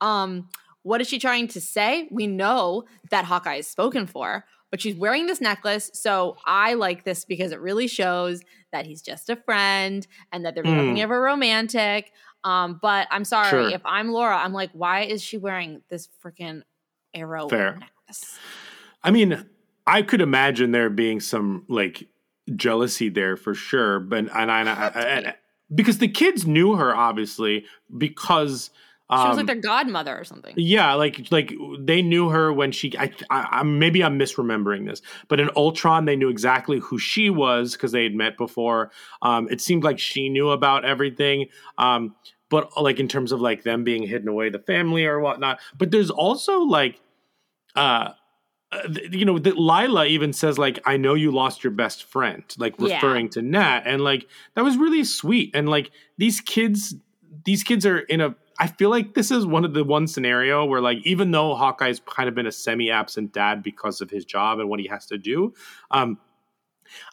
Um, 0.00 0.48
what 0.86 1.00
is 1.00 1.08
she 1.08 1.18
trying 1.18 1.48
to 1.48 1.60
say? 1.60 2.06
We 2.12 2.26
know 2.28 2.84
that 3.10 3.24
Hawkeye 3.24 3.56
is 3.56 3.66
spoken 3.66 4.06
for, 4.06 4.44
but 4.70 4.80
she's 4.80 4.94
wearing 4.94 5.26
this 5.26 5.40
necklace. 5.40 5.90
So 5.94 6.36
I 6.46 6.74
like 6.74 7.02
this 7.02 7.24
because 7.24 7.50
it 7.50 7.60
really 7.60 7.88
shows 7.88 8.40
that 8.70 8.86
he's 8.86 9.02
just 9.02 9.28
a 9.28 9.34
friend 9.34 10.06
and 10.30 10.44
that 10.44 10.54
there's 10.54 10.66
Mm. 10.66 10.76
nothing 10.76 11.00
ever 11.00 11.20
romantic. 11.20 12.12
Um, 12.44 12.78
but 12.80 13.08
I'm 13.10 13.24
sorry, 13.24 13.50
Sure. 13.50 13.68
if 13.70 13.80
I'm 13.84 14.12
Laura, 14.12 14.36
I'm 14.36 14.52
like, 14.52 14.70
why 14.74 15.00
is 15.02 15.22
she 15.22 15.38
wearing 15.38 15.82
this 15.88 16.08
freaking 16.24 16.62
arrow 17.12 17.48
Fair. 17.48 17.78
necklace? 17.80 18.38
I 19.02 19.10
mean, 19.10 19.44
I 19.88 20.02
could 20.02 20.20
imagine 20.20 20.70
there 20.70 20.88
being 20.90 21.18
some 21.18 21.64
like 21.68 22.06
jealousy 22.54 23.08
there 23.08 23.36
for 23.36 23.54
sure, 23.54 23.98
but 23.98 24.18
and 24.18 24.30
I, 24.52 24.60
I- 24.60 24.90
to 24.90 24.98
and- 24.98 25.34
because 25.74 25.98
the 25.98 26.06
kids 26.06 26.46
knew 26.46 26.76
her 26.76 26.94
obviously 26.94 27.64
because 27.98 28.70
She 29.08 29.28
was 29.28 29.30
um, 29.30 29.36
like 29.36 29.46
their 29.46 29.54
godmother 29.54 30.18
or 30.18 30.24
something. 30.24 30.52
Yeah, 30.56 30.94
like 30.94 31.30
like 31.30 31.54
they 31.78 32.02
knew 32.02 32.28
her 32.30 32.52
when 32.52 32.72
she. 32.72 32.92
I, 32.98 33.12
I, 33.30 33.60
I 33.60 33.62
maybe 33.62 34.02
I'm 34.02 34.18
misremembering 34.18 34.84
this, 34.84 35.00
but 35.28 35.38
in 35.38 35.48
Ultron 35.54 36.06
they 36.06 36.16
knew 36.16 36.28
exactly 36.28 36.80
who 36.80 36.98
she 36.98 37.30
was 37.30 37.74
because 37.74 37.92
they 37.92 38.02
had 38.02 38.14
met 38.14 38.36
before. 38.36 38.90
Um, 39.22 39.48
it 39.48 39.60
seemed 39.60 39.84
like 39.84 40.00
she 40.00 40.28
knew 40.28 40.50
about 40.50 40.84
everything. 40.84 41.46
Um, 41.78 42.16
but 42.48 42.80
like 42.82 42.98
in 42.98 43.06
terms 43.06 43.30
of 43.30 43.40
like 43.40 43.62
them 43.62 43.84
being 43.84 44.02
hidden 44.02 44.26
away, 44.26 44.50
the 44.50 44.58
family 44.58 45.04
or 45.04 45.20
whatnot. 45.20 45.60
But 45.78 45.92
there's 45.92 46.10
also 46.10 46.60
like, 46.60 47.00
uh, 47.76 48.10
uh, 48.72 48.88
you 49.12 49.24
know, 49.24 49.38
that 49.38 49.56
Lila 49.56 50.06
even 50.06 50.32
says 50.32 50.58
like, 50.58 50.80
"I 50.84 50.96
know 50.96 51.14
you 51.14 51.30
lost 51.30 51.62
your 51.62 51.70
best 51.70 52.02
friend," 52.02 52.42
like 52.58 52.74
Yeah. 52.80 52.96
referring 52.96 53.28
to 53.30 53.42
Nat, 53.42 53.82
and 53.86 54.02
like 54.02 54.26
that 54.54 54.64
was 54.64 54.76
really 54.76 55.04
sweet. 55.04 55.52
And 55.54 55.68
like 55.68 55.92
these 56.18 56.40
kids, 56.40 56.96
these 57.44 57.62
kids 57.62 57.86
are 57.86 58.00
in 58.00 58.20
a. 58.20 58.34
I 58.58 58.66
feel 58.68 58.90
like 58.90 59.14
this 59.14 59.30
is 59.30 59.46
one 59.46 59.64
of 59.64 59.74
the 59.74 59.84
one 59.84 60.06
scenario 60.06 60.64
where 60.64 60.80
like 60.80 60.98
even 61.04 61.30
though 61.30 61.54
Hawkeye's 61.54 62.00
kind 62.00 62.28
of 62.28 62.34
been 62.34 62.46
a 62.46 62.52
semi-absent 62.52 63.32
dad 63.32 63.62
because 63.62 64.00
of 64.00 64.10
his 64.10 64.24
job 64.24 64.60
and 64.60 64.68
what 64.68 64.80
he 64.80 64.88
has 64.88 65.06
to 65.06 65.18
do, 65.18 65.52
um, 65.90 66.18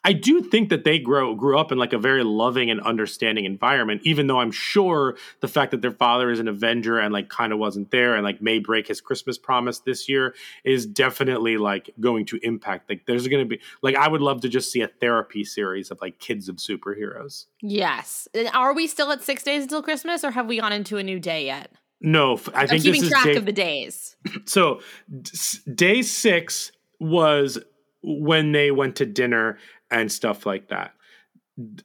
I 0.03 0.13
do 0.13 0.41
think 0.41 0.69
that 0.69 0.83
they 0.83 0.99
grow 0.99 1.36
grew 1.36 1.57
up 1.57 1.71
in 1.71 1.77
like 1.77 1.93
a 1.93 1.97
very 1.97 2.23
loving 2.23 2.69
and 2.69 2.81
understanding 2.81 3.45
environment, 3.45 4.01
even 4.03 4.27
though 4.27 4.39
I'm 4.39 4.51
sure 4.51 5.17
the 5.41 5.47
fact 5.47 5.71
that 5.71 5.81
their 5.81 5.91
father 5.91 6.29
is 6.31 6.39
an 6.39 6.47
Avenger 6.47 6.99
and 6.99 7.13
like 7.13 7.29
kind 7.29 7.53
of 7.53 7.59
wasn't 7.59 7.91
there 7.91 8.15
and 8.15 8.23
like 8.23 8.41
may 8.41 8.59
break 8.59 8.88
his 8.88 9.01
Christmas 9.01 9.38
promise 9.38 9.79
this 9.79 10.07
year 10.09 10.36
is 10.63 10.86
definitely 10.86 11.57
like 11.57 11.89
going 11.99 12.25
to 12.27 12.39
impact. 12.43 12.89
Like 12.89 13.05
there's 13.05 13.27
gonna 13.27 13.45
be 13.45 13.59
like 13.81 13.95
I 13.95 14.07
would 14.07 14.21
love 14.21 14.41
to 14.41 14.49
just 14.49 14.71
see 14.71 14.81
a 14.81 14.88
therapy 14.88 15.43
series 15.43 15.91
of 15.91 15.99
like 16.01 16.19
kids 16.19 16.49
of 16.49 16.57
superheroes. 16.57 17.45
Yes. 17.62 18.27
And 18.33 18.49
Are 18.53 18.73
we 18.73 18.88
still 18.88 19.12
at 19.12 19.21
six 19.23 19.43
days 19.43 19.63
until 19.63 19.81
Christmas, 19.81 20.23
or 20.23 20.31
have 20.31 20.47
we 20.47 20.59
gone 20.59 20.73
into 20.73 20.97
a 20.97 21.03
new 21.03 21.19
day 21.19 21.45
yet? 21.45 21.71
No, 22.05 22.33
i'm 22.53 22.67
think 22.67 22.83
keeping 22.83 23.01
this 23.01 23.03
is 23.03 23.09
track 23.09 23.23
day- 23.25 23.36
of 23.38 23.45
the 23.45 23.53
days. 23.53 24.17
so 24.45 24.81
d- 25.21 25.31
day 25.73 26.01
six 26.01 26.71
was 26.99 27.57
when 28.04 28.52
they 28.52 28.70
went 28.72 28.96
to 28.98 29.06
dinner 29.06 29.58
and 29.89 30.12
stuff 30.12 30.46
like 30.46 30.70
that 30.70 30.94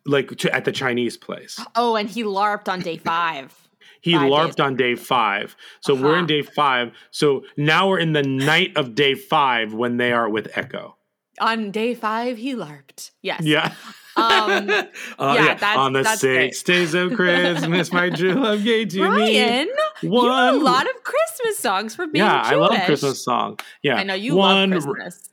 like 0.06 0.28
to, 0.38 0.54
at 0.54 0.64
the 0.64 0.72
chinese 0.72 1.16
place 1.16 1.60
Oh, 1.76 1.96
and 1.96 2.08
he 2.08 2.22
larped 2.24 2.68
on 2.68 2.80
day 2.80 2.96
five. 3.12 3.54
he 4.00 4.14
Five 4.14 4.30
larped 4.30 4.46
days. 4.56 4.60
on 4.64 4.76
day 4.76 4.94
five 4.94 5.56
so 5.80 5.94
we're 5.94 6.12
in 6.14 6.18
Uh-huh. 6.20 6.26
day 6.26 6.42
five 6.42 6.92
so 7.10 7.44
now 7.56 7.88
we're 7.88 7.98
in 7.98 8.12
the 8.14 8.22
night 8.22 8.76
of 8.76 8.94
day 8.94 9.14
five 9.14 9.74
when 9.74 9.96
they 9.98 10.12
are 10.12 10.28
with 10.28 10.48
echo 10.56 10.94
on 11.40 11.70
day 11.70 11.94
five, 11.94 12.36
he 12.36 12.56
larped. 12.56 13.12
Yes. 13.22 13.42
yeah 13.42 13.72
Um, 14.16 14.68
Uh, 15.20 15.34
yeah, 15.38 15.54
that's- 15.54 15.76
on 15.76 15.92
the 15.92 16.02
that's 16.02 16.20
great. 16.20 16.52
six 16.52 16.62
days 16.64 16.94
of 16.94 17.12
Christmas, 17.14 17.92
my 17.92 18.10
true 18.10 18.32
love 18.34 18.64
gave 18.64 18.88
to 18.88 19.02
Ryan, 19.04 19.66
me. 19.68 19.72
you 20.02 20.10
know 20.10 20.50
a 20.50 20.58
lot 20.58 20.86
of 20.90 21.04
Christmas 21.04 21.58
songs 21.58 21.94
for 21.94 22.08
being 22.08 22.24
yeah, 22.24 22.42
I 22.44 22.56
love 22.56 22.74
Christmas 22.86 23.22
song. 23.24 23.60
Yeah, 23.84 23.94
I 23.96 24.02
know 24.02 24.14
you 24.14 24.34
One, 24.34 24.70
love 24.70 24.82
Christmas. 24.82 25.30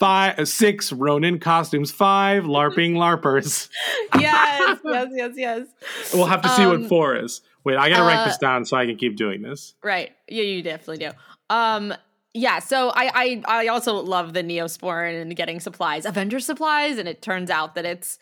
Five, 0.00 0.38
uh, 0.38 0.44
six 0.44 0.92
Ronin 0.92 1.38
costumes, 1.38 1.92
five 1.92 2.44
LARPing 2.44 2.94
LARPers. 2.94 3.68
yes, 4.18 4.78
yes, 4.84 5.08
yes, 5.12 5.32
yes. 5.36 5.66
We'll 6.12 6.26
have 6.26 6.42
to 6.42 6.48
see 6.48 6.64
Um, 6.64 6.80
what 6.80 6.88
four 6.88 7.16
is. 7.16 7.42
Wait, 7.62 7.76
I 7.76 7.88
gotta 7.90 8.02
write 8.02 8.22
uh, 8.22 8.24
this 8.24 8.38
down 8.38 8.64
so 8.64 8.76
I 8.76 8.86
can 8.86 8.96
keep 8.96 9.16
doing 9.16 9.42
this. 9.42 9.74
Right. 9.84 10.10
Yeah, 10.28 10.42
you 10.42 10.62
definitely 10.62 11.06
do. 11.06 11.10
Um, 11.50 11.94
yeah, 12.32 12.60
so 12.60 12.90
I, 12.90 13.10
I 13.46 13.62
I 13.62 13.66
also 13.68 13.94
love 13.94 14.32
the 14.32 14.42
Neosporin 14.42 15.20
and 15.20 15.36
getting 15.36 15.60
supplies, 15.60 16.06
Avenger 16.06 16.40
supplies, 16.40 16.96
and 16.96 17.08
it 17.08 17.22
turns 17.22 17.50
out 17.50 17.74
that 17.74 17.84
it's 17.84 18.18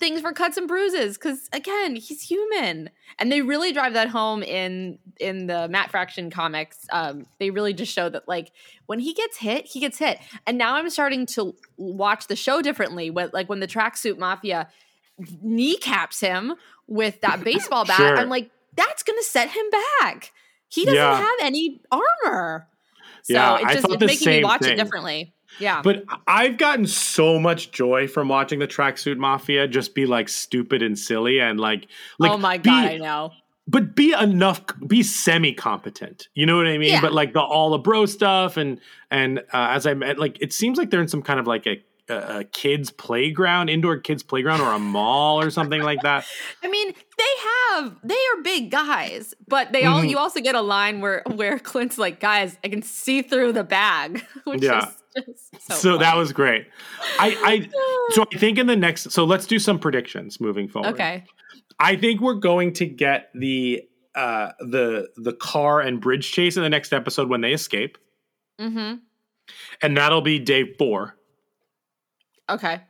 things 0.00 0.20
for 0.20 0.32
cuts 0.32 0.56
and 0.56 0.66
bruises 0.66 1.16
because 1.18 1.48
again 1.52 1.94
he's 1.96 2.22
human 2.22 2.88
and 3.18 3.30
they 3.30 3.42
really 3.42 3.72
drive 3.72 3.92
that 3.92 4.08
home 4.08 4.42
in 4.42 4.98
in 5.20 5.46
the 5.46 5.68
matt 5.68 5.90
fraction 5.90 6.30
comics 6.30 6.86
um 6.90 7.26
they 7.38 7.50
really 7.50 7.72
just 7.74 7.92
show 7.92 8.08
that 8.08 8.26
like 8.26 8.50
when 8.86 8.98
he 8.98 9.12
gets 9.14 9.36
hit 9.36 9.66
he 9.66 9.80
gets 9.80 9.98
hit 9.98 10.18
and 10.46 10.56
now 10.58 10.74
i'm 10.74 10.88
starting 10.90 11.26
to 11.26 11.54
watch 11.76 12.26
the 12.28 12.36
show 12.36 12.62
differently 12.62 13.10
with 13.10 13.32
like 13.34 13.48
when 13.48 13.60
the 13.60 13.66
tracksuit 13.68 14.18
mafia 14.18 14.68
kneecaps 15.42 16.20
him 16.20 16.54
with 16.86 17.20
that 17.20 17.42
baseball 17.44 17.84
bat 17.84 17.96
Sure. 17.96 18.16
i'm 18.16 18.28
like 18.28 18.50
that's 18.76 19.02
gonna 19.02 19.22
set 19.22 19.50
him 19.50 19.64
back 20.00 20.32
he 20.68 20.84
doesn't 20.84 20.96
Yeah. 20.96 21.16
have 21.18 21.36
any 21.40 21.80
armor 21.90 22.66
so 23.22 23.32
Yeah, 23.32 23.56
it 23.58 23.64
I 23.64 23.72
just 23.74 23.86
thought 23.86 24.02
it's 24.02 24.06
making 24.06 24.28
me 24.28 24.44
watch 24.44 24.62
thing. 24.62 24.72
it 24.72 24.76
differently 24.76 25.32
yeah. 25.58 25.82
But 25.82 26.04
I've 26.26 26.56
gotten 26.58 26.86
so 26.86 27.38
much 27.38 27.70
joy 27.72 28.08
from 28.08 28.28
watching 28.28 28.58
the 28.58 28.66
tracksuit 28.66 29.16
mafia 29.16 29.68
just 29.68 29.94
be 29.94 30.06
like 30.06 30.28
stupid 30.28 30.82
and 30.82 30.98
silly 30.98 31.40
and 31.40 31.58
like 31.60 31.86
like 32.18 32.30
oh 32.32 32.36
my 32.38 32.58
be- 32.58 32.70
god 32.70 32.84
i 32.86 32.96
know. 32.98 33.30
but 33.68 33.94
be 33.94 34.12
enough 34.12 34.60
be 34.86 35.02
semi 35.02 35.52
competent 35.52 36.28
you 36.34 36.46
know 36.46 36.56
what 36.56 36.66
i 36.66 36.76
mean? 36.78 36.90
Yeah. 36.92 37.00
but 37.00 37.12
like 37.12 37.32
the 37.32 37.40
all 37.40 37.70
the 37.70 37.78
bro 37.78 38.06
stuff 38.06 38.56
and 38.56 38.80
and 39.10 39.38
uh, 39.38 39.68
as 39.70 39.86
i 39.86 39.94
meant 39.94 40.18
like 40.18 40.40
it 40.40 40.52
seems 40.52 40.78
like 40.78 40.90
they're 40.90 41.00
in 41.02 41.08
some 41.08 41.22
kind 41.22 41.38
of 41.40 41.46
like 41.46 41.66
a, 41.66 41.82
a, 42.08 42.44
kids 42.44 42.90
playground 42.90 43.70
indoor 43.70 43.96
kids 43.98 44.22
playground 44.22 44.60
or 44.60 44.72
a 44.72 44.78
mall 44.78 45.40
or 45.40 45.48
something 45.50 45.80
like 45.80 46.02
that. 46.02 46.26
I 46.62 46.68
mean, 46.68 46.92
they 47.16 47.24
have 47.72 47.96
they 48.04 48.14
are 48.14 48.42
big 48.42 48.70
guys, 48.70 49.32
but 49.48 49.72
they 49.72 49.84
all 49.86 50.04
you 50.04 50.18
also 50.18 50.40
get 50.40 50.54
a 50.54 50.60
line 50.60 51.00
where 51.00 51.22
where 51.34 51.58
Clint's 51.58 51.96
like, 51.96 52.20
guys, 52.20 52.58
I 52.62 52.68
can 52.68 52.82
see 52.82 53.22
through 53.22 53.52
the 53.52 53.64
bag, 53.64 54.22
which 54.44 54.62
Yeah. 54.62 54.86
is 54.86 54.94
so, 55.60 55.74
so 55.74 55.98
that 55.98 56.16
was 56.16 56.32
great. 56.32 56.66
I, 57.18 57.36
I 57.44 57.68
so 58.10 58.24
I 58.32 58.38
think 58.38 58.58
in 58.58 58.66
the 58.66 58.76
next 58.76 59.10
so 59.12 59.24
let's 59.24 59.46
do 59.46 59.58
some 59.58 59.78
predictions 59.78 60.40
moving 60.40 60.68
forward. 60.68 60.94
okay. 60.94 61.24
I 61.78 61.96
think 61.96 62.20
we're 62.20 62.34
going 62.34 62.72
to 62.74 62.86
get 62.86 63.30
the 63.34 63.82
uh 64.14 64.52
the 64.60 65.08
the 65.16 65.32
car 65.32 65.80
and 65.80 66.00
bridge 66.00 66.30
chase 66.30 66.56
in 66.56 66.62
the 66.62 66.70
next 66.70 66.92
episode 66.92 67.28
when 67.28 67.40
they 67.40 67.52
escape. 67.52 67.98
Mm-hmm. 68.60 68.96
And 69.82 69.96
that'll 69.96 70.22
be 70.22 70.38
day 70.38 70.74
four. 70.78 71.16
Okay. 72.48 72.80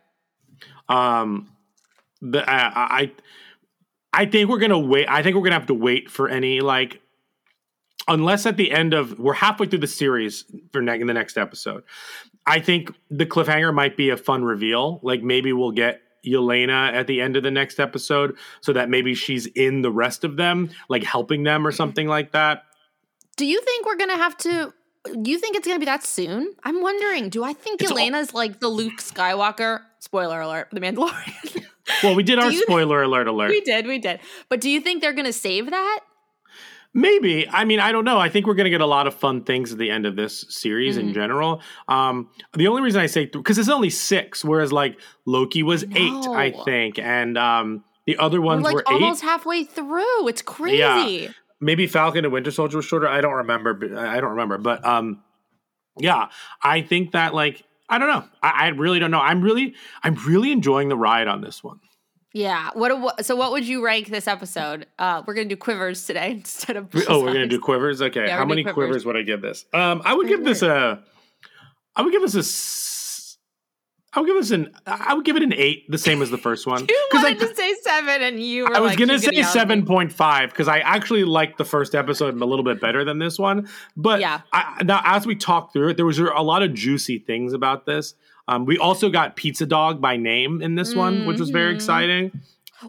Um 0.87 1.51
the 2.21 2.41
uh, 2.41 2.71
I 2.75 3.11
I 4.13 4.25
think 4.25 4.49
we're 4.49 4.59
gonna 4.59 4.79
wait 4.79 5.07
I 5.09 5.23
think 5.23 5.35
we're 5.35 5.43
gonna 5.43 5.55
have 5.55 5.67
to 5.67 5.73
wait 5.73 6.09
for 6.09 6.29
any 6.29 6.61
like 6.61 7.01
unless 8.07 8.45
at 8.45 8.57
the 8.57 8.71
end 8.71 8.93
of 8.93 9.17
we're 9.19 9.33
halfway 9.33 9.67
through 9.67 9.79
the 9.79 9.87
series 9.87 10.45
for 10.71 10.81
ne- 10.81 10.99
in 11.01 11.07
the 11.07 11.13
next 11.13 11.37
episode. 11.37 11.83
I 12.45 12.59
think 12.59 12.91
the 13.09 13.25
cliffhanger 13.25 13.73
might 13.73 13.97
be 13.97 14.09
a 14.09 14.17
fun 14.17 14.43
reveal. 14.43 14.99
Like 15.03 15.23
maybe 15.23 15.51
we'll 15.53 15.71
get 15.71 16.01
Yelena 16.25 16.91
at 16.93 17.07
the 17.07 17.21
end 17.21 17.35
of 17.35 17.43
the 17.43 17.51
next 17.51 17.79
episode 17.79 18.35
so 18.61 18.73
that 18.73 18.89
maybe 18.89 19.13
she's 19.15 19.45
in 19.47 19.81
the 19.81 19.91
rest 19.91 20.23
of 20.23 20.37
them, 20.37 20.69
like 20.89 21.03
helping 21.03 21.43
them 21.43 21.65
or 21.65 21.71
something 21.71 22.07
like 22.07 22.31
that. 22.33 22.63
Do 23.37 23.45
you 23.45 23.61
think 23.61 23.85
we're 23.85 23.97
gonna 23.97 24.17
have 24.17 24.37
to? 24.37 24.73
Do 25.21 25.29
you 25.29 25.37
think 25.37 25.55
it's 25.55 25.67
gonna 25.67 25.79
be 25.79 25.85
that 25.85 26.03
soon? 26.03 26.53
I'm 26.63 26.81
wondering. 26.81 27.29
Do 27.29 27.43
I 27.43 27.53
think 27.53 27.81
It's 27.81 27.91
all- 27.91 28.27
like 28.33 28.59
the 28.59 28.69
Luke 28.69 28.97
Skywalker? 28.99 29.81
Spoiler 29.99 30.41
alert: 30.41 30.67
The 30.71 30.79
Mandalorian. 30.79 31.65
Well, 32.01 32.15
we 32.15 32.23
did 32.23 32.39
our 32.39 32.49
Do 32.49 32.57
spoiler 32.57 33.03
alert 33.03 33.27
alert. 33.27 33.49
we 33.49 33.61
did, 33.61 33.85
we 33.87 33.99
did. 33.99 34.19
But 34.49 34.61
do 34.61 34.69
you 34.69 34.81
think 34.81 35.01
they're 35.01 35.13
gonna 35.13 35.33
save 35.33 35.69
that? 35.69 35.99
Maybe. 36.97 37.45
I 37.49 37.65
mean, 37.65 37.81
I 37.81 37.91
don't 37.91 38.05
know. 38.05 38.17
I 38.17 38.29
think 38.29 38.47
we're 38.47 38.53
going 38.55 38.63
to 38.65 38.69
get 38.71 38.79
a 38.79 38.85
lot 38.85 39.05
of 39.05 39.13
fun 39.13 39.43
things 39.43 39.73
at 39.73 39.77
the 39.77 39.91
end 39.91 40.05
of 40.05 40.15
this 40.15 40.45
series 40.47 40.97
Mm-hmm. 40.97 41.09
in 41.09 41.13
general. 41.13 41.61
Um, 41.89 42.29
the 42.53 42.67
only 42.67 42.81
reason 42.81 43.01
I 43.01 43.07
say 43.07 43.25
because 43.25 43.57
it's 43.57 43.67
only 43.67 43.89
six, 43.89 44.45
whereas 44.45 44.71
like 44.71 44.97
Loki 45.25 45.61
was 45.61 45.83
eight, 45.83 46.27
I 46.29 46.53
think, 46.63 46.97
and 46.97 47.37
um, 47.37 47.83
the 48.07 48.15
other 48.17 48.39
We're 48.39 48.45
ones 48.47 48.63
like 48.63 48.75
were 48.75 48.87
almost 48.87 49.23
eight. 49.23 49.27
halfway 49.27 49.63
through. 49.65 50.27
It's 50.29 50.41
crazy. 50.41 50.77
Yeah. 50.77 51.27
Maybe 51.59 51.85
Falcon 51.85 52.23
and 52.23 52.33
Winter 52.33 52.51
Soldier 52.51 52.77
was 52.77 52.85
shorter. 52.85 53.07
I 53.09 53.19
don't 53.19 53.33
remember. 53.33 53.73
But 53.73 53.93
I 53.93 54.21
don't 54.21 54.31
remember. 54.31 54.57
But 54.57 54.85
um, 54.85 55.21
yeah, 55.97 56.29
I 56.63 56.81
think 56.81 57.11
that 57.11 57.33
like 57.33 57.63
I 57.89 57.97
don't 57.97 58.07
know. 58.07 58.23
I, 58.41 58.49
I 58.49 58.67
really 58.69 58.99
don't 58.99 59.11
know. 59.11 59.19
I'm 59.19 59.41
really 59.41 59.75
I'm 60.01 60.15
really 60.25 60.51
enjoying 60.53 60.87
the 60.89 60.97
ride 60.97 61.27
on 61.27 61.41
this 61.41 61.61
one. 61.63 61.79
Yeah. 62.35 62.69
What, 62.73 62.91
a- 62.91 62.95
what? 62.97 63.25
So, 63.25 63.35
what 63.37 63.51
would 63.53 63.65
you 63.65 63.81
rank 63.83 64.09
this 64.09 64.27
episode? 64.27 64.87
Uh, 64.99 65.23
we're 65.25 65.35
gonna 65.35 65.47
do 65.47 65.55
quivers 65.55 66.05
today 66.05 66.31
instead 66.39 66.75
of. 66.75 66.89
Oh, 67.07 67.21
we're 67.21 67.31
gonna 67.31 67.47
do 67.47 67.59
quivers. 67.61 68.01
Okay, 68.01 68.27
Yeah, 68.27 68.35
how 68.37 68.43
many 68.45 68.61
quivers. 68.63 68.73
quivers. 68.75 69.05
would 69.05 69.15
I 69.15 69.21
give 69.21 69.41
this? 69.41 69.65
Um, 69.73 70.01
I 70.03 70.13
would 70.13 70.27
give 70.27 70.43
this 70.43 70.61
a. 70.61 71.01
I 71.95 72.01
would 72.01 72.11
give 72.11 72.21
this 72.21 72.35
a. 72.35 72.43
I 74.17 74.19
would 74.19 74.27
give 74.27 74.35
this 74.35 74.51
an. 74.51 74.73
I 74.85 75.13
would 75.13 75.23
give 75.23 75.37
it 75.37 75.43
an 75.43 75.53
eight, 75.53 75.89
the 75.89 75.97
same 75.97 76.21
as 76.21 76.29
the 76.29 76.37
first 76.37 76.67
one. 76.67 76.81
You 76.89 77.07
'Cause 77.09 77.21
I, 77.23 77.31
wanted 77.31 77.39
to 77.47 77.55
say 77.55 77.73
seven, 77.81 78.21
and 78.21 78.43
you 78.43 78.63
were. 78.65 78.75
I 78.75 78.81
was 78.81 78.89
like, 78.91 78.99
gonna 78.99 79.13
"You're 79.13 79.19
say 79.19 79.29
yell 79.31 79.45
at 79.45 79.47
me." 79.47 79.59
seven 79.59 79.85
point 79.85 80.11
five 80.11 80.49
because 80.49 80.67
I 80.67 80.79
actually 80.79 81.23
liked 81.23 81.57
the 81.57 81.63
first 81.65 81.95
episode 81.95 82.35
a 82.41 82.45
little 82.45 82.65
bit 82.65 82.81
better 82.81 83.05
than 83.05 83.17
this 83.19 83.39
one. 83.39 83.69
But 83.95 84.19
Yeah. 84.19 84.41
I, 84.51 84.83
now 84.83 84.99
as 85.05 85.25
we 85.25 85.35
talked 85.35 85.71
through 85.71 85.87
it, 85.91 85.95
there 85.95 86.05
was 86.05 86.19
a 86.19 86.23
lot 86.41 86.63
of 86.63 86.73
juicy 86.73 87.19
things 87.19 87.53
about 87.53 87.85
this. 87.85 88.13
Um, 88.47 88.65
we 88.65 88.77
also 88.77 89.09
got 89.09 89.35
Pizza 89.35 89.65
Dog 89.65 89.99
by 90.01 90.17
name 90.17 90.61
in 90.61 90.75
this 90.75 90.93
one, 90.95 91.25
which 91.25 91.39
was 91.39 91.49
very 91.49 91.71
Mhm. 91.71 91.75
exciting. 91.75 92.41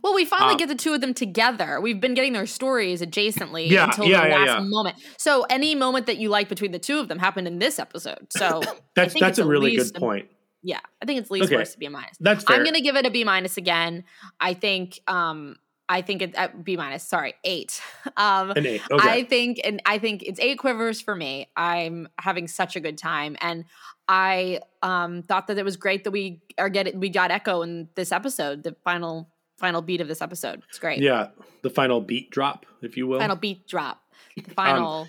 Well, 0.03 0.15
we 0.15 0.25
finally 0.25 0.55
Uh, 0.55 0.59
get 0.59 0.69
the 0.69 0.75
two 0.75 0.93
of 0.95 1.01
them 1.01 1.15
together. 1.15 1.81
We've 1.81 2.01
been 2.01 2.13
getting 2.15 2.33
their 2.35 2.47
stories 2.47 3.01
adjacently 3.01 3.71
Yeah, 3.71 3.85
until 3.85 4.05
yeah, 4.07 4.25
the 4.25 4.35
last 4.35 4.47
yeah. 4.47 4.61
moment. 4.61 4.97
So 5.17 5.47
any 5.49 5.75
moment 5.75 6.07
that 6.07 6.19
you 6.19 6.29
like 6.29 6.49
between 6.49 6.73
the 6.73 6.79
two 6.79 6.99
of 6.99 7.09
them 7.09 7.19
happened 7.19 7.47
in 7.47 7.59
this 7.61 7.79
episode. 7.79 8.27
So 8.31 8.61
That's 8.95 9.19
that's 9.19 9.39
a 9.39 9.47
really 9.47 9.77
good 9.77 9.97
a- 9.97 10.01
point. 10.01 10.29
Yeah, 10.63 10.81
I 11.01 11.07
think 11.07 11.21
it's 11.21 11.31
least 11.31 11.47
Okay. 11.47 11.57
worse 11.57 11.73
to 11.73 11.79
be 11.79 11.87
a 11.87 11.91
minus. 11.91 12.17
That's 12.19 12.43
fair. 12.45 12.57
I'm 12.57 12.65
gonna 12.65 12.81
give 12.81 12.97
it 12.97 13.07
a 13.07 13.11
B 13.11 13.25
minus 13.25 13.57
again. 13.57 14.05
I 14.41 14.53
think. 14.55 15.01
um 15.07 15.57
I 15.89 16.03
think 16.03 16.21
it's 16.21 16.37
uh, 16.37 16.49
B 16.65 16.77
minus. 16.77 17.05
Sorry, 17.05 17.35
eight. 17.45 17.81
Um, 18.17 18.51
An 18.51 18.67
eight. 18.67 18.83
Okay. 18.91 19.09
I 19.09 19.23
think, 19.23 19.61
and 19.63 19.81
I 19.87 19.99
think 19.99 20.25
it's 20.25 20.41
eight 20.41 20.59
quivers 20.59 21.01
for 21.01 21.15
me. 21.15 21.47
I'm 21.57 22.09
having 22.19 22.49
such 22.49 22.75
a 22.75 22.81
good 22.81 22.99
time, 22.99 23.37
and 23.41 23.65
I 24.09 24.61
um, 24.83 25.23
thought 25.23 25.49
that 25.49 25.59
it 25.59 25.65
was 25.65 25.77
great 25.77 26.05
that 26.05 26.11
we 26.11 26.41
are 26.59 26.69
getting 26.69 27.01
we 27.01 27.09
got 27.09 27.31
Echo 27.31 27.63
in 27.63 27.89
this 27.95 28.13
episode, 28.13 28.63
the 28.63 28.77
final 28.85 29.29
final 29.59 29.83
beat 29.83 30.01
of 30.01 30.09
this 30.09 30.23
episode. 30.23 30.63
It's 30.69 30.79
great. 30.79 31.01
yeah, 31.01 31.29
the 31.63 31.71
final 31.71 32.01
beat 32.01 32.31
drop, 32.31 32.67
if 32.83 32.97
you 32.97 33.07
will. 33.07 33.19
Final 33.19 33.37
beat 33.37 33.67
drop. 33.67 34.03
Um, 34.37 34.43
The 34.45 34.55
final. 34.55 35.09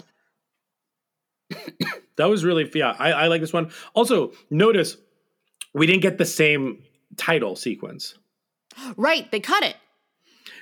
That 2.17 2.29
was 2.29 2.43
really 2.43 2.69
yeah. 2.73 2.95
I, 2.97 3.11
I 3.11 3.27
like 3.27 3.41
this 3.41 3.53
one. 3.53 3.69
Also, 3.93 4.31
notice 4.49 4.97
we 5.75 5.85
didn't 5.85 6.01
get 6.01 6.17
the 6.17 6.25
same 6.25 6.81
title 7.15 7.55
sequence. 7.55 8.15
right, 8.95 9.29
they 9.31 9.39
cut 9.39 9.61
it. 9.63 9.75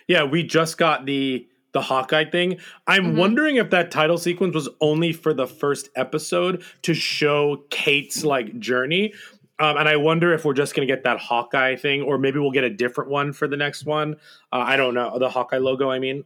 Yeah, 0.08 0.26
we 0.26 0.44
just 0.44 0.78
got 0.78 1.06
the 1.06 1.48
the 1.76 1.82
Hawkeye 1.82 2.26
thing. 2.26 2.58
I'm 2.88 3.04
Mm-hmm. 3.10 3.18
wondering 3.18 3.56
if 3.58 3.70
that 3.70 3.92
title 3.92 4.18
sequence 4.18 4.56
was 4.56 4.68
only 4.82 5.14
for 5.14 5.32
the 5.34 5.46
first 5.46 5.90
episode 5.96 6.64
to 6.82 6.94
show 6.96 7.66
Kate's 7.70 8.24
like 8.26 8.58
journey. 8.60 9.14
Um, 9.60 9.78
and 9.78 9.88
I 9.88 9.98
wonder 9.98 10.34
if 10.34 10.44
we're 10.44 10.54
just 10.54 10.74
going 10.76 10.88
to 10.88 10.92
get 10.94 11.04
that 11.04 11.18
Hawkeye 11.20 11.76
thing, 11.76 12.02
or 12.02 12.18
maybe 12.18 12.40
we'll 12.40 12.52
get 12.52 12.64
a 12.64 12.70
different 12.70 13.10
one 13.10 13.32
for 13.34 13.48
the 13.48 13.56
next 13.58 13.86
one. 13.86 14.16
Uh, 14.52 14.64
I 14.66 14.76
don't 14.76 14.94
know 14.96 15.20
the 15.20 15.30
Hawkeye 15.30 15.58
logo. 15.60 15.90
I 15.92 16.00
mean, 16.00 16.24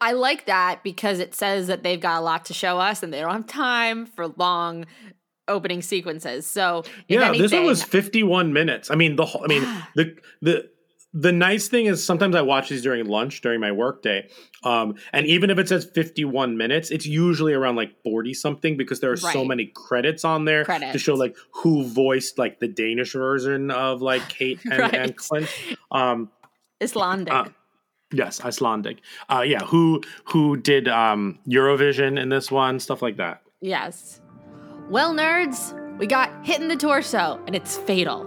I 0.00 0.12
like 0.12 0.46
that 0.46 0.82
because 0.84 1.18
it 1.20 1.34
says 1.34 1.66
that 1.68 1.82
they've 1.82 2.00
got 2.00 2.18
a 2.18 2.24
lot 2.24 2.44
to 2.46 2.54
show 2.54 2.78
us 2.78 3.02
and 3.02 3.12
they 3.12 3.20
don't 3.20 3.32
have 3.32 3.46
time 3.46 4.06
for 4.06 4.28
long 4.36 4.84
opening 5.48 5.80
sequences. 5.82 6.46
So, 6.46 6.84
yeah, 7.08 7.32
this 7.32 7.52
one 7.52 7.64
was 7.64 7.82
51 7.82 8.52
minutes. 8.52 8.90
I 8.90 8.94
mean, 8.96 9.16
the 9.16 9.24
whole, 9.26 9.42
I 9.42 9.46
mean, 9.48 9.62
the 9.96 10.16
the 10.42 10.70
the 11.14 11.32
nice 11.32 11.68
thing 11.68 11.86
is 11.86 12.04
sometimes 12.04 12.34
I 12.36 12.42
watch 12.42 12.68
these 12.68 12.82
during 12.82 13.06
lunch 13.06 13.40
during 13.40 13.60
my 13.60 13.72
workday, 13.72 14.28
um, 14.64 14.94
and 15.12 15.26
even 15.26 15.48
if 15.50 15.58
it 15.58 15.68
says 15.68 15.84
51 15.94 16.56
minutes, 16.56 16.90
it's 16.90 17.06
usually 17.06 17.54
around 17.54 17.76
like 17.76 17.92
40 18.02 18.34
something 18.34 18.76
because 18.76 19.00
there 19.00 19.10
are 19.10 19.16
so 19.16 19.44
many 19.44 19.72
credits 19.74 20.24
on 20.24 20.44
there 20.44 20.64
to 20.64 20.98
show 20.98 21.14
like 21.14 21.36
who 21.52 21.84
voiced 21.84 22.38
like 22.38 22.60
the 22.60 22.68
Danish 22.68 23.12
version 23.14 23.70
of 23.70 24.02
like 24.02 24.28
Kate 24.28 24.60
and, 24.64 24.78
Right. 24.78 24.94
and 24.94 25.16
Clint. 25.16 25.48
Um, 25.90 26.30
Icelandic. 26.82 27.32
uh, 27.32 27.44
yes, 28.12 28.44
Icelandic. 28.44 28.98
Uh, 29.28 29.40
yeah, 29.46 29.60
who 29.60 30.02
who 30.24 30.56
did 30.56 30.88
um, 30.88 31.38
Eurovision 31.48 32.20
in 32.20 32.28
this 32.28 32.50
one, 32.50 32.78
stuff 32.80 33.00
like 33.02 33.16
that. 33.16 33.42
Yes. 33.60 34.20
Well, 34.90 35.12
nerds, 35.14 35.74
we 35.98 36.06
got 36.06 36.30
hit 36.46 36.60
in 36.60 36.68
the 36.68 36.76
torso, 36.76 37.40
and 37.46 37.54
it's 37.56 37.76
fatal. 37.78 38.24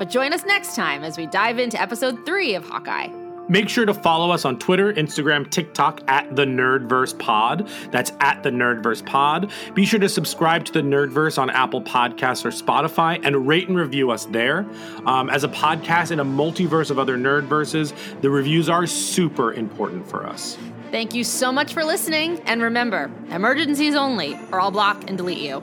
But 0.00 0.08
join 0.08 0.32
us 0.32 0.46
next 0.46 0.74
time 0.74 1.04
as 1.04 1.18
we 1.18 1.26
dive 1.26 1.58
into 1.58 1.78
episode 1.78 2.24
three 2.24 2.54
of 2.54 2.66
Hawkeye. 2.66 3.08
Make 3.50 3.68
sure 3.68 3.84
to 3.84 3.92
follow 3.92 4.30
us 4.30 4.46
on 4.46 4.58
Twitter, 4.58 4.94
Instagram, 4.94 5.50
TikTok 5.50 6.00
at 6.08 6.34
the 6.34 6.46
Nerdverse 6.46 7.18
Pod. 7.18 7.68
That's 7.90 8.10
at 8.20 8.42
the 8.42 8.48
Nerdverse 8.48 9.04
Pod. 9.04 9.50
Be 9.74 9.84
sure 9.84 10.00
to 10.00 10.08
subscribe 10.08 10.64
to 10.64 10.72
the 10.72 10.80
Nerdverse 10.80 11.36
on 11.36 11.50
Apple 11.50 11.82
Podcasts 11.82 12.46
or 12.46 12.50
Spotify 12.50 13.20
and 13.22 13.46
rate 13.46 13.68
and 13.68 13.76
review 13.76 14.10
us 14.10 14.24
there. 14.24 14.66
Um, 15.04 15.28
as 15.28 15.44
a 15.44 15.48
podcast 15.48 16.12
in 16.12 16.20
a 16.20 16.24
multiverse 16.24 16.90
of 16.90 16.98
other 16.98 17.18
Nerdverses, 17.18 17.92
the 18.22 18.30
reviews 18.30 18.70
are 18.70 18.86
super 18.86 19.52
important 19.52 20.08
for 20.08 20.26
us. 20.26 20.56
Thank 20.90 21.14
you 21.14 21.24
so 21.24 21.52
much 21.52 21.74
for 21.74 21.84
listening, 21.84 22.40
and 22.46 22.62
remember, 22.62 23.10
emergencies 23.28 23.94
only, 23.94 24.38
or 24.50 24.62
I'll 24.62 24.70
block 24.70 25.04
and 25.08 25.18
delete 25.18 25.38
you. 25.38 25.62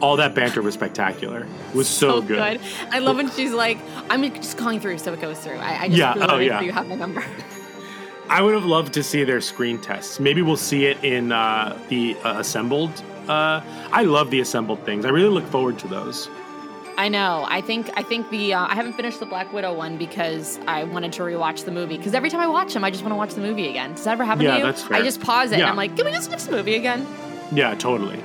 All 0.00 0.16
that 0.16 0.34
banter 0.34 0.62
was 0.62 0.74
spectacular. 0.74 1.46
It 1.68 1.74
was 1.74 1.88
so, 1.88 2.22
good. 2.22 2.60
I 2.90 2.98
love 3.00 3.16
when 3.16 3.30
she's 3.30 3.52
like, 3.52 3.78
I'm 4.08 4.22
just 4.34 4.56
calling 4.56 4.80
through 4.80 4.98
so 4.98 5.12
it 5.12 5.20
goes 5.20 5.38
through. 5.38 5.56
I, 5.58 5.82
I 5.82 5.86
just 5.88 5.98
Yeah, 5.98 6.14
oh, 6.16 6.38
yeah. 6.38 6.60
you 6.62 6.72
have 6.72 6.88
my 6.88 6.94
number. 6.94 7.22
I 8.30 8.40
would 8.42 8.54
have 8.54 8.64
loved 8.64 8.94
to 8.94 9.02
see 9.02 9.24
their 9.24 9.40
screen 9.40 9.78
tests. 9.80 10.20
Maybe 10.20 10.40
we'll 10.40 10.56
see 10.56 10.86
it 10.86 11.02
in 11.04 11.32
uh, 11.32 11.76
the 11.88 12.16
uh, 12.24 12.38
assembled. 12.38 12.90
Uh, 13.28 13.60
I 13.92 14.04
love 14.04 14.30
the 14.30 14.40
assembled 14.40 14.84
things. 14.84 15.04
I 15.04 15.08
really 15.10 15.28
look 15.28 15.46
forward 15.48 15.78
to 15.80 15.88
those. 15.88 16.28
I 16.96 17.08
know. 17.08 17.44
I 17.48 17.60
think 17.60 17.90
I 17.96 18.02
think 18.02 18.30
the 18.30 18.54
uh, 18.54 18.66
I 18.66 18.74
haven't 18.74 18.92
finished 18.92 19.20
the 19.20 19.26
Black 19.26 19.52
Widow 19.52 19.72
one 19.74 19.96
because 19.96 20.60
I 20.66 20.84
wanted 20.84 21.12
to 21.14 21.22
rewatch 21.22 21.64
the 21.64 21.70
movie. 21.72 21.96
Because 21.96 22.14
every 22.14 22.28
time 22.30 22.40
I 22.40 22.46
watch 22.46 22.72
them, 22.74 22.84
I 22.84 22.90
just 22.90 23.02
want 23.02 23.12
to 23.12 23.16
watch 23.16 23.34
the 23.34 23.40
movie 23.40 23.68
again. 23.68 23.94
Does 23.94 24.04
that 24.04 24.12
ever 24.12 24.24
happen 24.24 24.44
Yeah, 24.44 24.52
to 24.52 24.58
you? 24.58 24.64
that's 24.64 24.82
fair. 24.82 24.98
I 24.98 25.02
just 25.02 25.20
pause 25.20 25.50
it 25.50 25.58
Yeah. 25.58 25.64
and 25.64 25.70
I'm 25.70 25.76
like, 25.76 25.96
can 25.96 26.04
we 26.04 26.12
just 26.12 26.30
watch 26.30 26.44
the 26.44 26.52
movie 26.52 26.74
again? 26.76 27.06
Yeah, 27.52 27.74
totally. 27.74 28.22